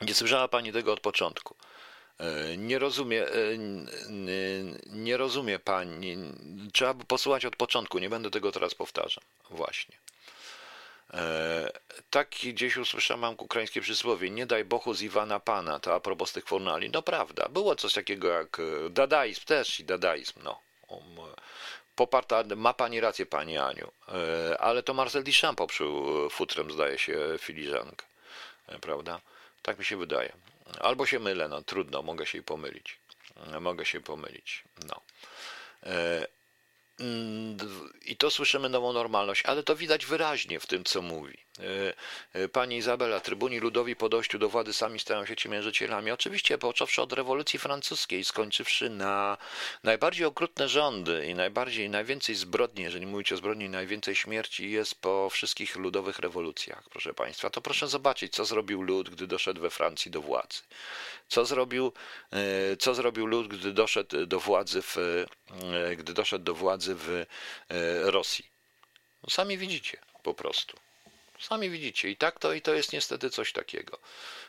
nie 0.01 0.13
słyszała 0.13 0.47
Pani 0.47 0.73
tego 0.73 0.93
od 0.93 0.99
początku. 0.99 1.55
E, 2.19 2.57
nie 2.57 2.79
rozumie, 2.79 3.27
e, 3.27 3.31
nie 4.85 5.17
rozumie 5.17 5.59
pani. 5.59 6.17
Trzeba 6.73 6.93
by 6.93 7.05
posłuchać 7.05 7.45
od 7.45 7.55
początku, 7.55 7.99
nie 7.99 8.09
będę 8.09 8.31
tego 8.31 8.51
teraz 8.51 8.75
powtarzał. 8.75 9.23
Właśnie. 9.49 9.97
E, 11.13 11.71
tak 12.09 12.29
gdzieś 12.29 12.77
usłyszałem 12.77 13.21
mam 13.21 13.35
ukraińskie 13.37 13.81
przysłowie, 13.81 14.29
nie 14.29 14.45
daj 14.45 14.65
Bohu 14.65 14.93
z 14.93 15.01
Iwana 15.01 15.39
Pana, 15.39 15.79
to 15.79 15.95
a 15.95 15.99
propos 15.99 16.33
tych 16.33 16.45
fornali. 16.45 16.89
No 16.89 17.01
prawda, 17.01 17.49
było 17.49 17.75
coś 17.75 17.93
takiego 17.93 18.27
jak 18.27 18.57
dadaizm 18.89 19.45
też 19.45 19.79
i 19.79 19.83
dadaizm, 19.83 20.39
no. 20.43 20.59
Poparta, 21.95 22.43
ma 22.55 22.73
pani 22.73 22.99
rację, 22.99 23.25
pani 23.25 23.57
Aniu, 23.57 23.91
ale 24.59 24.83
to 24.83 24.93
Marcel 24.93 25.23
Duchamp 25.23 25.57
poprzył 25.57 26.29
futrem, 26.29 26.71
zdaje 26.71 26.97
się, 26.97 27.17
filiżankę, 27.39 28.05
prawda? 28.81 29.21
Tak 29.61 29.79
mi 29.79 29.85
się 29.85 29.97
wydaje. 29.97 30.31
Albo 30.79 31.05
się 31.05 31.19
mylę, 31.19 31.47
no 31.47 31.61
trudno, 31.61 32.01
mogę 32.01 32.25
się 32.25 32.43
pomylić. 32.43 32.99
Mogę 33.61 33.85
się 33.85 34.01
pomylić. 34.01 34.63
No. 34.87 35.01
E, 35.83 36.27
mm, 36.99 37.57
I 38.05 38.17
to 38.17 38.31
słyszymy 38.31 38.69
nową 38.69 38.93
normalność, 38.93 39.43
ale 39.45 39.63
to 39.63 39.75
widać 39.75 40.05
wyraźnie 40.05 40.59
w 40.59 40.67
tym, 40.67 40.83
co 40.83 41.01
mówi. 41.01 41.44
E, 41.59 41.93
e, 42.33 42.47
pani 42.47 42.77
Izabela, 42.77 43.19
trybuni 43.19 43.59
ludowi 43.59 43.95
po 43.95 44.09
dojściu 44.09 44.39
do 44.39 44.49
władzy 44.49 44.73
sami 44.73 44.99
stają 44.99 45.25
się 45.25 45.35
ciemiężycielami. 45.35 46.11
Oczywiście, 46.11 46.57
począwszy 46.57 47.01
od 47.01 47.13
rewolucji 47.13 47.59
francuskiej, 47.59 48.23
skończywszy 48.23 48.89
na 48.89 49.37
najbardziej 49.83 50.25
okrutne 50.25 50.69
rządy 50.69 51.25
i 51.25 51.35
najbardziej, 51.35 51.89
najwięcej 51.89 52.35
zbrodni, 52.35 52.83
jeżeli 52.83 53.05
mówić 53.05 53.31
o 53.31 53.37
zbrodni, 53.37 53.69
najwięcej 53.69 54.15
śmierci 54.15 54.71
jest 54.71 54.95
po 55.01 55.29
wszystkich 55.29 55.75
ludowych 55.75 56.19
rewolucjach, 56.19 56.83
proszę 56.89 57.13
Państwa. 57.13 57.49
To 57.49 57.61
proszę 57.61 57.87
zobaczyć, 57.87 58.33
co 58.33 58.45
zrobił 58.45 58.81
lud, 58.81 59.09
gdy 59.09 59.27
doszedł 59.27 59.61
we 59.61 59.69
Francji 59.69 60.11
do 60.11 60.21
władzy. 60.21 60.61
Co 61.27 61.45
zrobił, 61.45 61.93
e, 62.31 62.77
co 62.77 62.95
zrobił 62.95 63.25
lud, 63.25 63.47
gdy 63.47 63.73
doszedł 63.73 64.25
do 64.25 64.39
władzy 64.39 64.81
w, 64.81 65.25
gdy 65.97 66.13
doszedł 66.13 66.45
do 66.45 66.53
władzy 66.53 66.95
w 66.95 67.25
Rosji. 68.03 68.45
No, 69.23 69.29
sami 69.29 69.57
widzicie, 69.57 69.97
po 70.23 70.33
prostu. 70.33 70.84
Sami 71.39 71.69
widzicie. 71.69 72.09
I 72.09 72.17
tak 72.17 72.39
to, 72.39 72.53
i 72.53 72.61
to 72.61 72.73
jest 72.73 72.93
niestety 72.93 73.29
coś 73.29 73.51
takiego. 73.53 73.99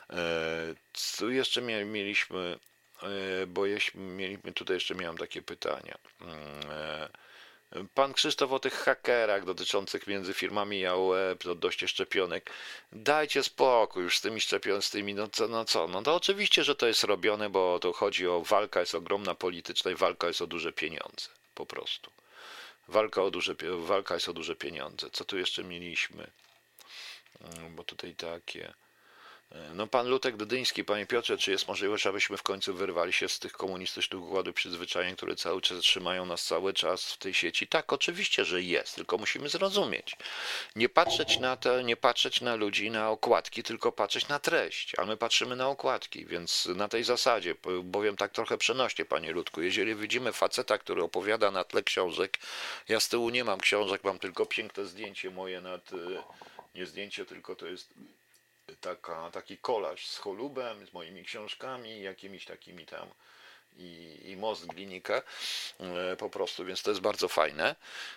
E, 0.09 0.75
tu 1.17 1.31
jeszcze 1.31 1.61
mieliśmy, 1.61 2.59
e, 3.03 3.47
bo 3.47 3.61
mieliśmy, 3.95 4.53
tutaj 4.53 4.75
jeszcze 4.75 4.95
miałem 4.95 5.17
takie 5.17 5.41
pytania. 5.41 5.97
Mm, 6.21 6.71
e, 6.71 7.09
pan 7.93 8.13
Krzysztof 8.13 8.51
o 8.51 8.59
tych 8.59 8.73
hakerach 8.73 9.45
dotyczących 9.45 10.07
między 10.07 10.33
firmami 10.33 10.85
AOE 10.85 11.35
odnośnie 11.51 11.87
szczepionek. 11.87 12.49
Dajcie 12.91 13.43
spokój 13.43 14.03
już 14.03 14.17
z 14.17 14.21
tymi 14.21 14.41
szczepionkami, 14.41 14.83
z 14.83 14.89
tymi, 14.89 15.13
no 15.13 15.27
co, 15.27 15.47
no 15.47 15.65
co, 15.65 15.87
no 15.87 16.01
to 16.01 16.15
oczywiście, 16.15 16.63
że 16.63 16.75
to 16.75 16.87
jest 16.87 17.03
robione, 17.03 17.49
bo 17.49 17.79
to 17.79 17.93
chodzi 17.93 18.27
o 18.27 18.41
walka 18.41 18.79
jest 18.79 18.95
ogromna 18.95 19.35
polityczna 19.35 19.91
i 19.91 19.95
walka 19.95 20.27
jest 20.27 20.41
o 20.41 20.47
duże 20.47 20.73
pieniądze, 20.73 21.29
po 21.55 21.65
prostu. 21.65 22.11
Walka, 22.87 23.23
o 23.23 23.31
duże, 23.31 23.55
walka 23.77 24.13
jest 24.13 24.29
o 24.29 24.33
duże 24.33 24.55
pieniądze. 24.55 25.09
Co 25.09 25.25
tu 25.25 25.37
jeszcze 25.37 25.63
mieliśmy? 25.63 26.27
Mm, 27.41 27.75
bo 27.75 27.83
tutaj 27.83 28.15
takie. 28.15 28.73
E, 29.51 29.73
no 29.73 29.87
pan 29.87 30.07
Lutek 30.07 30.37
Dydyński, 30.37 30.83
panie 30.83 31.05
Piotrze, 31.05 31.37
czy 31.37 31.51
jest 31.51 31.67
możliwość, 31.67 32.07
abyśmy 32.07 32.37
w 32.37 32.43
końcu 32.43 32.73
wyrwali 32.73 33.13
się 33.13 33.29
z 33.29 33.39
tych 33.39 33.51
komunistycznych 33.51 34.23
układów 34.23 34.55
przyzwyczajeń, 34.55 35.15
które 35.15 35.35
cały 35.35 35.61
czas 35.61 35.79
trzymają 35.79 36.25
nas 36.25 36.43
cały 36.43 36.73
czas 36.73 37.13
w 37.13 37.17
tej 37.17 37.33
sieci? 37.33 37.67
Tak, 37.67 37.93
oczywiście, 37.93 38.45
że 38.45 38.61
jest, 38.61 38.95
tylko 38.95 39.17
musimy 39.17 39.49
zrozumieć. 39.49 40.15
Nie 40.75 40.89
patrzeć 40.89 41.39
na 41.39 41.57
to, 41.57 41.81
nie 41.81 41.97
patrzeć 41.97 42.41
na 42.41 42.55
ludzi, 42.55 42.91
na 42.91 43.09
okładki, 43.09 43.63
tylko 43.63 43.91
patrzeć 43.91 44.27
na 44.27 44.39
treść, 44.39 44.93
a 44.99 45.05
my 45.05 45.17
patrzymy 45.17 45.55
na 45.55 45.67
okładki, 45.67 46.25
więc 46.25 46.65
na 46.65 46.87
tej 46.87 47.03
zasadzie, 47.03 47.55
bowiem 47.83 48.17
tak 48.17 48.31
trochę 48.31 48.57
przenośnie, 48.57 49.05
panie 49.05 49.31
Ludku, 49.31 49.61
jeżeli 49.61 49.95
widzimy 49.95 50.33
faceta, 50.33 50.77
który 50.77 51.03
opowiada 51.03 51.51
na 51.51 51.63
tle 51.63 51.83
książek, 51.83 52.37
ja 52.87 52.99
z 52.99 53.09
tyłu 53.09 53.29
nie 53.29 53.43
mam 53.43 53.59
książek, 53.59 54.03
mam 54.03 54.19
tylko 54.19 54.45
piękne 54.45 54.85
zdjęcie 54.85 55.29
moje 55.29 55.61
nad 55.61 55.91
nie 56.75 56.85
zdjęcie, 56.85 57.25
tylko 57.25 57.55
to 57.55 57.67
jest 57.67 57.93
taka, 58.81 59.31
taki 59.31 59.57
kolaż 59.57 60.07
z 60.07 60.17
cholubem, 60.17 60.85
z 60.87 60.93
moimi 60.93 61.23
książkami, 61.23 62.01
jakimiś 62.01 62.45
takimi 62.45 62.85
tam 62.85 63.07
i, 63.77 64.19
i 64.31 64.37
most 64.37 64.65
Glinikę 64.65 65.21
e, 65.79 66.15
po 66.15 66.29
prostu, 66.29 66.65
więc 66.65 66.83
to 66.83 66.91
jest 66.91 67.01
bardzo 67.01 67.27
fajne. 67.27 67.75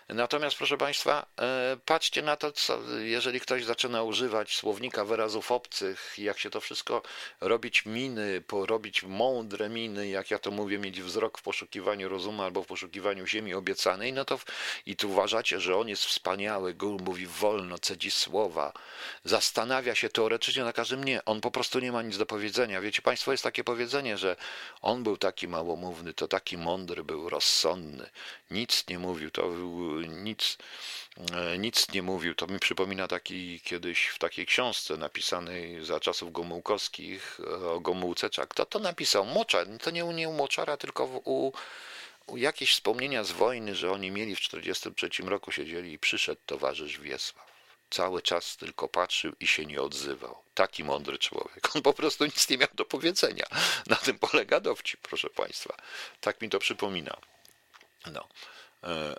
Natomiast 0.09 0.57
proszę 0.57 0.79
Państwa, 0.79 1.27
e, 1.41 1.77
patrzcie 1.87 2.23
na 2.23 2.37
to, 2.37 2.53
co, 2.53 2.79
jeżeli 2.99 3.41
ktoś 3.41 3.65
zaczyna 3.65 4.03
używać 4.03 4.57
słownika 4.57 5.05
wyrazów 5.05 5.53
obcych, 5.53 6.15
jak 6.19 6.39
się 6.39 6.51
to 6.51 6.61
wszystko 6.61 7.03
robić 7.41 7.87
miny, 7.87 8.43
robić 8.67 9.03
mądre 9.03 9.69
miny, 9.69 10.09
jak 10.09 10.31
ja 10.31 10.39
to 10.39 10.51
mówię, 10.51 10.79
mieć 10.79 11.03
wzrok 11.03 11.39
w 11.39 11.43
poszukiwaniu 11.43 12.09
rozumu 12.09 12.43
albo 12.43 12.63
w 12.63 12.67
poszukiwaniu 12.67 13.27
ziemi 13.27 13.55
obiecanej, 13.55 14.13
no 14.13 14.25
to 14.25 14.39
i 14.87 14.97
tu 14.97 15.11
uważacie, 15.11 15.61
że 15.61 15.77
on 15.77 15.89
jest 15.89 16.05
wspaniały, 16.05 16.75
Gór 16.75 17.03
mówi 17.03 17.27
wolno, 17.27 17.79
cedzi 17.79 18.11
słowa, 18.11 18.73
zastanawia 19.25 19.95
się 19.95 20.09
teoretycznie 20.09 20.65
na 20.65 20.73
każdym 20.73 21.05
nie, 21.05 21.25
on 21.25 21.41
po 21.41 21.51
prostu 21.51 21.79
nie 21.79 21.93
ma 21.93 22.03
nic 22.03 22.19
do 22.19 22.27
powiedzenia. 22.27 22.81
Wiecie 22.81 23.03
Państwo, 23.03 23.33
jest 23.33 23.45
takie 23.45 23.65
powiedzenie, 23.65 24.19
że 24.19 24.37
on 24.81 25.03
był 25.03 25.17
taki 25.17 25.49
małomówny, 25.51 26.15
to 26.15 26.29
taki 26.29 26.59
mądry 26.59 27.05
był, 27.05 27.29
rozsądny. 27.29 28.11
Nic 28.51 28.85
nie 28.89 28.99
mówił, 28.99 29.31
to 29.31 29.43
był, 29.43 30.01
nic, 30.01 30.59
e, 31.35 31.59
nic 31.59 31.93
nie 31.93 32.03
mówił. 32.03 32.35
To 32.35 32.47
mi 32.47 32.59
przypomina 32.59 33.09
taki 33.09 33.61
kiedyś 33.61 34.07
w 34.07 34.19
takiej 34.19 34.47
książce 34.47 34.97
napisanej 34.97 35.85
za 35.85 36.01
czasów 36.01 36.33
Gomułkowskich 36.33 37.41
o 37.75 37.81
Gomułce. 37.81 38.31
Kto 38.49 38.67
to 38.67 38.79
napisał? 38.79 39.25
Moczar. 39.27 39.67
To 39.83 39.91
nie 39.91 40.05
u, 40.05 40.13
nie 40.13 40.29
Moczara, 40.29 40.77
tylko 40.77 41.07
w, 41.07 41.21
u 41.25 41.53
jakieś 42.37 42.73
wspomnienia 42.73 43.25
z 43.25 43.33
wojny, 43.33 43.75
że 43.75 43.93
oni 43.93 44.11
mieli 44.11 44.37
w 44.37 44.41
1943 44.41 45.23
roku 45.23 45.53
siedzieli 45.53 45.93
i 45.93 45.99
przyszedł 45.99 46.41
towarzysz 46.47 47.01
Wiesław 47.01 47.50
cały 47.91 48.23
czas 48.23 48.57
tylko 48.57 48.89
patrzył 48.89 49.33
i 49.41 49.47
się 49.47 49.67
nie 49.67 49.83
odzywał. 49.83 50.37
Taki 50.55 50.85
mądry 50.85 51.19
człowiek. 51.19 51.77
On 51.77 51.83
po 51.83 51.93
prostu 51.93 52.25
nic 52.25 52.49
nie 52.49 52.59
miał 52.59 52.69
do 52.75 52.85
powiedzenia. 52.85 53.47
Na 53.87 53.97
tym 53.97 54.19
polega 54.19 54.61
dowcip, 54.61 55.01
proszę 55.01 55.31
Państwa. 55.31 55.77
Tak 56.21 56.41
mi 56.41 56.49
to 56.49 56.59
przypomina. 56.59 57.17
No. 58.13 58.29
E, 58.85 59.17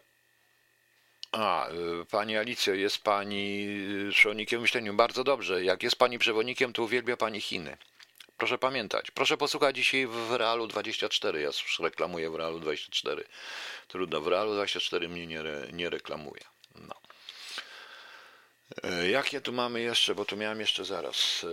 a, 1.32 1.68
e, 1.68 1.72
Pani 2.12 2.38
Alicjo, 2.38 2.74
jest 2.74 2.98
Pani 2.98 3.68
przewodnikiem 4.12 4.62
myśleniu. 4.62 4.94
Bardzo 4.94 5.24
dobrze. 5.24 5.64
Jak 5.64 5.84
jest 5.84 5.96
Pani 5.96 6.20
przewodnikiem, 6.20 6.74
to 6.74 6.84
uwielbia 6.84 7.18
Pani 7.18 7.42
Chiny. 7.42 7.78
Proszę 8.38 8.58
pamiętać. 8.58 9.12
Proszę 9.12 9.38
posłuchać 9.38 9.76
dzisiaj 9.76 10.08
w 10.08 10.32
Realu 10.32 10.68
24. 10.68 11.42
Ja 11.42 11.48
już 11.48 11.80
reklamuję 11.80 12.30
w 12.30 12.36
Realu 12.36 12.60
24. 12.60 13.24
Trudno, 13.88 14.22
w 14.22 14.28
Realu 14.28 14.54
24 14.54 15.10
mnie 15.10 15.28
nie, 15.28 15.44
nie 15.74 15.90
reklamuje. 15.90 16.42
E, 18.84 19.10
jakie 19.10 19.42
tu 19.42 19.54
mamy 19.54 19.82
jeszcze, 19.82 20.16
bo 20.16 20.26
tu 20.26 20.38
miałem 20.38 20.60
jeszcze 20.60 20.86
zaraz, 20.86 21.46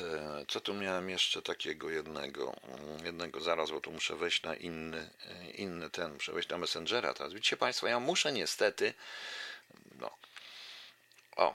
e, 0.00 0.04
e, 0.04 0.44
co 0.48 0.60
tu 0.60 0.74
miałem 0.74 1.10
jeszcze 1.10 1.42
takiego 1.42 1.90
jednego, 1.90 2.54
mm, 2.62 3.06
jednego 3.06 3.40
zaraz, 3.40 3.70
bo 3.70 3.80
tu 3.80 3.92
muszę 3.92 4.16
wejść 4.16 4.42
na 4.42 4.54
inny, 4.54 5.10
inny 5.54 5.90
ten, 5.90 6.12
muszę 6.12 6.32
wejść 6.32 6.48
na 6.48 6.58
Messengera 6.58 7.14
teraz. 7.14 7.32
Widzicie 7.32 7.56
Państwo, 7.56 7.86
ja 7.86 8.00
muszę 8.00 8.32
niestety, 8.32 8.94
no, 9.98 10.10
o, 11.36 11.54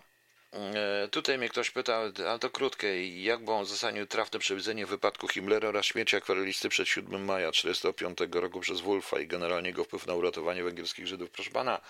Tutaj 1.12 1.38
mnie 1.38 1.50
ktoś 1.50 1.72
pytał, 1.72 2.02
ale 2.28 2.40
to 2.40 2.50
krótkie, 2.50 3.24
jak 3.24 3.46
było 3.46 3.60
uzasadnił 3.60 4.08
trafne 4.08 4.40
przewidzenie 4.40 4.86
wypadku 4.86 5.28
Himmlera 5.28 5.70
oraz 5.70 5.86
śmierci 5.86 6.16
akwarelisty 6.16 6.70
przed 6.70 6.88
7 6.88 7.26
maja 7.26 7.52
1945 7.52 8.44
roku 8.44 8.60
przez 8.60 8.82
Wolfa 8.82 9.20
i 9.20 9.28
generalnie 9.28 9.70
jego 9.70 9.84
wpływ 9.84 10.08
na 10.08 10.14
uratowanie 10.14 10.64
węgierskich 10.64 11.08
Żydów? 11.08 11.30
Proszę 11.30 11.52
pana, 11.52 11.82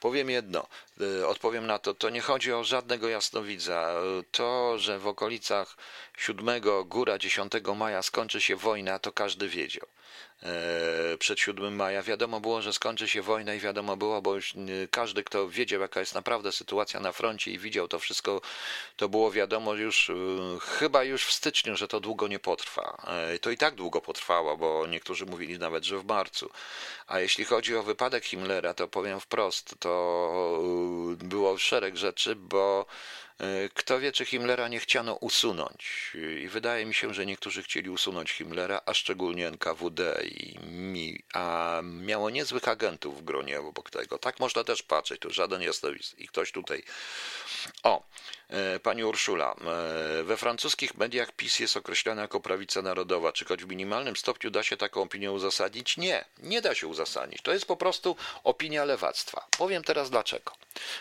Powiem 0.00 0.30
jedno, 0.30 0.66
y, 1.00 1.26
odpowiem 1.26 1.66
na 1.66 1.78
to, 1.78 1.94
to 1.94 2.10
nie 2.10 2.20
chodzi 2.20 2.52
o 2.52 2.64
żadnego 2.64 3.08
jasnowidza. 3.08 3.94
To, 4.30 4.78
że 4.78 4.98
w 4.98 5.06
okolicach 5.06 5.76
7, 6.18 6.62
góra 6.84 7.18
10 7.18 7.52
maja 7.76 8.02
skończy 8.02 8.40
się 8.40 8.56
wojna, 8.56 8.98
to 8.98 9.12
każdy 9.12 9.48
wiedział. 9.48 9.86
E, 10.42 11.18
przed 11.18 11.40
7 11.40 11.76
maja. 11.76 12.02
Wiadomo 12.02 12.40
było, 12.40 12.62
że 12.62 12.72
skończy 12.72 13.08
się 13.08 13.22
wojna 13.22 13.54
i 13.54 13.60
wiadomo 13.60 13.96
było, 13.96 14.22
bo 14.22 14.34
już 14.34 14.54
każdy, 14.90 15.24
kto 15.24 15.48
wiedział, 15.48 15.80
jaka 15.80 16.00
jest 16.00 16.14
naprawdę 16.14 16.52
sytuacja 16.52 17.00
na 17.00 17.12
froncie 17.12 17.50
i 17.50 17.58
widział 17.58 17.88
to 17.88 17.98
wszystko, 17.98 18.40
to 18.96 19.08
było 19.08 19.30
wiadomo 19.30 19.74
już 19.74 20.10
e, 20.10 20.14
chyba 20.60 21.04
już 21.04 21.24
w 21.26 21.32
styczniu, 21.32 21.76
że 21.76 21.88
to 21.88 22.00
długo 22.00 22.28
nie 22.28 22.38
potrwa. 22.38 23.02
E, 23.06 23.38
to 23.38 23.50
i 23.50 23.56
tak 23.56 23.74
długo 23.74 24.00
potrwało, 24.00 24.56
bo 24.56 24.86
niektórzy 24.86 25.26
mówili 25.26 25.58
nawet, 25.58 25.84
że 25.84 25.98
w 25.98 26.04
marcu. 26.04 26.50
A 27.06 27.20
jeśli 27.20 27.44
chodzi 27.44 27.76
o 27.76 27.82
wypadek 27.82 28.24
Himmlera, 28.24 28.74
to 28.74 28.88
powiem 28.88 29.20
wprost, 29.20 29.74
to 29.84 30.58
było 31.18 31.58
szereg 31.58 31.96
rzeczy, 31.96 32.36
bo 32.36 32.86
kto 33.74 34.00
wie, 34.00 34.12
czy 34.12 34.24
Himmlera 34.24 34.68
nie 34.68 34.80
chciano 34.80 35.14
usunąć. 35.14 36.12
I 36.42 36.48
wydaje 36.48 36.86
mi 36.86 36.94
się, 36.94 37.14
że 37.14 37.26
niektórzy 37.26 37.62
chcieli 37.62 37.90
usunąć 37.90 38.32
Himmlera, 38.32 38.80
a 38.86 38.94
szczególnie 38.94 39.48
NKWD 39.48 40.22
i 40.24 40.58
mi, 40.68 41.22
a 41.32 41.80
miało 41.82 42.30
niezłych 42.30 42.68
agentów 42.68 43.20
w 43.20 43.24
gronie 43.24 43.60
obok 43.60 43.90
tego. 43.90 44.18
Tak 44.18 44.40
można 44.40 44.64
też 44.64 44.82
patrzeć, 44.82 45.20
to 45.20 45.30
żaden 45.30 45.62
jasnowidz. 45.62 46.14
I 46.18 46.28
ktoś 46.28 46.52
tutaj. 46.52 46.82
O, 47.82 48.06
e, 48.48 48.80
pani 48.80 49.04
Urszula, 49.04 49.54
e, 49.54 50.22
we 50.22 50.36
francuskich 50.36 50.94
mediach 50.94 51.32
PiS 51.32 51.58
jest 51.58 51.76
określana 51.76 52.22
jako 52.22 52.40
prawica 52.40 52.82
narodowa. 52.82 53.32
Czy 53.32 53.44
choć 53.44 53.64
w 53.64 53.68
minimalnym 53.68 54.16
stopniu 54.16 54.50
da 54.50 54.62
się 54.62 54.76
taką 54.76 55.02
opinię 55.02 55.32
uzasadnić? 55.32 55.96
Nie, 55.96 56.24
nie 56.38 56.62
da 56.62 56.74
się 56.74 56.86
uzasadnić. 56.86 57.42
To 57.42 57.52
jest 57.52 57.66
po 57.66 57.76
prostu 57.76 58.16
opinia 58.44 58.84
lewactwa. 58.84 59.46
Powiem 59.58 59.84
teraz 59.84 60.10
dlaczego. 60.10 60.52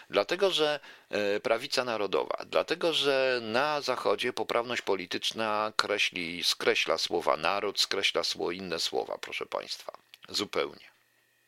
Dlatego, 0.10 0.52
że 0.52 0.80
E, 1.14 1.40
prawica 1.40 1.84
narodowa, 1.84 2.23
dlatego 2.46 2.94
że 2.94 3.40
na 3.42 3.82
Zachodzie 3.82 4.34
poprawność 4.34 4.82
polityczna 4.82 5.74
kreśli, 5.76 6.44
skreśla 6.44 6.98
słowa 6.98 7.38
naród, 7.38 7.80
skreśla 7.80 8.24
słowo 8.24 8.52
inne 8.52 8.80
słowa, 8.80 9.18
proszę 9.22 9.46
Państwa. 9.46 9.94
Zupełnie. 10.30 10.92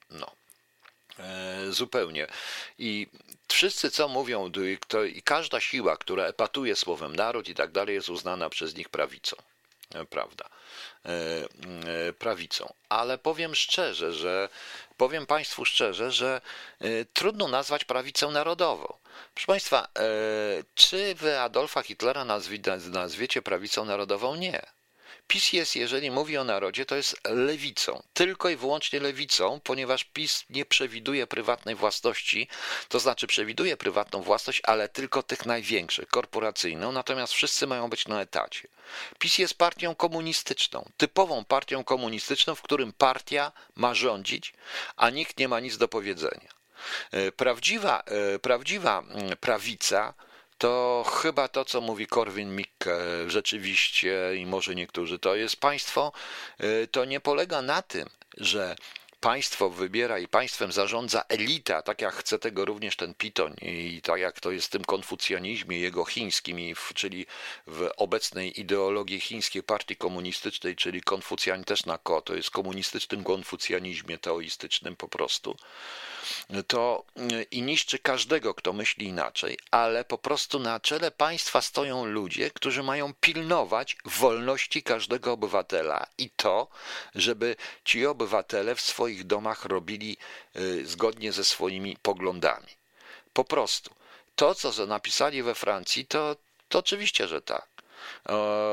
No. 0.09 0.32
E, 1.19 1.71
zupełnie. 1.71 2.28
I 2.80 3.07
wszyscy, 3.47 3.91
co 3.91 4.07
mówią, 4.07 4.51
to, 4.88 5.03
i 5.03 5.21
każda 5.21 5.59
siła, 5.59 5.97
która 5.97 6.23
epatuje 6.23 6.76
słowem 6.76 7.15
naród 7.15 7.49
i 7.49 7.55
tak 7.55 7.71
dalej, 7.71 7.95
jest 7.95 8.09
uznana 8.09 8.49
przez 8.49 8.76
nich 8.76 8.89
prawicą. 8.89 9.36
E, 9.95 10.05
prawda? 10.05 10.49
prawicą. 12.19 12.73
Ale 12.89 13.17
powiem 13.17 13.55
szczerze, 13.55 14.13
że 14.13 14.49
powiem 14.97 15.25
Państwu 15.25 15.65
szczerze, 15.65 16.11
że 16.11 16.41
trudno 17.13 17.47
nazwać 17.47 17.85
prawicę 17.85 18.27
narodową. 18.27 18.97
Proszę 19.33 19.47
Państwa, 19.47 19.87
e, 19.99 20.07
czy 20.75 21.15
wy 21.15 21.39
Adolfa 21.39 21.81
Hitlera 21.81 22.25
nazwi, 22.25 22.61
nazwiecie 22.91 23.41
prawicą 23.41 23.85
narodową? 23.85 24.35
Nie. 24.35 24.74
PiS 25.28 25.53
jest, 25.53 25.76
jeżeli 25.76 26.11
mówi 26.11 26.38
o 26.38 26.43
narodzie, 26.43 26.86
to 26.86 26.95
jest 26.95 27.17
lewicą, 27.30 28.03
tylko 28.13 28.49
i 28.49 28.55
wyłącznie 28.55 28.99
lewicą, 28.99 29.59
ponieważ 29.63 30.03
PiS 30.03 30.45
nie 30.49 30.65
przewiduje 30.65 31.28
prywatnej 31.28 31.76
własności, 31.76 32.47
to 32.89 32.99
znaczy 32.99 33.28
przewiduje 33.28 33.78
prywatną 33.78 34.21
własność, 34.21 34.61
ale 34.63 34.89
tylko 34.89 35.23
tych 35.23 35.45
największych, 35.45 36.07
korporacyjną, 36.07 36.91
natomiast 36.91 37.34
wszyscy 37.34 37.67
mają 37.67 37.89
być 37.89 38.07
na 38.07 38.21
etacie. 38.21 38.67
PiS 39.19 39.38
jest 39.38 39.53
partią 39.53 39.95
komunistyczną, 39.95 40.89
typową 40.97 41.45
partią 41.45 41.84
komunistyczną, 41.84 42.55
w 42.55 42.61
którym 42.61 42.93
partia 42.93 43.51
ma 43.76 43.93
rządzić, 43.93 44.53
a 44.95 45.09
nikt 45.09 45.39
nie 45.39 45.47
ma 45.47 45.59
nic 45.59 45.78
do 45.78 45.88
powiedzenia. 45.88 46.49
E, 47.11 47.32
prawdziwa, 47.32 48.03
e, 48.05 48.39
prawdziwa 48.39 49.03
prawica 49.39 50.13
to 50.58 51.06
chyba 51.22 51.47
to, 51.47 51.66
co 51.66 51.82
mówi 51.82 52.08
Korwin 52.08 52.56
Mikke 52.56 52.97
rzeczywiście 53.28 54.36
i 54.36 54.45
może 54.45 54.76
niektórzy, 54.76 55.20
to 55.20 55.36
jest 55.36 55.56
państwo, 55.56 56.12
e, 56.58 56.88
to 56.88 57.06
nie 57.06 57.20
polega 57.20 57.62
na 57.62 57.82
tym, 57.82 58.10
że 58.38 58.76
państwo 59.20 59.70
wybiera 59.70 60.20
i 60.20 60.28
państwem 60.28 60.72
zarządza 60.72 61.24
elita, 61.30 61.82
tak 61.82 62.01
jak 62.01 62.13
chce 62.13 62.39
tego 62.39 62.66
również 62.66 62.95
ten 62.95 63.13
Piton 63.13 63.55
i 63.61 64.01
tak 64.03 64.20
jak 64.20 64.39
to 64.39 64.51
jest 64.51 64.68
w 64.68 64.70
tym 64.70 64.86
konfucjanizmie 64.86 65.80
jego 65.80 66.05
chińskim, 66.05 66.57
czyli 66.95 67.26
w 67.68 67.89
obecnej 67.97 68.59
ideologii 68.59 69.20
chińskiej 69.20 69.63
partii 69.63 69.95
komunistycznej, 69.95 70.76
czyli 70.76 71.01
konfucjan 71.01 71.63
też 71.63 71.86
na 71.86 71.97
ko, 71.97 72.22
to 72.22 72.36
jest 72.36 72.51
komunistycznym 72.51 73.24
konfucjanizmie 73.24 74.18
teoistycznym 74.18 74.95
po 74.95 75.07
prostu. 75.07 75.57
To 76.68 77.05
i 77.51 77.61
niszczy 77.61 77.99
każdego, 77.99 78.53
kto 78.53 78.74
myśli 78.74 79.05
inaczej, 79.07 79.57
ale 79.72 80.05
po 80.05 80.18
prostu 80.18 80.59
na 80.59 80.80
czele 80.80 81.11
państwa 81.11 81.61
stoją 81.61 82.05
ludzie, 82.05 82.51
którzy 82.51 82.84
mają 82.84 83.13
pilnować 83.13 83.97
wolności 84.05 84.84
każdego 84.84 85.32
obywatela 85.32 86.07
i 86.18 86.30
to, 86.30 86.68
żeby 87.16 87.55
ci 87.84 88.05
obywatele 88.05 88.76
w 88.76 88.82
swoich 88.82 89.14
domach 89.24 89.66
robili 89.66 90.18
y, 90.55 90.86
zgodnie 90.86 91.32
ze 91.32 91.45
swoimi 91.45 91.97
poglądami. 92.01 92.68
Po 93.34 93.43
prostu. 93.43 93.95
To, 94.36 94.55
co 94.55 94.86
napisali 94.86 95.43
we 95.43 95.55
Francji, 95.55 96.05
to, 96.05 96.36
to 96.70 96.80
oczywiście, 96.80 97.28
że 97.28 97.41
tak. 97.41 97.68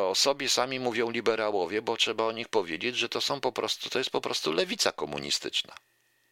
O 0.08 0.12
sobie 0.14 0.48
sami 0.48 0.80
mówią 0.80 1.10
liberałowie, 1.10 1.82
bo 1.82 1.96
trzeba 1.96 2.24
o 2.24 2.32
nich 2.32 2.48
powiedzieć, 2.48 2.96
że 2.96 3.08
to 3.08 3.20
są 3.20 3.40
po 3.40 3.52
prostu, 3.52 3.90
to 3.90 3.98
jest 3.98 4.10
po 4.10 4.20
prostu 4.20 4.52
lewica 4.52 4.92
komunistyczna 4.92 5.74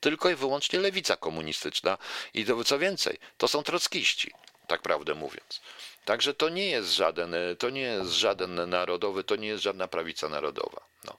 tylko 0.01 0.31
i 0.31 0.35
wyłącznie 0.35 0.79
lewica 0.79 1.17
komunistyczna 1.17 1.99
i 2.35 2.45
to, 2.45 2.65
co 2.65 2.79
więcej, 2.79 3.19
to 3.39 3.49
są 3.49 3.63
trockiści, 3.63 4.31
tak 4.67 4.83
prawdę 4.83 5.15
mówiąc. 5.15 5.61
Także 6.05 6.35
to 6.35 6.49
nie 6.49 6.67
jest 6.67 6.93
żaden, 6.93 7.35
to 7.59 7.71
nie 7.71 7.81
jest 7.81 8.11
żaden 8.11 8.71
narodowy, 8.71 9.25
to 9.25 9.37
nie 9.37 9.49
jest 9.49 9.63
żadna 9.63 9.89
prawica 9.89 10.29
narodowa. 10.29 10.81
No. 11.05 11.17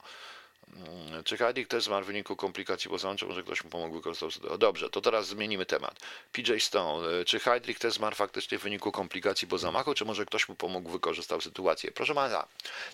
Mm, 0.72 1.24
czy 1.24 1.36
Heidi 1.36 1.66
ktoś 1.66 1.82
zmarł 1.82 2.04
w 2.04 2.06
wyniku 2.06 2.36
komplikacji 2.36 2.90
poznawczych, 2.90 3.28
może 3.28 3.42
ktoś 3.42 3.64
mu 3.64 3.70
pomógł 3.70 3.94
wykorzystać? 3.94 4.58
Dobrze, 4.58 4.90
to 4.90 5.00
teraz 5.00 5.26
zmienimy 5.26 5.66
temat. 5.66 6.00
PJ 6.32 6.58
Stone, 6.58 7.24
czy 7.24 7.40
Heidrich 7.40 7.78
też 7.78 7.94
zmarł 7.94 8.16
faktycznie 8.16 8.58
w 8.58 8.62
wyniku 8.62 8.92
komplikacji 8.92 9.48
po 9.48 9.58
zamachu, 9.58 9.94
czy 9.94 10.04
może 10.04 10.26
ktoś 10.26 10.48
mu 10.48 10.54
pomógł, 10.54 10.90
wykorzystał 10.90 11.40
sytuację? 11.40 11.92
Proszę 11.92 12.14
pana, 12.14 12.46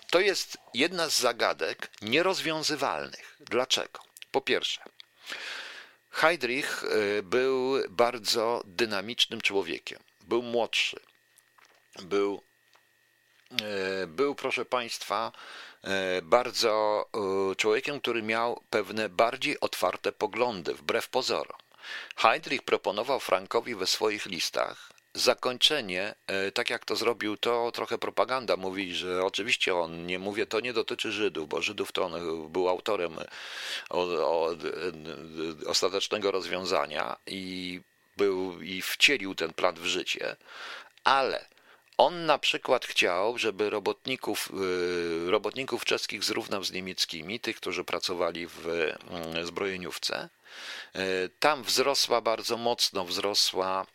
to 0.09 0.19
jest 0.19 0.57
jedna 0.73 1.09
z 1.09 1.19
zagadek 1.19 1.91
nierozwiązywalnych. 2.01 3.37
Dlaczego? 3.39 3.99
Po 4.31 4.41
pierwsze, 4.41 4.81
Heydrich 6.09 6.83
y, 6.83 7.23
był 7.23 7.73
bardzo 7.89 8.61
dynamicznym 8.65 9.41
człowiekiem. 9.41 9.99
Był 10.21 10.41
młodszy. 10.41 10.99
Był, 12.01 12.43
y, 14.03 14.07
był 14.07 14.35
proszę 14.35 14.65
Państwa, 14.65 15.31
y, 15.31 15.68
bardzo 16.23 17.05
człowiekiem, 17.57 17.99
który 17.99 18.23
miał 18.23 18.63
pewne 18.69 19.09
bardziej 19.09 19.59
otwarte 19.59 20.11
poglądy, 20.11 20.73
wbrew 20.73 21.09
pozorom. 21.09 21.57
Heydrich 22.15 22.61
proponował 22.63 23.19
Frankowi 23.19 23.75
we 23.75 23.87
swoich 23.87 24.25
listach 24.25 24.89
zakończenie, 25.13 26.15
e, 26.27 26.51
tak 26.51 26.69
jak 26.69 26.85
to 26.85 26.95
zrobił, 26.95 27.37
to 27.37 27.71
trochę 27.71 27.97
propaganda 27.97 28.57
mówi, 28.57 28.95
że 28.95 29.25
oczywiście 29.25 29.75
on 29.75 30.05
nie 30.05 30.19
mówię, 30.19 30.45
to 30.45 30.59
nie 30.59 30.73
dotyczy 30.73 31.11
Żydów, 31.11 31.49
bo 31.49 31.61
Żydów 31.61 31.91
to 31.91 32.05
on 32.05 32.13
był 32.51 32.69
autorem 32.69 33.15
ostatecznego 35.65 36.31
rozwiązania 36.31 37.17
i 37.27 37.81
był 38.17 38.61
i 38.61 38.81
wcielił 38.81 39.35
ten 39.35 39.53
plan 39.53 39.75
w 39.75 39.85
życie, 39.85 40.35
ale 41.03 41.45
on 41.99 42.25
na 42.25 42.37
przykład 42.37 42.85
chciał, 42.85 43.37
żeby 43.37 43.69
robotników, 43.69 44.51
e, 45.27 45.31
robotników 45.31 45.85
czeskich 45.85 46.23
zrównał 46.23 46.63
z 46.63 46.71
niemieckimi, 46.71 47.39
tych, 47.39 47.55
którzy 47.55 47.83
pracowali 47.83 48.47
w 48.47 48.67
mm, 48.67 49.45
zbrojeniówce. 49.45 50.29
E, 50.95 51.29
tam 51.39 51.63
wzrosła 51.63 52.21
bardzo 52.21 52.57
mocno, 52.57 53.05
wzrosła 53.05 53.85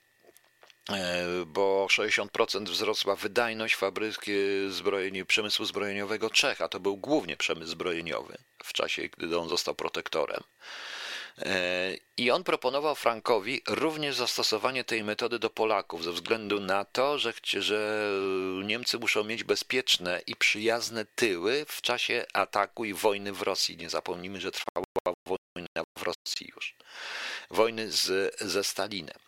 e, 0.91 1.27
bo 1.47 1.87
60% 1.91 2.65
wzrosła 2.65 3.17
wydajność 3.17 3.75
fabryki 3.75 4.33
zbrojeni, 4.69 5.25
przemysłu 5.25 5.65
zbrojeniowego 5.65 6.31
Czech, 6.31 6.61
a 6.61 6.69
to 6.69 6.81
był 6.81 6.97
głównie 6.97 7.37
przemysł 7.37 7.71
zbrojeniowy 7.71 8.39
w 8.65 8.73
czasie, 8.73 9.03
gdy 9.19 9.39
on 9.39 9.49
został 9.49 9.75
protektorem. 9.75 10.43
E, 11.39 11.97
I 12.17 12.31
on 12.31 12.45
proponował 12.45 12.95
Frankowi 12.95 13.63
również 13.67 14.17
zastosowanie 14.17 14.85
tej 14.85 15.05
metody 15.05 15.39
do 15.39 15.51
Polaków, 15.51 16.05
ze 16.05 16.13
względu 16.13 16.61
na 16.61 16.85
to, 16.85 17.19
że, 17.19 17.33
że 17.45 18.11
Niemcy 18.65 18.99
muszą 18.99 19.25
mieć 19.25 19.45
bezpieczne 19.45 20.21
i 20.27 20.37
przyjazne 20.37 21.05
tyły 21.05 21.67
w 21.69 21.83
czasie 21.83 22.27
ataku 22.33 22.85
i 22.85 22.95
wojny 22.95 23.33
w 23.33 23.43
Rosji. 23.43 23.77
Nie 23.77 23.91
zapomnijmy, 23.91 24.41
że 24.41 24.51
trwała 24.51 25.17
wojna 25.27 25.83
w 25.99 26.03
Rosji 26.03 26.53
już. 26.57 26.75
Wojny 27.51 27.93
z, 27.93 28.35
ze 28.41 28.65
Stalinem. 28.65 29.19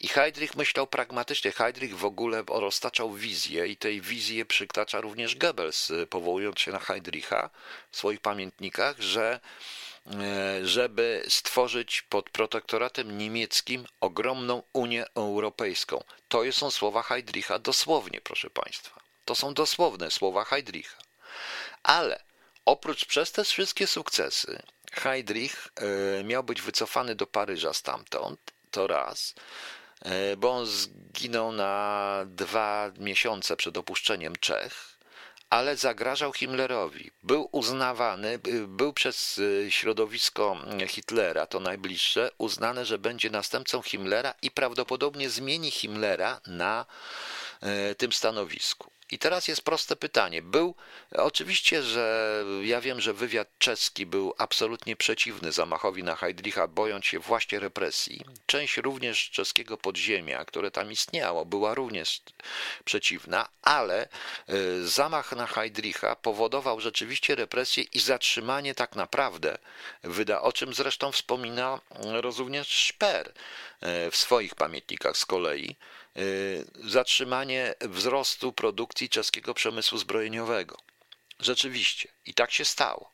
I 0.00 0.08
Heydrich 0.08 0.56
myślał 0.56 0.86
pragmatycznie. 0.86 1.52
Heydrich 1.52 1.98
w 1.98 2.04
ogóle 2.04 2.44
roztaczał 2.48 3.12
wizję 3.12 3.66
i 3.66 3.76
tej 3.76 4.00
wizji 4.00 4.44
przytacza 4.44 5.00
również 5.00 5.36
Goebbels, 5.36 5.92
powołując 6.10 6.58
się 6.58 6.72
na 6.72 6.78
Heydricha 6.78 7.50
w 7.90 7.96
swoich 7.96 8.20
pamiętnikach, 8.20 9.00
że 9.00 9.40
żeby 10.62 11.24
stworzyć 11.28 12.02
pod 12.02 12.30
protektoratem 12.30 13.18
niemieckim 13.18 13.86
ogromną 14.00 14.62
Unię 14.72 15.04
Europejską. 15.14 16.04
To 16.28 16.52
są 16.52 16.70
słowa 16.70 17.02
Heydricha 17.02 17.58
dosłownie, 17.58 18.20
proszę 18.20 18.50
Państwa. 18.50 19.00
To 19.24 19.34
są 19.34 19.54
dosłowne 19.54 20.10
słowa 20.10 20.44
Heydricha. 20.44 20.98
Ale 21.82 22.22
oprócz 22.64 23.04
przez 23.04 23.32
te 23.32 23.44
wszystkie 23.44 23.86
sukcesy, 23.86 24.62
Heydrich 24.92 25.68
e, 26.20 26.24
miał 26.24 26.44
być 26.44 26.62
wycofany 26.62 27.14
do 27.14 27.26
Paryża 27.26 27.72
stamtąd, 27.72 28.40
to 28.70 28.86
raz, 28.86 29.34
e, 30.00 30.36
bo 30.36 30.50
on 30.50 30.66
zginął 30.66 31.52
na 31.52 32.24
dwa 32.26 32.92
miesiące 32.98 33.56
przed 33.56 33.76
opuszczeniem 33.76 34.36
Czech 34.36 34.89
ale 35.50 35.76
zagrażał 35.76 36.32
Himmlerowi. 36.32 37.10
Był 37.22 37.48
uznawany, 37.52 38.38
był 38.68 38.92
przez 38.92 39.38
y, 39.38 39.66
środowisko 39.70 40.56
Hitlera, 40.88 41.46
to 41.46 41.60
najbliższe, 41.60 42.30
uznane, 42.38 42.86
że 42.86 42.98
będzie 42.98 43.30
następcą 43.30 43.82
Himmlera 43.82 44.34
i 44.42 44.50
prawdopodobnie 44.50 45.30
zmieni 45.30 45.70
Himmlera 45.70 46.40
na 46.46 46.86
y, 47.90 47.94
tym 47.94 48.12
stanowisku. 48.12 48.90
I 49.10 49.18
teraz 49.18 49.48
jest 49.48 49.62
proste 49.62 49.96
pytanie. 49.96 50.42
Był, 50.42 50.74
oczywiście, 51.12 51.82
że 51.82 52.44
ja 52.62 52.80
wiem, 52.80 53.00
że 53.00 53.14
wywiad 53.14 53.48
czeski 53.58 54.06
był 54.06 54.34
absolutnie 54.38 54.96
przeciwny 54.96 55.52
zamachowi 55.52 56.04
na 56.04 56.16
Heydricha, 56.16 56.68
bojąc 56.68 57.04
się 57.04 57.18
właśnie 57.18 57.60
represji. 57.60 58.24
Część 58.46 58.76
również 58.76 59.30
czeskiego 59.30 59.76
podziemia, 59.76 60.44
które 60.44 60.70
tam 60.70 60.92
istniało, 60.92 61.44
była 61.44 61.74
również 61.74 62.22
przeciwna, 62.84 63.48
ale 63.62 64.02
e, 64.02 64.08
zamach 64.82 65.32
na 65.32 65.46
Heydricha 65.46 66.16
powodował 66.16 66.80
rzeczywiście 66.80 67.34
represję 67.34 67.84
i 67.92 68.00
zatrzymanie 68.00 68.74
tak 68.74 68.96
naprawdę, 68.96 69.58
wyda, 70.02 70.42
o 70.42 70.52
czym 70.52 70.74
zresztą 70.74 71.12
wspomina 71.12 71.80
również 72.20 72.68
Szper 72.68 73.32
e, 73.80 74.10
w 74.10 74.16
swoich 74.16 74.54
pamiętnikach 74.54 75.16
z 75.16 75.26
kolei, 75.26 75.76
Y, 75.76 75.99
zatrzymanie 76.84 77.74
wzrostu 77.80 78.52
produkcji 78.52 79.08
czeskiego 79.08 79.54
przemysłu 79.54 79.98
zbrojeniowego. 79.98 80.76
Rzeczywiście, 81.40 82.08
i 82.26 82.34
tak 82.34 82.52
się 82.52 82.64
stało. 82.64 83.12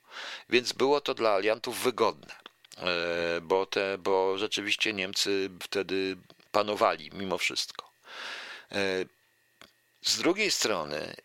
Więc 0.49 0.73
było 0.73 1.01
to 1.01 1.15
dla 1.15 1.31
aliantów 1.35 1.83
wygodne, 1.83 2.35
y, 3.37 3.41
bo, 3.41 3.67
te, 3.67 3.99
bo 3.99 4.39
rzeczywiście 4.39 4.93
Niemcy 4.93 5.51
wtedy 5.61 6.17
panowali 6.53 7.11
mimo 7.13 7.39
wszystko. 7.39 7.91
Y, 8.73 9.09
z 10.03 10.19
drugiej 10.19 10.51
strony, 10.51 11.17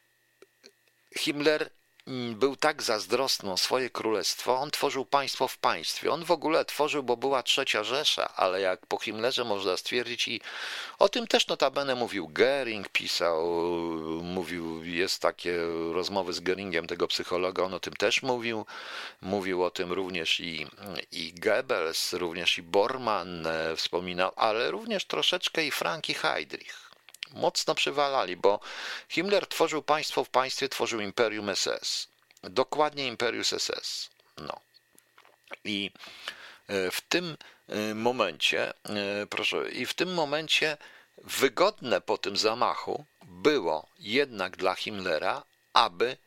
Himmler 1.18 1.62
Mm, 1.62 1.81
był 2.36 2.56
tak 2.56 2.84
zazdrosny 2.84 3.52
o 3.52 3.58
swoje 3.58 3.90
królestwo, 3.90 4.60
on 4.60 4.72
tworzył 4.72 5.06
państwo 5.06 5.48
w 5.48 5.58
państwie. 5.58 6.12
On 6.12 6.26
w 6.26 6.32
ogóle 6.32 6.66
tworzył, 6.66 7.04
bo 7.04 7.18
była 7.18 7.44
trzecia 7.44 7.84
Rzesza, 7.84 8.34
ale 8.36 8.62
jak 8.62 8.86
po 8.86 8.98
Himmlerze 8.98 9.44
można 9.44 9.78
stwierdzić 9.78 10.28
i 10.28 10.42
o 11.00 11.10
tym 11.10 11.28
też 11.28 11.48
notabene 11.48 11.96
mówił 11.96 12.28
Goering, 12.28 12.90
pisał, 12.90 13.46
mówił, 14.24 14.84
jest 14.84 15.22
takie 15.22 15.58
rozmowy 15.94 16.34
z 16.34 16.40
Goeringiem, 16.40 16.88
tego 16.88 17.08
psychologa, 17.08 17.64
on 17.64 17.74
o 17.74 17.80
tym 17.80 17.94
też 17.94 18.24
mówił. 18.24 18.66
Mówił 19.22 19.64
o 19.64 19.72
tym 19.72 19.94
również 19.94 20.40
i, 20.40 20.68
i 21.12 21.34
Goebbels, 21.34 22.14
również 22.14 22.58
i 22.58 22.64
Bormann 22.64 23.48
e, 23.48 23.76
wspominał, 23.76 24.32
ale 24.36 24.72
również 24.72 25.06
troszeczkę 25.06 25.66
i 25.66 25.72
Franki 25.72 26.14
Heydrich 26.14 26.91
mocno 27.34 27.76
przywalali, 27.76 28.38
bo 28.38 28.60
Himmler 29.10 29.48
tworzył 29.48 29.82
państwo 29.82 30.24
w 30.24 30.30
państwie, 30.30 30.70
tworzył 30.70 31.00
Imperium 31.00 31.56
SS. 31.56 32.08
Dokładnie 32.44 33.08
Imperium 33.08 33.44
SS. 33.44 34.10
No. 34.38 34.60
I 35.64 35.92
e, 36.68 36.92
w 36.92 37.02
tym 37.02 37.38
e, 37.68 37.96
momencie, 37.96 38.70
e, 38.70 38.74
proszę, 39.30 39.72
i 39.72 39.86
w 39.86 39.94
tym 39.94 40.14
momencie 40.14 40.78
wygodne 41.18 42.02
po 42.02 42.18
tym 42.18 42.38
zamachu 42.38 43.06
było 43.22 43.88
jednak 44.00 44.58
dla 44.58 44.76
Himmlera, 44.76 45.44
aby 45.74 46.18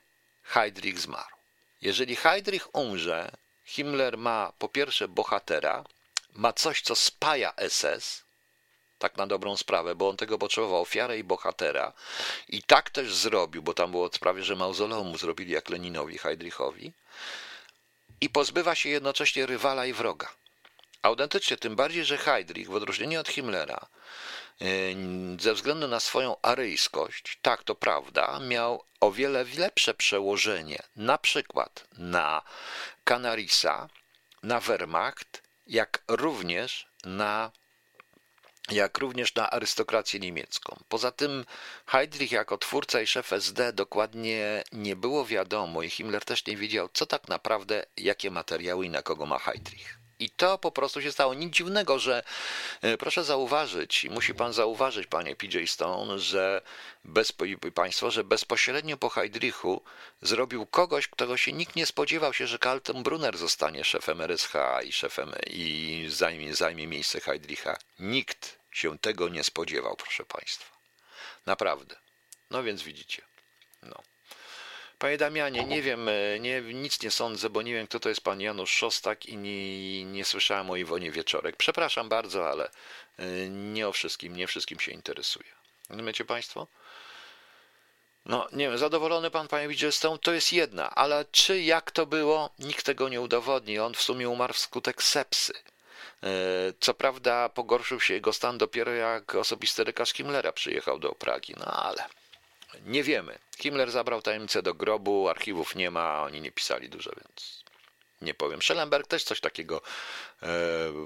Heydrich 0.43 0.99
zmarł. 0.99 1.37
Jeżeli 1.81 2.17
Heydrich 2.17 2.75
umrze, 2.75 3.31
Himmler 3.65 4.19
ma 4.19 4.53
po 4.59 4.69
pierwsze 4.69 5.09
bohatera, 5.09 5.85
ma 6.33 6.53
coś, 6.53 6.83
co 6.83 6.95
spaja 6.95 7.53
SS, 7.69 8.24
tak 9.05 9.17
na 9.17 9.27
dobrą 9.27 9.57
sprawę, 9.57 9.95
bo 9.95 10.09
on 10.09 10.17
tego 10.17 10.39
potrzebował, 10.39 10.81
ofiarę 10.81 11.19
i 11.19 11.25
bohatera. 11.25 11.93
I 12.49 12.63
tak 12.63 12.91
też 12.91 13.15
zrobił, 13.15 13.63
bo 13.63 13.75
tam 13.75 13.91
było 13.91 14.11
prawie, 14.21 14.43
że 14.43 14.57
mauzoleum 14.57 15.19
zrobili 15.19 15.53
jak 15.53 15.69
Leninowi, 15.71 16.19
Heydrichowi. 16.19 16.93
I 18.21 18.29
pozbywa 18.31 18.75
się 18.75 18.89
jednocześnie 18.89 19.47
rywala 19.47 19.87
i 19.87 19.93
wroga. 19.93 20.29
Autentycznie, 21.03 21.57
tym 21.57 21.77
bardziej, 21.77 22.05
że 22.05 22.17
Heydrich, 22.19 22.69
w 22.69 22.75
odróżnieniu 22.75 23.21
od 23.21 23.29
Himmlera, 23.29 23.81
e, 23.81 24.67
ze 25.41 25.55
względu 25.55 25.89
na 25.89 26.01
swoją 26.01 26.37
aryjskość, 26.43 27.39
tak 27.43 27.63
to 27.63 27.75
prawda, 27.75 28.41
miał 28.41 28.85
o 29.01 29.13
wiele 29.13 29.45
lepsze 29.59 29.95
przełożenie 29.95 30.83
na 30.97 31.19
przykład 31.19 31.85
na 31.99 32.43
Canarisa, 33.05 33.89
na 34.43 34.61
Wehrmacht, 34.61 35.43
jak 35.67 36.03
również 36.09 36.87
na 37.05 37.51
jak 38.71 38.99
również 38.99 39.35
na 39.35 39.51
arystokrację 39.51 40.21
niemiecką. 40.21 40.77
Poza 40.89 41.13
tym 41.13 41.45
Heydrich 41.87 42.33
jako 42.33 42.59
twórca 42.59 43.01
i 43.01 43.07
szef 43.07 43.33
SD 43.33 43.73
dokładnie 43.73 44.65
nie 44.73 44.97
było 44.97 45.27
wiadomo 45.27 45.83
i 45.83 45.91
Himmler 45.91 46.25
też 46.25 46.47
nie 46.47 46.57
wiedział, 46.57 46.89
co 46.93 47.07
tak 47.07 47.29
naprawdę, 47.29 47.87
jakie 47.97 48.31
materiały 48.31 48.87
i 48.87 48.91
na 48.91 49.03
kogo 49.03 49.27
ma 49.27 49.39
Heydrich. 49.39 50.04
I 50.25 50.31
to 50.31 50.59
po 50.59 50.73
prostu 50.73 51.03
się 51.03 51.13
stało. 51.13 51.35
Nic 51.35 51.55
dziwnego, 51.55 51.99
że 51.99 52.23
e, 52.83 52.97
proszę 52.97 53.25
zauważyć, 53.25 54.07
musi 54.11 54.35
pan 54.35 54.53
zauważyć, 54.53 55.07
panie 55.07 55.37
PJ 55.37 55.65
Stone, 55.67 56.19
że 56.19 56.63
bez, 57.05 57.33
państwo, 57.75 58.11
że 58.11 58.25
bezpośrednio 58.25 58.97
po 58.97 59.09
Heydrichu 59.09 59.83
zrobił 60.23 60.67
kogoś, 60.67 61.09
którego 61.09 61.37
się 61.37 61.53
nikt 61.53 61.77
nie 61.77 61.87
spodziewał 61.87 62.33
się, 62.33 62.47
że 62.47 62.59
Kaltenbrunner 62.59 63.39
zostanie 63.39 63.85
szefem 63.85 64.21
RSH 64.21 64.55
i 64.85 64.93
szefem 64.93 65.33
i 65.47 66.07
zajmie, 66.09 66.55
zajmie 66.55 66.87
miejsce 66.87 67.21
Heydricha. 67.21 67.77
Nikt 67.99 68.59
się 68.73 68.99
tego 68.99 69.29
nie 69.29 69.45
spodziewał, 69.45 69.97
proszę 69.97 70.25
państwa. 70.25 70.75
Naprawdę. 71.47 71.97
No 72.51 72.63
więc 72.63 72.83
widzicie. 72.83 73.23
No. 73.83 74.14
Panie 75.05 75.19
Damianie, 75.19 75.65
nie 75.65 75.83
wiem, 75.83 76.09
e, 76.09 76.41
nie, 76.41 76.61
nic 76.61 77.03
nie 77.03 77.11
sądzę, 77.11 77.51
bo 77.51 77.63
nie 77.63 77.75
wiem, 77.75 77.87
kto 77.87 78.01
to 78.01 78.09
jest 78.09 78.21
pan 78.21 78.41
Janusz 78.41 78.71
Szostak 78.71 79.27
i 79.27 79.37
nie, 79.37 80.05
nie 80.05 80.25
słyszałem 80.25 80.71
o 80.71 80.77
Iwonie 80.77 81.11
Wieczorek. 81.11 81.57
Przepraszam 81.57 82.09
bardzo, 82.09 82.51
ale 82.51 82.71
e, 83.19 83.49
nie 83.49 83.89
o 83.89 83.93
wszystkim, 83.93 84.37
nie 84.37 84.47
wszystkim 84.47 84.81
się 84.81 84.93
interesuje. 84.93 85.51
Rozumiecie 85.91 86.25
państwo? 86.25 86.67
No, 88.25 88.49
nie 88.53 88.69
wiem, 88.69 88.79
zadowolony 88.79 89.31
pan, 89.31 89.49
panie 89.49 89.69
widzielstą, 89.69 90.19
to 90.19 90.33
jest 90.33 90.53
jedna, 90.53 90.91
ale 90.91 91.25
czy 91.31 91.63
jak 91.63 91.91
to 91.91 92.07
było, 92.07 92.51
nikt 92.59 92.87
tego 92.87 93.09
nie 93.09 93.21
udowodni. 93.21 93.79
On 93.79 93.95
w 93.95 94.03
sumie 94.03 94.29
umarł 94.29 94.55
wskutek 94.55 95.03
sepsy. 95.03 95.53
E, 96.23 96.29
co 96.81 96.95
prawda 96.95 97.49
pogorszył 97.49 98.01
się 98.01 98.15
jego 98.15 98.33
stan 98.33 98.59
dopiero 98.59 98.93
jak 98.93 99.35
osobisty 99.35 99.85
lekarz 99.85 100.13
Himmlera 100.13 100.53
przyjechał 100.53 100.99
do 100.99 101.13
Pragi, 101.13 101.55
no 101.59 101.67
ale 101.67 102.05
nie 102.87 103.03
wiemy. 103.03 103.39
Himmler 103.59 103.91
zabrał 103.91 104.23
tajemnicę 104.23 104.63
do 104.63 104.75
grobu, 104.75 105.29
archiwów 105.29 105.75
nie 105.75 105.91
ma, 105.91 106.23
oni 106.23 106.41
nie 106.41 106.53
pisali 106.53 106.89
dużo, 106.89 107.11
więc 107.17 107.65
nie 108.23 108.35
powiem. 108.35 108.63
Schellenberg 108.63 109.07
też 109.07 109.25
coś 109.25 109.41
takiego 109.41 109.83
e, 110.43 110.49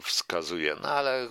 wskazuje, 0.03 0.77
no 0.83 0.89
ale 0.89 1.29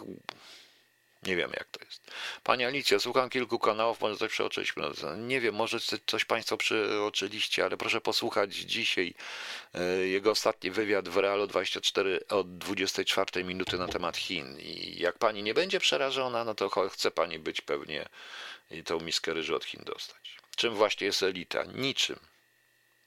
Nie 1.23 1.35
wiem, 1.35 1.51
jak 1.53 1.67
to 1.71 1.85
jest. 1.85 2.11
Pani 2.43 2.65
Alicja, 2.65 2.99
słucham 2.99 3.29
kilku 3.29 3.59
kanałów, 3.59 4.01
może 4.01 4.17
coś 4.17 4.31
przeoczyliśmy. 4.31 4.83
Nie 5.17 5.41
wiem, 5.41 5.55
może 5.55 5.77
coś 6.05 6.25
Państwo 6.25 6.57
przeoczyliście, 6.57 7.65
ale 7.65 7.77
proszę 7.77 8.01
posłuchać 8.01 8.55
dzisiaj 8.55 9.13
e, 9.73 9.83
jego 10.07 10.31
ostatni 10.31 10.71
wywiad 10.71 11.09
w 11.09 11.17
Realu 11.17 11.47
24 11.47 12.27
od 12.29 12.57
24 12.57 13.43
minuty 13.43 13.77
na 13.77 13.87
temat 13.87 14.17
Chin. 14.17 14.57
I 14.59 14.99
jak 14.99 15.17
Pani 15.17 15.43
nie 15.43 15.53
będzie 15.53 15.79
przerażona, 15.79 16.43
no 16.43 16.55
to 16.55 16.69
chce 16.89 17.11
Pani 17.11 17.39
być 17.39 17.61
pewnie 17.61 18.09
i 18.71 18.83
tą 18.83 18.99
miskę 18.99 19.33
ryżu 19.33 19.55
od 19.55 19.65
Chin 19.65 19.83
dostać. 19.85 20.37
Czym 20.55 20.75
właśnie 20.75 21.07
jest 21.07 21.23
elita? 21.23 21.63
Niczym. 21.63 22.19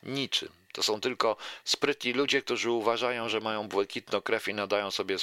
Niczym. 0.02 0.48
To 0.72 0.82
są 0.82 1.00
tylko 1.00 1.36
sprytni 1.64 2.12
ludzie, 2.12 2.42
którzy 2.42 2.70
uważają, 2.70 3.28
że 3.28 3.40
mają 3.40 3.68
błękitną 3.68 4.20
krew 4.20 4.48
i 4.48 4.54
nadają 4.54 4.90
sobie, 4.90 5.16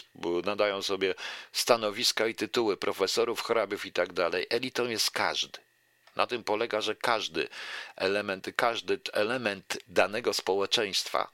nadają 0.46 0.82
sobie 0.82 1.16
stanowiska 1.52 2.28
i 2.28 2.36
tytuły 2.36 2.78
profesorów, 2.78 3.44
hrabiów 3.44 3.86
i 3.86 3.92
tak 3.92 4.14
dalej. 4.14 4.48
Elitą 4.50 4.88
jest 4.88 5.12
każdy. 5.12 5.60
Na 6.16 6.28
tym 6.28 6.44
polega, 6.44 6.82
że 6.82 6.96
każdy 6.96 7.48
element, 7.96 8.48
każdy 8.56 9.00
element 9.14 9.78
danego 9.88 10.34
społeczeństwa 10.34 11.32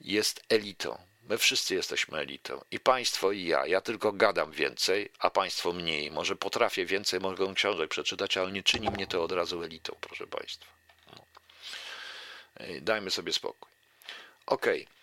jest 0.00 0.44
elitą. 0.48 1.11
My 1.28 1.38
wszyscy 1.38 1.74
jesteśmy 1.74 2.18
elitą. 2.18 2.64
I 2.70 2.80
państwo, 2.80 3.32
i 3.32 3.44
ja. 3.44 3.66
Ja 3.66 3.80
tylko 3.80 4.12
gadam 4.12 4.52
więcej, 4.52 5.10
a 5.18 5.30
państwo 5.30 5.72
mniej. 5.72 6.10
Może 6.10 6.36
potrafię 6.36 6.86
więcej, 6.86 7.20
mogę 7.20 7.54
książek 7.54 7.90
przeczytać, 7.90 8.36
ale 8.36 8.52
nie 8.52 8.62
czyni 8.62 8.90
mnie 8.90 9.06
to 9.06 9.22
od 9.22 9.32
razu 9.32 9.62
elitą, 9.62 9.96
proszę 10.00 10.26
państwa. 10.26 10.72
Dajmy 12.80 13.10
sobie 13.10 13.32
spokój. 13.32 13.70
Okej. 14.46 14.82
Okay. 14.82 15.02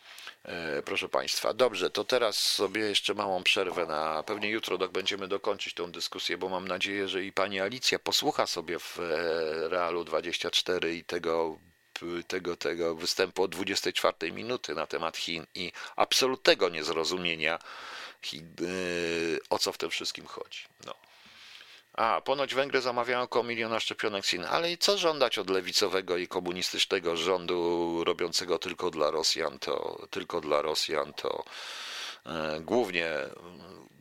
Proszę 0.85 1.09
Państwa, 1.09 1.53
dobrze, 1.53 1.89
to 1.89 2.03
teraz 2.03 2.37
sobie 2.37 2.81
jeszcze 2.81 3.13
małą 3.13 3.43
przerwę 3.43 3.85
na. 3.85 4.23
Pewnie 4.23 4.49
jutro 4.49 4.77
dok 4.77 4.91
będziemy 4.91 5.27
dokończyć 5.27 5.73
tą 5.73 5.91
dyskusję, 5.91 6.37
bo 6.37 6.49
mam 6.49 6.67
nadzieję, 6.67 7.07
że 7.07 7.23
i 7.23 7.31
pani 7.31 7.59
Alicja 7.59 7.99
posłucha 7.99 8.47
sobie 8.47 8.79
w 8.79 8.99
e, 8.99 9.69
Realu 9.69 10.03
24 10.03 10.95
i 10.95 11.03
tego, 11.03 11.59
tego, 12.27 12.55
tego 12.55 12.95
występu 12.95 13.43
od 13.43 13.51
24 13.51 14.31
minuty 14.31 14.75
na 14.75 14.87
temat 14.87 15.17
Chin 15.17 15.45
i 15.55 15.71
absolutnego 15.95 16.69
niezrozumienia, 16.69 17.59
e, 18.25 18.39
o 19.49 19.59
co 19.59 19.71
w 19.71 19.77
tym 19.77 19.89
wszystkim 19.89 20.25
chodzi. 20.25 20.63
No. 20.85 20.93
A, 21.93 22.21
ponoć 22.21 22.55
Węgry 22.55 22.81
zamawiają 22.81 23.21
około 23.21 23.43
miliona 23.43 23.79
szczepionek 23.79 24.25
Chin, 24.25 24.45
ale 24.45 24.77
co 24.77 24.97
żądać 24.97 25.37
od 25.37 25.49
lewicowego 25.49 26.17
i 26.17 26.27
komunistycznego 26.27 27.17
rządu 27.17 28.03
robiącego 28.03 28.59
tylko 28.59 28.91
dla 28.91 29.11
Rosjan, 29.11 29.59
to 29.59 30.07
tylko 30.09 30.41
dla 30.41 30.61
Rosjan, 30.61 31.13
to 31.13 31.43
e, 32.25 32.59
głównie 32.61 33.11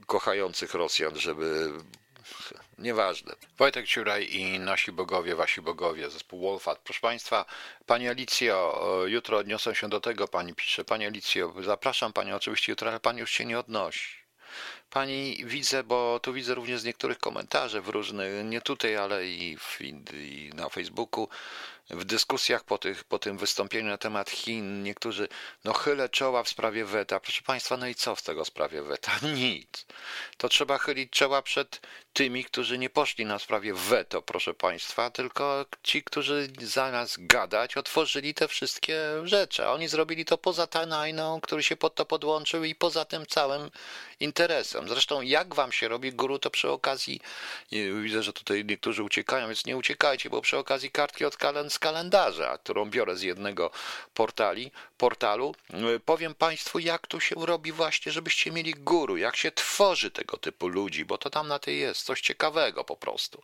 kochających 0.07 0.75
Rosjan, 0.75 1.19
żeby 1.19 1.73
Nieważne. 2.79 3.35
Wojtek 3.59 3.87
Ciuraj 3.87 4.35
i 4.35 4.59
nasi 4.59 4.93
bogowie, 4.93 5.35
wasi 5.35 5.61
bogowie, 5.61 6.11
zespół 6.11 6.41
Wolfat. 6.41 6.79
Proszę 6.79 7.01
Państwa, 7.01 7.45
Pani 7.87 8.09
Alicjo, 8.09 8.83
jutro 9.07 9.39
odniosę 9.39 9.75
się 9.75 9.89
do 9.89 10.01
tego, 10.01 10.29
Pani 10.29 10.55
pisze. 10.55 10.85
Pani 10.85 11.07
Alicjo, 11.07 11.55
zapraszam 11.63 12.13
Panią 12.13 12.37
oczywiście 12.37 12.73
jutro, 12.73 12.91
ale 12.91 13.01
Pani 13.01 13.21
już 13.21 13.31
się 13.31 13.45
nie 13.45 13.59
odnosi. 13.59 14.19
Pani 14.91 15.45
widzę, 15.45 15.85
bo 15.85 16.21
tu 16.21 16.33
widzę 16.33 16.55
również 16.55 16.81
z 16.81 16.85
niektórych 16.85 17.19
komentarzy 17.19 17.81
w 17.81 17.89
różnych, 17.89 18.45
nie 18.45 18.61
tutaj, 18.61 18.97
ale 18.97 19.27
i, 19.27 19.57
w, 19.57 19.81
i 20.15 20.51
na 20.55 20.69
Facebooku, 20.69 21.29
w 21.91 22.05
dyskusjach 22.05 22.65
po, 22.65 22.79
tych, 22.79 23.05
po 23.05 23.19
tym 23.19 23.39
wystąpieniu 23.39 23.89
na 23.89 23.99
temat 23.99 24.31
Chin, 24.31 24.83
niektórzy, 24.83 25.29
no 25.65 25.73
chylę 25.73 26.09
czoła 26.09 26.43
w 26.43 26.49
sprawie 26.49 26.85
weta. 26.85 27.21
Proszę 27.21 27.43
Państwa, 27.43 27.77
no 27.77 27.87
i 27.87 27.95
co 27.95 28.17
z 28.17 28.23
tego 28.23 28.45
sprawie 28.45 28.83
weta? 28.83 29.13
Nic. 29.35 29.87
To 30.37 30.49
trzeba 30.49 30.79
chylić 30.79 31.11
czoła 31.11 31.43
przed 31.43 31.81
tymi, 32.19 32.45
którzy 32.45 32.79
nie 32.79 32.91
poszli 32.91 33.25
na 33.25 33.39
sprawie 33.39 33.75
weto, 33.75 34.23
proszę 34.23 34.55
Państwa, 34.55 35.11
tylko 35.11 35.67
ci, 35.83 36.03
którzy 36.03 36.49
zamiast 36.61 37.27
gadać, 37.27 37.77
otworzyli 37.77 38.35
te 38.35 38.49
wszystkie 38.49 39.01
rzeczy. 39.25 39.67
Oni 39.67 39.89
zrobili 39.89 40.25
to 40.25 40.39
poza 40.39 40.67
Tanajną, 40.67 41.41
który 41.41 41.63
się 41.63 41.77
pod 41.77 41.95
to 41.95 42.07
podłączył 42.07 42.65
i 42.65 42.75
poza 42.75 43.05
tym 43.05 43.27
całym 43.27 43.71
interesem. 44.21 44.89
Zresztą 44.89 45.21
jak 45.21 45.55
wam 45.55 45.73
się 45.73 45.89
robi 45.89 46.13
guru, 46.13 46.39
to 46.39 46.51
przy 46.51 46.71
okazji, 46.71 47.21
widzę, 48.03 48.23
że 48.23 48.33
tutaj 48.33 48.65
niektórzy 48.65 49.03
uciekają, 49.03 49.47
więc 49.47 49.67
nie 49.67 49.77
uciekajcie, 49.77 50.31
bo 50.31 50.43
przy 50.43 50.59
okazji 50.59 50.91
kartki 50.91 51.25
od 51.25 51.37
kalend 51.37 51.73
z 51.73 51.79
kalendarza, 51.79 52.59
którą 52.59 52.91
biorę 52.91 53.17
z 53.17 53.23
jednego 53.23 53.71
portali, 54.15 54.71
portalu, 54.97 55.55
powiem 56.05 56.35
Państwu, 56.35 56.79
jak 56.79 57.07
tu 57.07 57.21
się 57.21 57.35
robi 57.39 57.73
właśnie, 57.73 58.13
żebyście 58.13 58.51
mieli 58.51 58.75
guru, 58.75 59.17
jak 59.17 59.37
się 59.37 59.53
tworzy 59.53 60.11
tego 60.11 60.37
typu 60.37 60.69
ludzi, 60.69 61.05
bo 61.05 61.19
to 61.19 61.31
tam 61.31 61.49
na 61.49 61.59
tej 61.59 61.79
jest 61.79 62.08
coś 62.09 62.21
ciekawego 62.21 62.85
po 62.85 62.97
prostu. 62.97 63.43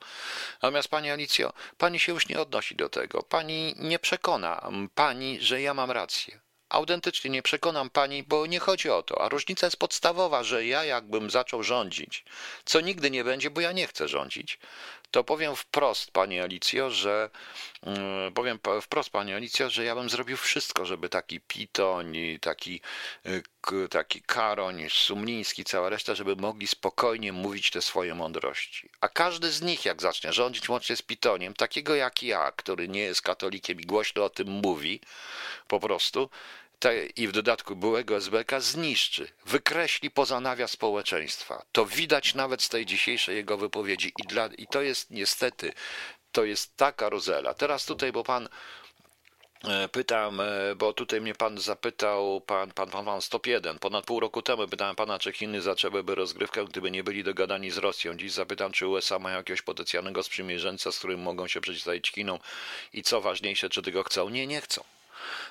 Natomiast 0.63 0.89
Pani 0.89 1.11
Alicjo, 1.11 1.53
Pani 1.79 2.01
się 2.01 2.13
już 2.13 2.29
nie 2.29 2.41
odnosi 2.41 2.77
do 2.77 2.89
tego. 2.89 3.23
Pani 3.23 3.75
nie 3.79 3.99
przekona 3.99 4.71
Pani, 4.95 5.41
że 5.41 5.63
ja 5.63 5.75
mam 5.75 5.91
rację. 5.91 6.41
Autentycznie 6.69 7.31
nie 7.31 7.43
przekonam 7.43 7.91
pani, 7.91 8.23
bo 8.23 8.47
nie 8.47 8.59
chodzi 8.59 8.91
o 8.91 9.03
to. 9.03 9.21
A 9.23 9.29
różnica 9.29 9.67
jest 9.67 9.77
podstawowa, 9.77 10.45
że 10.45 10.67
ja 10.67 10.85
jakbym 10.85 11.31
zaczął 11.31 11.63
rządzić, 11.63 12.25
co 12.65 12.81
nigdy 12.81 13.11
nie 13.11 13.25
będzie, 13.25 13.51
bo 13.51 13.61
ja 13.61 13.73
nie 13.73 13.87
chcę 13.87 14.09
rządzić, 14.09 14.59
to 15.15 15.25
powiem 15.25 15.57
wprost, 15.57 16.11
pani 16.11 16.41
Alicjo, 16.41 16.91
że 16.91 17.31
mm, 17.83 18.33
powiem 18.33 18.59
wprost, 18.83 19.11
pani 19.11 19.35
Alicjo, 19.35 19.71
że 19.71 19.85
ja 19.85 19.95
bym 19.95 20.11
zrobił 20.11 20.37
wszystko, 20.37 20.87
żeby 20.87 21.09
taki 21.09 21.41
Pitoń, 21.41 22.17
taki, 22.41 22.81
y, 23.27 23.89
taki 23.91 24.23
Karoń, 24.23 24.87
Sumliński, 24.91 25.65
cała 25.65 25.89
reszta, 25.89 26.15
żeby 26.15 26.37
mogli 26.37 26.67
spokojnie 26.67 27.33
mówić 27.33 27.71
te 27.71 27.83
swoje 27.83 28.15
mądrości. 28.15 28.91
A 29.01 29.09
każdy 29.09 29.53
z 29.53 29.63
nich, 29.63 29.85
jak 29.85 30.03
zacznie 30.03 30.33
rządzić 30.33 30.69
łącznie 30.69 30.97
z 30.97 31.03
Pitoniem, 31.03 31.55
takiego 31.55 31.95
jak 31.95 32.23
ja, 32.23 32.53
który 32.53 32.89
nie 32.89 33.01
jest 33.01 33.23
katolikiem 33.23 33.81
i 33.81 33.87
głośno 33.87 34.25
o 34.25 34.31
tym 34.31 34.49
mówi, 34.49 35.01
po 35.69 35.81
prostu, 35.81 36.31
i 37.17 37.29
w 37.29 37.33
dodatku 37.33 37.77
byłego 37.77 38.17
SBK 38.17 38.61
zniszczy, 38.61 39.29
wykreśli 39.47 40.11
poza 40.11 40.41
nawias 40.41 40.71
społeczeństwa. 40.71 41.65
To 41.73 41.87
widać 41.87 42.35
nawet 42.35 42.63
z 42.63 42.69
tej 42.69 42.87
dzisiejszej 42.87 43.37
jego 43.37 43.59
wypowiedzi 43.59 44.13
i, 44.19 44.23
dla, 44.23 44.47
i 44.47 44.67
to 44.67 44.83
jest 44.83 45.11
niestety, 45.11 45.73
to 46.33 46.45
jest 46.45 46.77
ta 46.77 46.93
karuzela. 46.93 47.55
Teraz 47.55 47.87
tutaj, 47.87 48.13
bo 48.13 48.25
pan 48.25 48.49
e, 49.65 49.89
Pytam, 49.89 50.41
e, 50.41 50.75
bo 50.77 50.93
tutaj 50.93 51.21
mnie 51.21 51.35
pan 51.35 51.59
zapytał, 51.59 52.41
pan, 52.41 52.71
pan, 52.71 52.91
pan, 52.91 53.05
pan 53.05 53.21
Stop 53.21 53.47
1, 53.47 53.79
ponad 53.79 54.05
pół 54.05 54.21
roku 54.21 54.43
temu 54.43 54.69
pytałem 54.69 54.97
pana, 54.97 55.19
czy 55.19 55.33
Chiny 55.33 55.63
zaczęłyby 55.63 56.15
rozgrywkę, 56.15 56.65
gdyby 56.65 56.91
nie 56.91 57.05
byli 57.05 57.25
dogadani 57.25 57.71
z 57.71 57.79
Rosją. 57.79 58.17
Dziś 58.17 58.33
zapytam, 58.33 58.73
czy 58.73 58.87
USA 58.87 59.19
mają 59.19 59.37
jakiegoś 59.37 59.63
potencjalnego 59.63 60.23
sprzymierzeńca, 60.23 60.93
z 60.93 60.99
którym 60.99 61.21
mogą 61.21 61.49
się 61.49 61.61
przeciwstawić 61.61 62.13
Chinom 62.13 62.39
i 62.93 63.03
co 63.03 63.21
ważniejsze, 63.21 63.69
czy 63.69 63.83
tego 63.83 64.03
chcą? 64.03 64.29
Nie, 64.29 64.47
nie 64.47 64.61
chcą. 64.61 64.94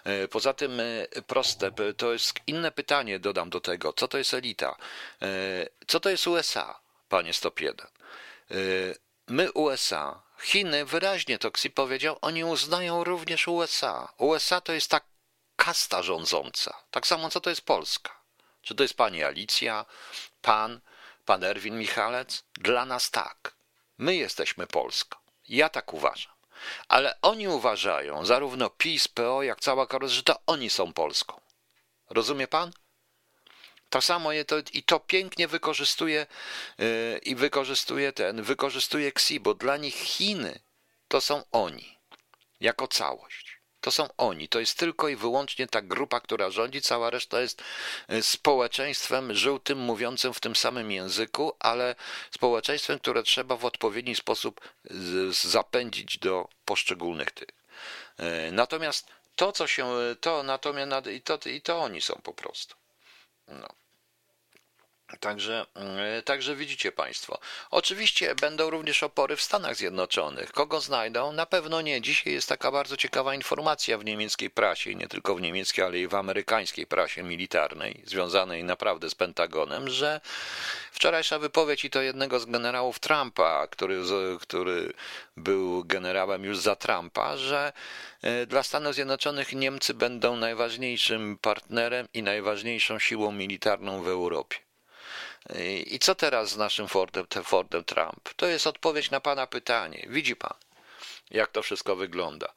E, 0.04 0.28
poza 0.28 0.54
tym 0.54 0.80
e, 0.80 1.22
proste, 1.28 1.72
to 1.98 2.14
jest 2.14 2.34
inne 2.48 2.72
pytanie, 2.72 3.20
dodam 3.20 3.50
do 3.50 3.60
tego. 3.60 3.94
Co 3.94 4.08
to 4.08 4.18
jest 4.18 4.34
elita? 4.34 4.76
E, 5.22 5.28
co 5.88 6.00
to 6.00 6.10
jest 6.10 6.28
USA, 6.28 6.80
panie 7.10 7.34
Stop 7.34 7.60
1? 7.60 7.88
My 9.28 9.52
USA, 9.52 10.22
Chiny, 10.42 10.86
wyraźnie 10.86 11.40
to 11.40 11.48
Xi 11.48 11.70
powiedział, 11.70 12.18
oni 12.22 12.44
uznają 12.44 13.04
również 13.04 13.48
USA. 13.48 14.14
USA 14.18 14.62
to 14.62 14.74
jest 14.74 14.92
ta 14.92 15.02
kasta 15.56 16.04
rządząca. 16.04 16.74
Tak 16.92 17.08
samo 17.08 17.30
co 17.30 17.42
to 17.42 17.50
jest 17.50 17.62
Polska. 17.62 18.24
Czy 18.62 18.76
to 18.76 18.84
jest 18.84 18.98
pani 18.98 19.24
Alicja, 19.24 19.86
pan, 20.42 20.82
pan 21.26 21.44
Erwin 21.44 21.78
Michalec? 21.78 22.44
Dla 22.54 22.86
nas 22.86 23.12
tak. 23.12 23.54
My 23.98 24.16
jesteśmy 24.16 24.68
Polska. 24.68 25.18
Ja 25.50 25.70
tak 25.70 25.94
uważam. 25.94 26.33
Ale 26.88 27.22
oni 27.22 27.48
uważają, 27.48 28.26
zarówno 28.26 28.70
PiS, 28.70 29.08
PO, 29.08 29.44
jak 29.44 29.60
cała 29.60 29.88
Karol, 29.88 30.10
że 30.10 30.24
to 30.24 30.36
oni 30.48 30.70
są 30.70 30.94
Polską. 30.94 31.42
Rozumie 32.10 32.48
pan? 32.48 32.72
To 33.90 34.02
samo 34.02 34.32
je 34.32 34.46
to, 34.46 34.56
i 34.74 34.84
to 34.84 35.00
pięknie 35.00 35.48
wykorzystuje 35.48 36.28
yy, 36.78 37.20
i 37.24 37.36
wykorzystuje 37.36 38.14
ten, 38.14 38.42
wykorzystuje 38.42 39.08
Xi, 39.08 39.40
bo 39.40 39.54
dla 39.54 39.78
nich 39.78 39.96
Chiny 39.96 40.60
to 41.08 41.22
są 41.22 41.44
oni, 41.52 41.98
jako 42.60 42.88
całość. 42.88 43.53
To 43.84 43.92
są 43.92 44.10
oni. 44.18 44.48
To 44.48 44.60
jest 44.60 44.78
tylko 44.78 45.10
i 45.10 45.16
wyłącznie 45.16 45.68
ta 45.68 45.82
grupa, 45.82 46.20
która 46.20 46.50
rządzi. 46.50 46.82
Cała 46.82 47.10
reszta 47.10 47.42
jest 47.42 47.62
e, 48.08 48.24
społeczeństwem 48.24 49.36
żółtym, 49.36 49.78
mówiącym 49.78 50.34
w 50.34 50.40
tym 50.40 50.56
samym 50.56 50.92
języku, 50.92 51.54
ale 51.60 51.96
społeczeństwem, 52.32 53.00
które 53.00 53.24
trzeba 53.24 53.56
w 53.56 53.66
odpowiedni 53.66 54.16
sposób 54.16 54.62
zapędzić 55.32 56.18
do 56.18 56.48
poszczególnych 56.66 57.32
tych. 57.32 57.50
E, 58.18 58.52
natomiast 58.52 59.08
to, 59.36 59.52
co 59.52 59.68
się, 59.68 59.88
to 60.22 60.44
natomiast 60.44 61.08
i 61.08 61.22
to, 61.22 61.40
i 61.46 61.62
to 61.62 61.82
oni 61.82 62.02
są 62.02 62.22
po 62.24 62.34
prostu. 62.34 62.76
No. 63.48 63.68
Także, 65.20 65.66
e, 65.76 66.22
także 66.22 66.56
widzicie 66.56 66.92
Państwo. 66.92 67.40
Oczywiście 67.72 68.36
będą 68.36 68.70
również 68.70 69.04
opory 69.04 69.36
w 69.36 69.42
Stanach 69.42 69.76
Zjednoczonych. 69.76 70.52
Kogo 70.52 70.82
znajdą? 70.82 71.32
Na 71.32 71.46
pewno 71.46 71.82
nie. 71.82 72.02
Dzisiaj 72.02 72.34
jest 72.34 72.50
taka 72.50 72.72
bardzo 72.72 72.98
ciekawa 72.98 73.36
informacja 73.36 73.98
w 73.98 74.06
niemieckiej 74.06 74.50
prasie, 74.50 74.96
nie 74.96 75.08
tylko 75.08 75.36
w 75.36 75.42
niemieckiej, 75.42 75.86
ale 75.86 76.00
i 76.00 76.08
w 76.08 76.16
amerykańskiej 76.16 76.88
prasie 76.88 77.24
militarnej, 77.24 78.02
związanej 78.06 78.64
naprawdę 78.64 79.10
z 79.10 79.16
Pentagonem, 79.16 79.90
że 79.90 80.22
wczorajsza 80.92 81.40
wypowiedź 81.40 81.86
i 81.86 81.90
to 81.90 82.02
jednego 82.02 82.40
z 82.40 82.46
generałów 82.46 83.00
Trumpa, 83.00 83.68
który, 83.68 84.02
który 84.42 84.94
był 85.38 85.84
generałem 85.84 86.44
już 86.44 86.58
za 86.58 86.76
Trumpa, 86.76 87.38
że 87.38 87.74
e, 88.22 88.46
dla 88.46 88.64
Stanów 88.64 88.96
Zjednoczonych 88.96 89.54
Niemcy 89.54 89.94
będą 89.94 90.36
najważniejszym 90.36 91.38
partnerem 91.42 92.08
i 92.14 92.24
najważniejszą 92.24 93.00
siłą 93.00 93.32
militarną 93.32 94.04
w 94.04 94.08
Europie. 94.08 94.63
I 95.86 96.00
co 96.00 96.16
teraz 96.16 96.50
z 96.50 96.58
naszym 96.58 96.88
Fordem, 96.88 97.26
Fordem 97.44 97.84
Trump? 97.84 98.34
To 98.36 98.46
jest 98.46 98.68
odpowiedź 98.68 99.12
na 99.12 99.20
Pana 99.20 99.48
pytanie. 99.48 100.06
Widzi 100.10 100.36
Pan, 100.36 100.58
jak 101.32 101.52
to 101.52 101.64
wszystko 101.64 101.96
wygląda. 101.96 102.54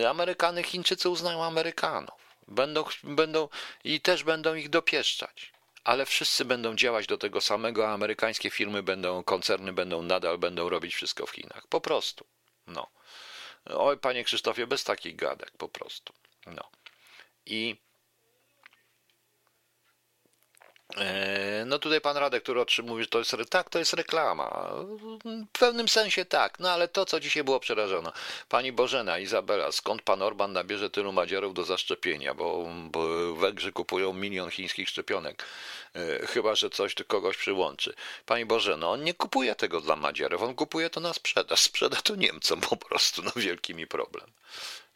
E, 0.00 0.08
Amerykany, 0.08 0.62
Chińczycy 0.62 1.08
uznają 1.08 1.44
Amerykanów. 1.44 2.14
Będą, 2.48 2.84
będą 3.02 3.48
i 3.84 4.00
też 4.00 4.24
będą 4.24 4.54
ich 4.54 4.68
dopieszczać. 4.68 5.52
Ale 5.84 6.06
wszyscy 6.06 6.44
będą 6.44 6.74
działać 6.76 7.06
do 7.06 7.18
tego 7.18 7.40
samego, 7.40 7.88
a 7.88 7.92
amerykańskie 7.92 8.50
firmy 8.50 8.82
będą, 8.82 9.24
koncerny 9.24 9.72
będą 9.72 10.02
nadal 10.02 10.38
będą 10.38 10.68
robić 10.68 10.94
wszystko 10.94 11.26
w 11.26 11.30
Chinach. 11.30 11.66
Po 11.66 11.80
prostu. 11.80 12.26
No. 12.66 12.86
Oj, 13.64 13.98
panie 13.98 14.24
Krzysztofie, 14.24 14.66
bez 14.66 14.84
takich 14.84 15.16
gadek, 15.16 15.50
po 15.58 15.68
prostu. 15.68 16.12
No. 16.46 16.70
I 17.46 17.76
E, 20.81 20.81
no 21.66 21.78
tutaj 21.78 22.00
pan 22.00 22.16
Radek, 22.16 22.42
który 22.42 22.60
otrzymuje, 22.60 23.04
że 23.04 23.08
to 23.08 23.18
jest, 23.18 23.36
tak, 23.50 23.70
to 23.70 23.78
jest 23.78 23.92
reklama. 23.92 24.70
W 25.54 25.58
pewnym 25.58 25.88
sensie 25.88 26.24
tak, 26.24 26.58
no 26.58 26.70
ale 26.70 26.88
to, 26.88 27.06
co 27.06 27.20
dzisiaj 27.20 27.44
było 27.44 27.60
przerażone. 27.60 28.12
Pani 28.48 28.72
Bożena, 28.72 29.18
Izabela, 29.18 29.72
skąd 29.72 30.02
pan 30.02 30.22
Orban 30.22 30.52
nabierze 30.52 30.90
tylu 30.90 31.12
Madziarów 31.12 31.54
do 31.54 31.64
zaszczepienia? 31.64 32.34
Bo, 32.34 32.68
bo 32.90 33.34
Węgrzy 33.34 33.72
kupują 33.72 34.12
milion 34.12 34.50
chińskich 34.50 34.88
szczepionek. 34.88 35.44
E, 35.94 36.26
chyba, 36.26 36.54
że 36.54 36.70
coś 36.70 36.94
kogoś 37.06 37.36
przyłączy. 37.36 37.94
Pani 38.26 38.46
Bożeno, 38.46 38.90
on 38.90 39.04
nie 39.04 39.14
kupuje 39.14 39.54
tego 39.54 39.80
dla 39.80 39.96
Madziarów, 39.96 40.42
on 40.42 40.54
kupuje 40.54 40.90
to 40.90 41.00
na 41.00 41.12
sprzedaż. 41.12 41.60
Sprzeda 41.60 41.96
to 41.96 42.16
Niemcom 42.16 42.60
po 42.60 42.76
prostu, 42.76 43.22
no 43.22 43.32
wielki 43.36 43.74
mi 43.74 43.86
problem. 43.86 44.26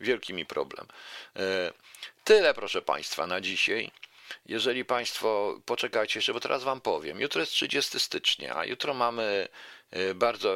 Wielki 0.00 0.34
mi 0.34 0.46
problem. 0.46 0.86
E, 1.36 1.72
tyle, 2.24 2.54
proszę 2.54 2.82
państwa, 2.82 3.26
na 3.26 3.40
dzisiaj. 3.40 3.90
Jeżeli 4.46 4.84
Państwo 4.84 5.60
poczekajcie 5.66 6.18
jeszcze, 6.18 6.32
bo 6.32 6.40
teraz 6.40 6.64
Wam 6.64 6.80
powiem. 6.80 7.20
Jutro 7.20 7.40
jest 7.40 7.52
30 7.52 8.00
stycznia, 8.00 8.56
a 8.56 8.64
jutro 8.64 8.94
mamy 8.94 9.48
e, 9.90 10.14
bardzo 10.14 10.54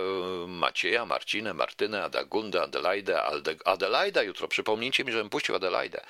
Macieja, 0.49 1.07
Marcinę, 1.07 1.55
Martynę, 1.55 2.05
Adagundę, 2.05 2.62
Adelaidę, 2.62 3.23
Alde, 3.23 3.55
Adelaida 3.64 4.23
jutro. 4.23 4.49
Przypomnijcie 4.49 5.05
mi, 5.05 5.12
żebym 5.12 5.31
puścił 5.31 5.55
Adelaidę. 5.55 6.01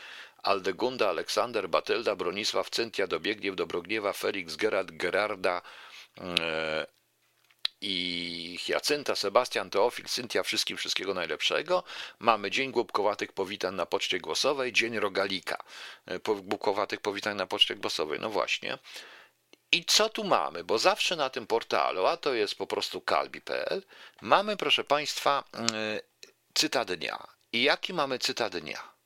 Aldegunda, 0.43 1.09
Aleksander, 1.09 1.69
Batylda, 1.69 2.17
Bronisław, 2.17 2.71
Cyntia, 2.71 3.07
Dobiegniew, 3.07 3.57
Dobrogniewa, 3.57 4.13
Felix, 4.13 4.57
Gerard, 4.57 4.91
Gerarda, 4.91 5.63
e, 6.21 6.87
i 7.81 8.59
Hiacynta, 8.61 9.17
Sebastian, 9.17 9.71
Teofil, 9.71 10.05
Cyntia, 10.05 10.43
wszystkim 10.43 10.77
wszystkiego 10.77 11.15
najlepszego. 11.15 11.83
Mamy 12.19 12.51
Dzień 12.51 12.71
Głupkowatych 12.71 13.33
Powitań 13.33 13.75
na 13.75 13.87
Poczcie 13.87 14.21
Głosowej, 14.21 14.73
Dzień 14.73 14.99
Rogalika, 14.99 15.65
e, 16.07 16.19
Głupkowatych 16.19 17.01
Powitań 17.01 17.37
na 17.37 17.47
Poczcie 17.47 17.77
Głosowej. 17.77 18.21
No 18.21 18.31
właśnie. 18.31 18.79
I 19.73 19.85
co 19.85 20.09
tu 20.09 20.25
mamy? 20.25 20.65
Bo 20.65 20.79
zawsze 20.79 21.17
na 21.17 21.31
tym 21.31 21.47
portalu, 21.47 22.07
a 22.07 22.17
to 22.17 22.35
jest 22.35 22.55
po 22.55 22.67
prostu 22.67 23.01
kalbi.pl, 23.01 23.83
mamy, 24.21 24.57
proszę 24.57 24.85
Państwa, 24.85 25.45
yy, 25.55 26.03
cytat 26.55 26.93
dnia. 26.93 27.27
I 27.53 27.63
jaki 27.63 27.93
mamy 27.93 28.19
cytat 28.19 28.57
dnia? 28.57 29.00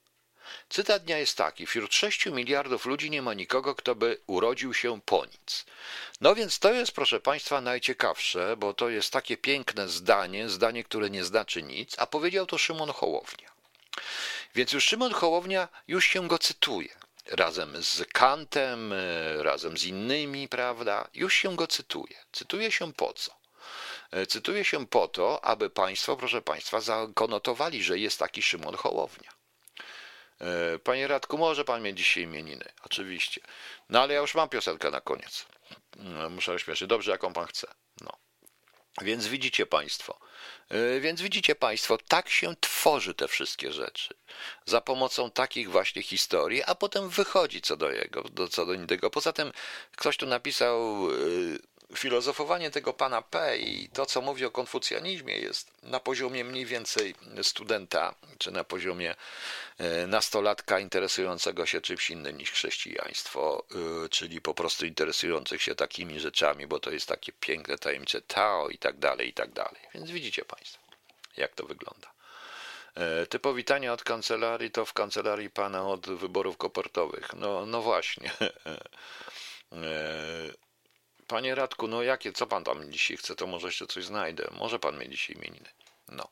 Cytat 0.68 1.04
dnia 1.04 1.18
jest 1.18 1.36
taki: 1.36 1.66
Wśród 1.66 1.94
6 1.94 2.26
miliardów 2.26 2.86
ludzi 2.86 3.10
nie 3.10 3.22
ma 3.22 3.34
nikogo, 3.34 3.74
kto 3.74 3.94
by 3.94 4.20
urodził 4.26 4.74
się 4.74 5.00
po 5.00 5.24
nic. 5.24 5.64
No 6.20 6.34
więc 6.34 6.58
to 6.58 6.72
jest, 6.72 6.92
proszę 6.92 7.20
Państwa, 7.20 7.60
najciekawsze, 7.60 8.56
bo 8.56 8.74
to 8.74 8.88
jest 8.88 9.10
takie 9.10 9.36
piękne 9.36 9.88
zdanie, 9.88 10.48
zdanie, 10.48 10.84
które 10.84 11.10
nie 11.10 11.24
znaczy 11.24 11.62
nic, 11.62 11.98
a 11.98 12.06
powiedział 12.06 12.46
to 12.46 12.58
Szymon 12.58 12.90
Hołownia. 12.90 13.50
Więc 14.54 14.72
już 14.72 14.84
Szymon 14.84 15.12
Hołownia 15.12 15.68
już 15.88 16.04
się 16.04 16.28
go 16.28 16.38
cytuje. 16.38 16.96
Razem 17.26 17.82
z 17.82 18.04
Kantem, 18.12 18.92
e, 18.92 19.42
razem 19.42 19.78
z 19.78 19.84
innymi, 19.84 20.48
prawda? 20.48 21.08
Już 21.14 21.34
się 21.34 21.56
go 21.56 21.66
cytuje. 21.66 22.16
Cytuje 22.32 22.72
się 22.72 22.92
po 22.92 23.12
co? 23.12 23.34
E, 24.10 24.26
cytuje 24.26 24.64
się 24.64 24.86
po 24.86 25.08
to, 25.08 25.44
aby 25.44 25.70
Państwo, 25.70 26.16
proszę 26.16 26.42
Państwa, 26.42 26.80
zakonotowali, 26.80 27.82
że 27.82 27.98
jest 27.98 28.18
taki 28.18 28.42
Szymon 28.42 28.74
Hołownia. 28.74 29.30
E, 30.44 30.78
panie 30.78 31.08
Radku, 31.08 31.38
może 31.38 31.64
pan 31.64 31.82
mieć 31.82 31.98
dzisiaj 31.98 32.22
imieniny, 32.22 32.64
oczywiście. 32.82 33.40
No 33.88 34.00
ale 34.02 34.14
ja 34.14 34.20
już 34.20 34.34
mam 34.34 34.48
piosenkę 34.48 34.90
na 34.90 35.00
koniec. 35.00 35.46
No, 35.96 36.30
muszę 36.30 36.52
ośmieszyć. 36.52 36.88
Dobrze, 36.88 37.10
jaką 37.10 37.32
pan 37.32 37.46
chce. 37.46 37.66
No. 38.00 38.10
Więc 39.02 39.26
widzicie 39.26 39.66
Państwo, 39.66 40.18
e, 40.68 41.00
więc 41.00 41.22
widzicie 41.22 41.54
Państwo, 41.54 41.98
tak 42.08 42.28
się 42.28 42.54
tworzy 42.60 43.14
te 43.14 43.28
wszystkie 43.28 43.72
rzeczy. 43.72 44.14
Za 44.66 44.80
pomocą 44.80 45.30
takich 45.30 45.70
właśnie 45.70 46.02
historii, 46.02 46.62
a 46.62 46.74
potem 46.74 47.08
wychodzi 47.08 47.60
co 47.60 47.76
do 47.76 47.90
jego, 47.90 48.22
do, 48.22 48.48
co 48.48 48.66
do 48.66 48.72
innego. 48.72 49.10
Poza 49.10 49.32
tym 49.32 49.52
ktoś 49.96 50.16
tu 50.16 50.26
napisał 50.26 51.08
e, 51.10 51.14
filozofowanie 51.98 52.70
tego 52.70 52.92
pana 52.92 53.22
P 53.22 53.58
i 53.58 53.88
to, 53.88 54.06
co 54.06 54.20
mówi 54.20 54.44
o 54.44 54.50
konfucjanizmie, 54.50 55.38
jest 55.38 55.82
na 55.82 56.00
poziomie 56.00 56.44
mniej 56.44 56.66
więcej 56.66 57.14
studenta, 57.42 58.14
czy 58.38 58.50
na 58.50 58.64
poziomie 58.64 59.14
e, 59.78 60.06
nastolatka 60.06 60.78
interesującego 60.78 61.66
się 61.66 61.80
czymś 61.80 62.10
innym 62.10 62.38
niż 62.38 62.50
chrześcijaństwo, 62.50 63.64
e, 64.04 64.08
czyli 64.08 64.40
po 64.40 64.54
prostu 64.54 64.86
interesujących 64.86 65.62
się 65.62 65.74
takimi 65.74 66.20
rzeczami, 66.20 66.66
bo 66.66 66.80
to 66.80 66.90
jest 66.90 67.08
takie 67.08 67.32
piękne 67.32 67.78
tajemnice 67.78 68.20
Tao 68.20 68.68
i 68.68 68.78
tak 68.78 68.98
dalej, 68.98 69.28
i 69.28 69.32
tak 69.32 69.52
dalej. 69.52 69.80
Więc 69.94 70.10
widzicie 70.10 70.44
Państwo, 70.44 70.82
jak 71.36 71.54
to 71.54 71.66
wygląda. 71.66 72.14
E, 72.94 73.26
te 73.26 73.38
powitania 73.38 73.92
od 73.92 74.04
kancelarii 74.04 74.70
to 74.70 74.84
w 74.84 74.92
kancelarii 74.92 75.50
pana 75.50 75.88
od 75.88 76.06
wyborów 76.10 76.56
kopertowych. 76.56 77.34
No, 77.34 77.66
no 77.66 77.82
właśnie. 77.82 78.30
Panie 81.28 81.54
Radku, 81.54 81.88
no 81.88 82.02
jakie, 82.02 82.32
co 82.32 82.46
pan 82.46 82.64
tam 82.64 82.92
dzisiaj 82.92 83.16
chce, 83.16 83.36
to 83.36 83.46
może 83.46 83.66
jeszcze 83.66 83.86
coś 83.86 84.04
znajdę. 84.04 84.48
Może 84.58 84.78
pan 84.78 84.98
mieć 84.98 85.10
dzisiaj 85.10 85.36
imieniny. 85.36 85.68
No. 86.08 86.28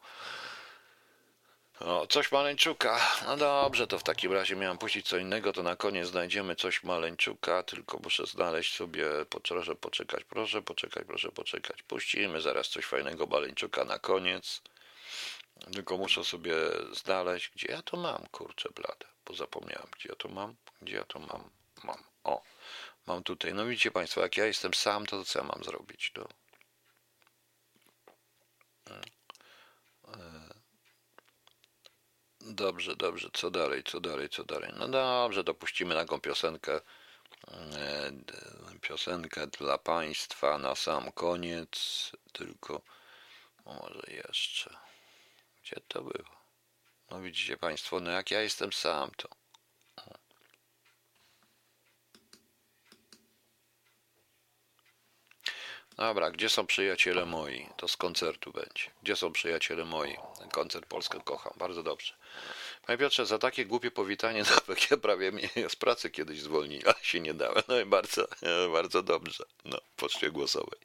O, 1.80 2.06
coś 2.06 2.32
Maleńczuka. 2.32 3.00
No 3.26 3.36
dobrze, 3.36 3.86
to 3.86 3.98
w 3.98 4.02
takim 4.02 4.32
razie 4.32 4.56
miałem 4.56 4.78
puścić 4.78 5.08
co 5.08 5.16
innego, 5.16 5.52
to 5.52 5.62
na 5.62 5.76
koniec 5.76 6.08
znajdziemy 6.08 6.56
coś 6.56 6.82
Maleńczuka, 6.82 7.62
tylko 7.62 7.98
muszę 7.98 8.26
znaleźć 8.26 8.74
sobie, 8.74 9.06
proszę 9.42 9.74
poczekać, 9.76 10.24
proszę 10.24 10.62
poczekać, 10.62 11.04
proszę 11.06 11.32
poczekać. 11.32 11.82
Puścimy 11.82 12.40
zaraz 12.40 12.68
coś 12.68 12.84
fajnego 12.84 13.26
Maleńczuka 13.26 13.84
na 13.84 13.98
koniec. 13.98 14.62
Tylko 15.74 15.96
muszę 15.96 16.24
sobie 16.24 16.54
znaleźć, 16.92 17.50
gdzie 17.54 17.72
ja 17.72 17.82
to 17.82 17.96
mam, 17.96 18.26
kurczę 18.32 18.68
blade, 18.74 19.06
bo 19.26 19.34
zapomniałem, 19.34 19.86
gdzie 19.96 20.08
ja 20.08 20.14
to 20.14 20.28
mam, 20.28 20.54
gdzie 20.82 20.96
ja 20.96 21.04
to 21.04 21.18
mam, 21.18 21.50
mam, 21.84 22.02
o. 22.24 22.42
Mam 23.06 23.22
tutaj, 23.22 23.54
no 23.54 23.66
widzicie 23.66 23.90
Państwo, 23.90 24.20
jak 24.20 24.36
ja 24.36 24.46
jestem 24.46 24.74
sam, 24.74 25.06
to 25.06 25.24
co 25.24 25.38
ja 25.38 25.44
mam 25.44 25.64
zrobić? 25.64 26.12
To... 26.14 26.28
E, 30.08 30.54
dobrze, 32.40 32.96
dobrze, 32.96 33.28
co 33.32 33.50
dalej, 33.50 33.84
co 33.84 34.00
dalej, 34.00 34.28
co 34.28 34.44
dalej? 34.44 34.72
No 34.76 34.88
dobrze, 34.88 35.44
dopuścimy 35.44 35.94
taką 35.94 36.20
piosenkę, 36.20 36.80
e, 37.48 38.12
piosenkę 38.80 39.46
dla 39.46 39.78
Państwa 39.78 40.58
na 40.58 40.74
sam 40.74 41.12
koniec, 41.12 42.10
tylko 42.32 42.82
może 43.64 44.02
jeszcze, 44.08 44.76
gdzie 45.62 45.76
to 45.88 46.02
było? 46.02 46.42
No 47.10 47.20
widzicie 47.20 47.56
Państwo, 47.56 48.00
no 48.00 48.10
jak 48.10 48.30
ja 48.30 48.40
jestem 48.40 48.72
sam, 48.72 49.10
to 49.16 49.41
Dobra, 55.96 56.30
gdzie 56.30 56.48
są 56.48 56.66
przyjaciele 56.66 57.26
moi? 57.26 57.66
To 57.76 57.88
z 57.88 57.96
koncertu 57.96 58.52
będzie. 58.52 58.90
Gdzie 59.02 59.16
są 59.16 59.32
przyjaciele 59.32 59.84
moi? 59.84 60.16
koncert 60.52 60.86
Polskę 60.86 61.20
kocham. 61.24 61.52
Bardzo 61.56 61.82
dobrze. 61.82 62.14
Panie 62.86 62.98
Piotrze, 62.98 63.26
za 63.26 63.38
takie 63.38 63.66
głupie 63.66 63.90
powitanie 63.90 64.42
na 64.68 64.74
ja 64.90 64.96
prawie 64.96 65.32
mnie 65.32 65.48
z 65.68 65.76
pracy 65.76 66.10
kiedyś 66.10 66.40
zwolnili, 66.40 66.86
ale 66.86 66.94
się 67.02 67.20
nie 67.20 67.34
dałem. 67.34 67.62
No 67.68 67.80
i 67.80 67.84
bardzo, 67.84 68.28
bardzo 68.72 69.02
dobrze. 69.02 69.44
No, 69.64 69.80
poczcie 69.96 70.30
głosowej. 70.30 70.80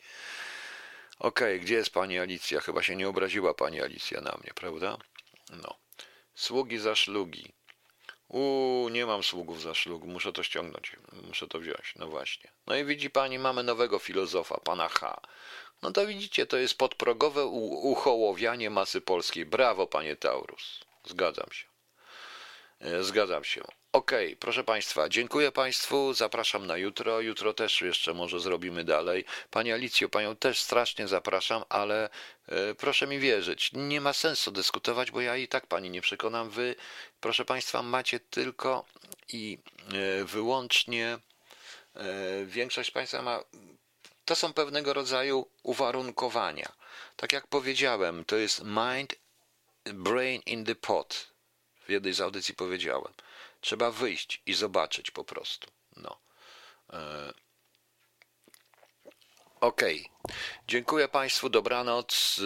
Okej, 1.20 1.55
okay, 1.55 1.60
gdzie 1.60 1.76
jest 1.76 1.89
pani 1.89 2.20
Alicja? 2.20 2.62
Chyba 2.62 2.84
się 2.84 2.95
nie 2.95 3.10
obraziła 3.10 3.53
pani 3.53 3.82
Alicja 3.82 4.22
na 4.22 4.38
mnie, 4.41 4.51
prawda? 4.55 4.97
No. 5.49 5.78
Sługi 6.36 6.78
za 6.78 6.95
szlugi. 6.95 7.53
U, 8.30 8.90
nie 8.92 9.06
mam 9.06 9.24
sługów 9.24 9.62
za 9.62 9.74
szlug, 9.74 10.04
muszę 10.04 10.34
to 10.34 10.44
ściągnąć, 10.44 10.96
muszę 11.28 11.48
to 11.48 11.60
wziąć, 11.60 11.94
no 11.96 12.08
właśnie. 12.08 12.52
No 12.68 12.76
i 12.76 12.86
widzi 12.86 13.10
pani, 13.10 13.40
mamy 13.40 13.64
nowego 13.64 14.00
filozofa, 14.00 14.60
pana 14.64 14.88
H. 14.88 15.22
No 15.82 15.92
to 15.92 16.08
widzicie, 16.08 16.46
to 16.46 16.58
jest 16.58 16.78
podprogowe 16.78 17.46
uchołowianie 17.46 18.70
masy 18.70 19.02
polskiej. 19.02 19.46
Brawo, 19.46 19.88
panie 19.88 20.16
Taurus. 20.16 20.80
Zgadzam 21.04 21.52
się. 21.52 21.77
E, 22.80 23.04
zgadzam 23.04 23.44
się. 23.44 23.62
Okej, 23.92 24.28
okay, 24.28 24.36
proszę 24.36 24.64
Państwa, 24.64 25.10
dziękuję 25.10 25.52
Państwu, 25.52 26.14
zapraszam 26.14 26.68
na 26.68 26.78
jutro. 26.78 27.22
Jutro 27.22 27.54
też 27.54 27.82
jeszcze 27.82 28.14
może 28.14 28.40
zrobimy 28.40 28.84
dalej. 28.84 29.26
Pani 29.52 29.72
Alicjo, 29.72 30.10
Panią 30.10 30.36
też 30.36 30.60
strasznie 30.60 31.08
zapraszam, 31.08 31.64
ale 31.70 32.10
e, 32.48 32.76
proszę 32.76 33.08
mi 33.08 33.20
wierzyć, 33.20 33.72
nie 33.74 34.02
ma 34.02 34.14
sensu 34.14 34.52
dyskutować, 34.52 35.12
bo 35.12 35.22
ja 35.22 35.38
i 35.38 35.48
tak 35.48 35.68
Pani 35.68 35.90
nie 35.90 36.02
przekonam. 36.02 36.50
Wy, 36.50 36.76
proszę 37.20 37.46
Państwa, 37.46 37.82
macie 37.82 38.20
tylko 38.20 38.86
i 39.34 39.58
e, 40.22 40.26
wyłącznie, 40.26 41.20
większość 42.46 42.92
Państwa 42.92 43.22
ma, 43.22 43.44
to 44.26 44.36
są 44.36 44.54
pewnego 44.54 44.94
rodzaju 44.94 45.48
uwarunkowania. 45.64 46.72
Tak 47.16 47.34
jak 47.34 47.48
powiedziałem, 47.48 48.26
to 48.26 48.36
jest 48.36 48.64
mind, 48.64 49.16
brain 49.86 50.42
in 50.46 50.66
the 50.66 50.76
pot. 50.76 51.37
W 51.88 51.90
jednej 51.90 52.14
z 52.14 52.22
audycji 52.22 52.54
powiedziałem. 52.54 53.14
Trzeba 53.62 53.92
wyjść 53.92 54.42
i 54.46 54.54
zobaczyć 54.54 55.12
po 55.12 55.24
prostu. 55.24 55.68
No. 55.98 56.18
E... 56.94 57.34
Okej. 59.62 60.10
Okay. 60.24 60.36
Dziękuję 60.68 61.08
Państwu, 61.08 61.50
dobranoc. 61.50 62.42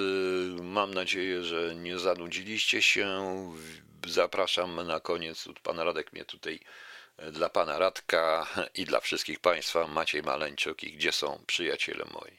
E, 0.59 0.63
mam 0.63 0.93
nadzieję, 0.93 1.43
że 1.43 1.75
nie 1.75 1.99
zanudziliście 1.99 2.81
się. 2.81 3.21
Zapraszam 4.07 4.87
na 4.87 4.99
koniec. 4.99 5.47
Pan 5.63 5.79
Radek 5.79 6.13
mnie 6.13 6.25
tutaj 6.25 6.59
e, 7.17 7.31
dla 7.31 7.49
Pana 7.49 7.79
Radka 7.79 8.47
i 8.75 8.85
dla 8.85 8.99
wszystkich 8.99 9.39
Państwa. 9.39 9.87
Maciej 9.87 10.23
Maleńczuk 10.23 10.83
i 10.83 10.93
gdzie 10.93 11.11
są 11.11 11.43
przyjaciele 11.47 12.05
moi. 12.13 12.37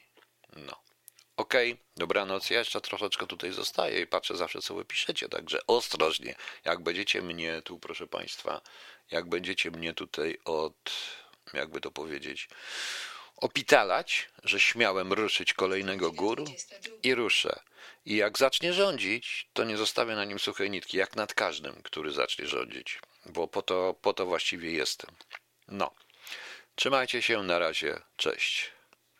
No. 0.57 0.91
Okay, 1.36 1.76
dobranoc. 1.96 2.50
Ja 2.50 2.58
jeszcze 2.58 2.80
troszeczkę 2.80 3.26
tutaj 3.26 3.52
zostaję 3.52 4.00
i 4.00 4.06
patrzę 4.06 4.36
zawsze, 4.36 4.62
co 4.62 4.74
wy 4.74 4.84
piszecie, 4.84 5.28
także 5.28 5.66
ostrożnie. 5.66 6.34
Jak 6.64 6.82
będziecie 6.82 7.22
mnie 7.22 7.62
tu, 7.62 7.78
proszę 7.78 8.06
Państwa, 8.06 8.60
jak 9.10 9.28
będziecie 9.28 9.70
mnie 9.70 9.94
tutaj 9.94 10.38
od, 10.44 10.92
jakby 11.52 11.80
to 11.80 11.90
powiedzieć, 11.90 12.48
opitalać, 13.36 14.28
że 14.44 14.60
śmiałem 14.60 15.12
ruszyć 15.12 15.54
kolejnego 15.54 16.12
góru 16.12 16.44
i 17.02 17.14
ruszę. 17.14 17.60
I 18.04 18.16
jak 18.16 18.38
zacznie 18.38 18.72
rządzić, 18.72 19.48
to 19.52 19.64
nie 19.64 19.76
zostawię 19.76 20.14
na 20.14 20.24
nim 20.24 20.38
suchej 20.38 20.70
nitki, 20.70 20.96
jak 20.96 21.16
nad 21.16 21.34
każdym, 21.34 21.82
który 21.82 22.12
zacznie 22.12 22.46
rządzić, 22.46 22.98
bo 23.26 23.48
po 23.48 23.62
to, 23.62 23.94
po 24.02 24.12
to 24.12 24.26
właściwie 24.26 24.72
jestem. 24.72 25.10
No. 25.68 25.94
Trzymajcie 26.74 27.22
się, 27.22 27.42
na 27.42 27.58
razie, 27.58 28.00
cześć. 28.16 28.72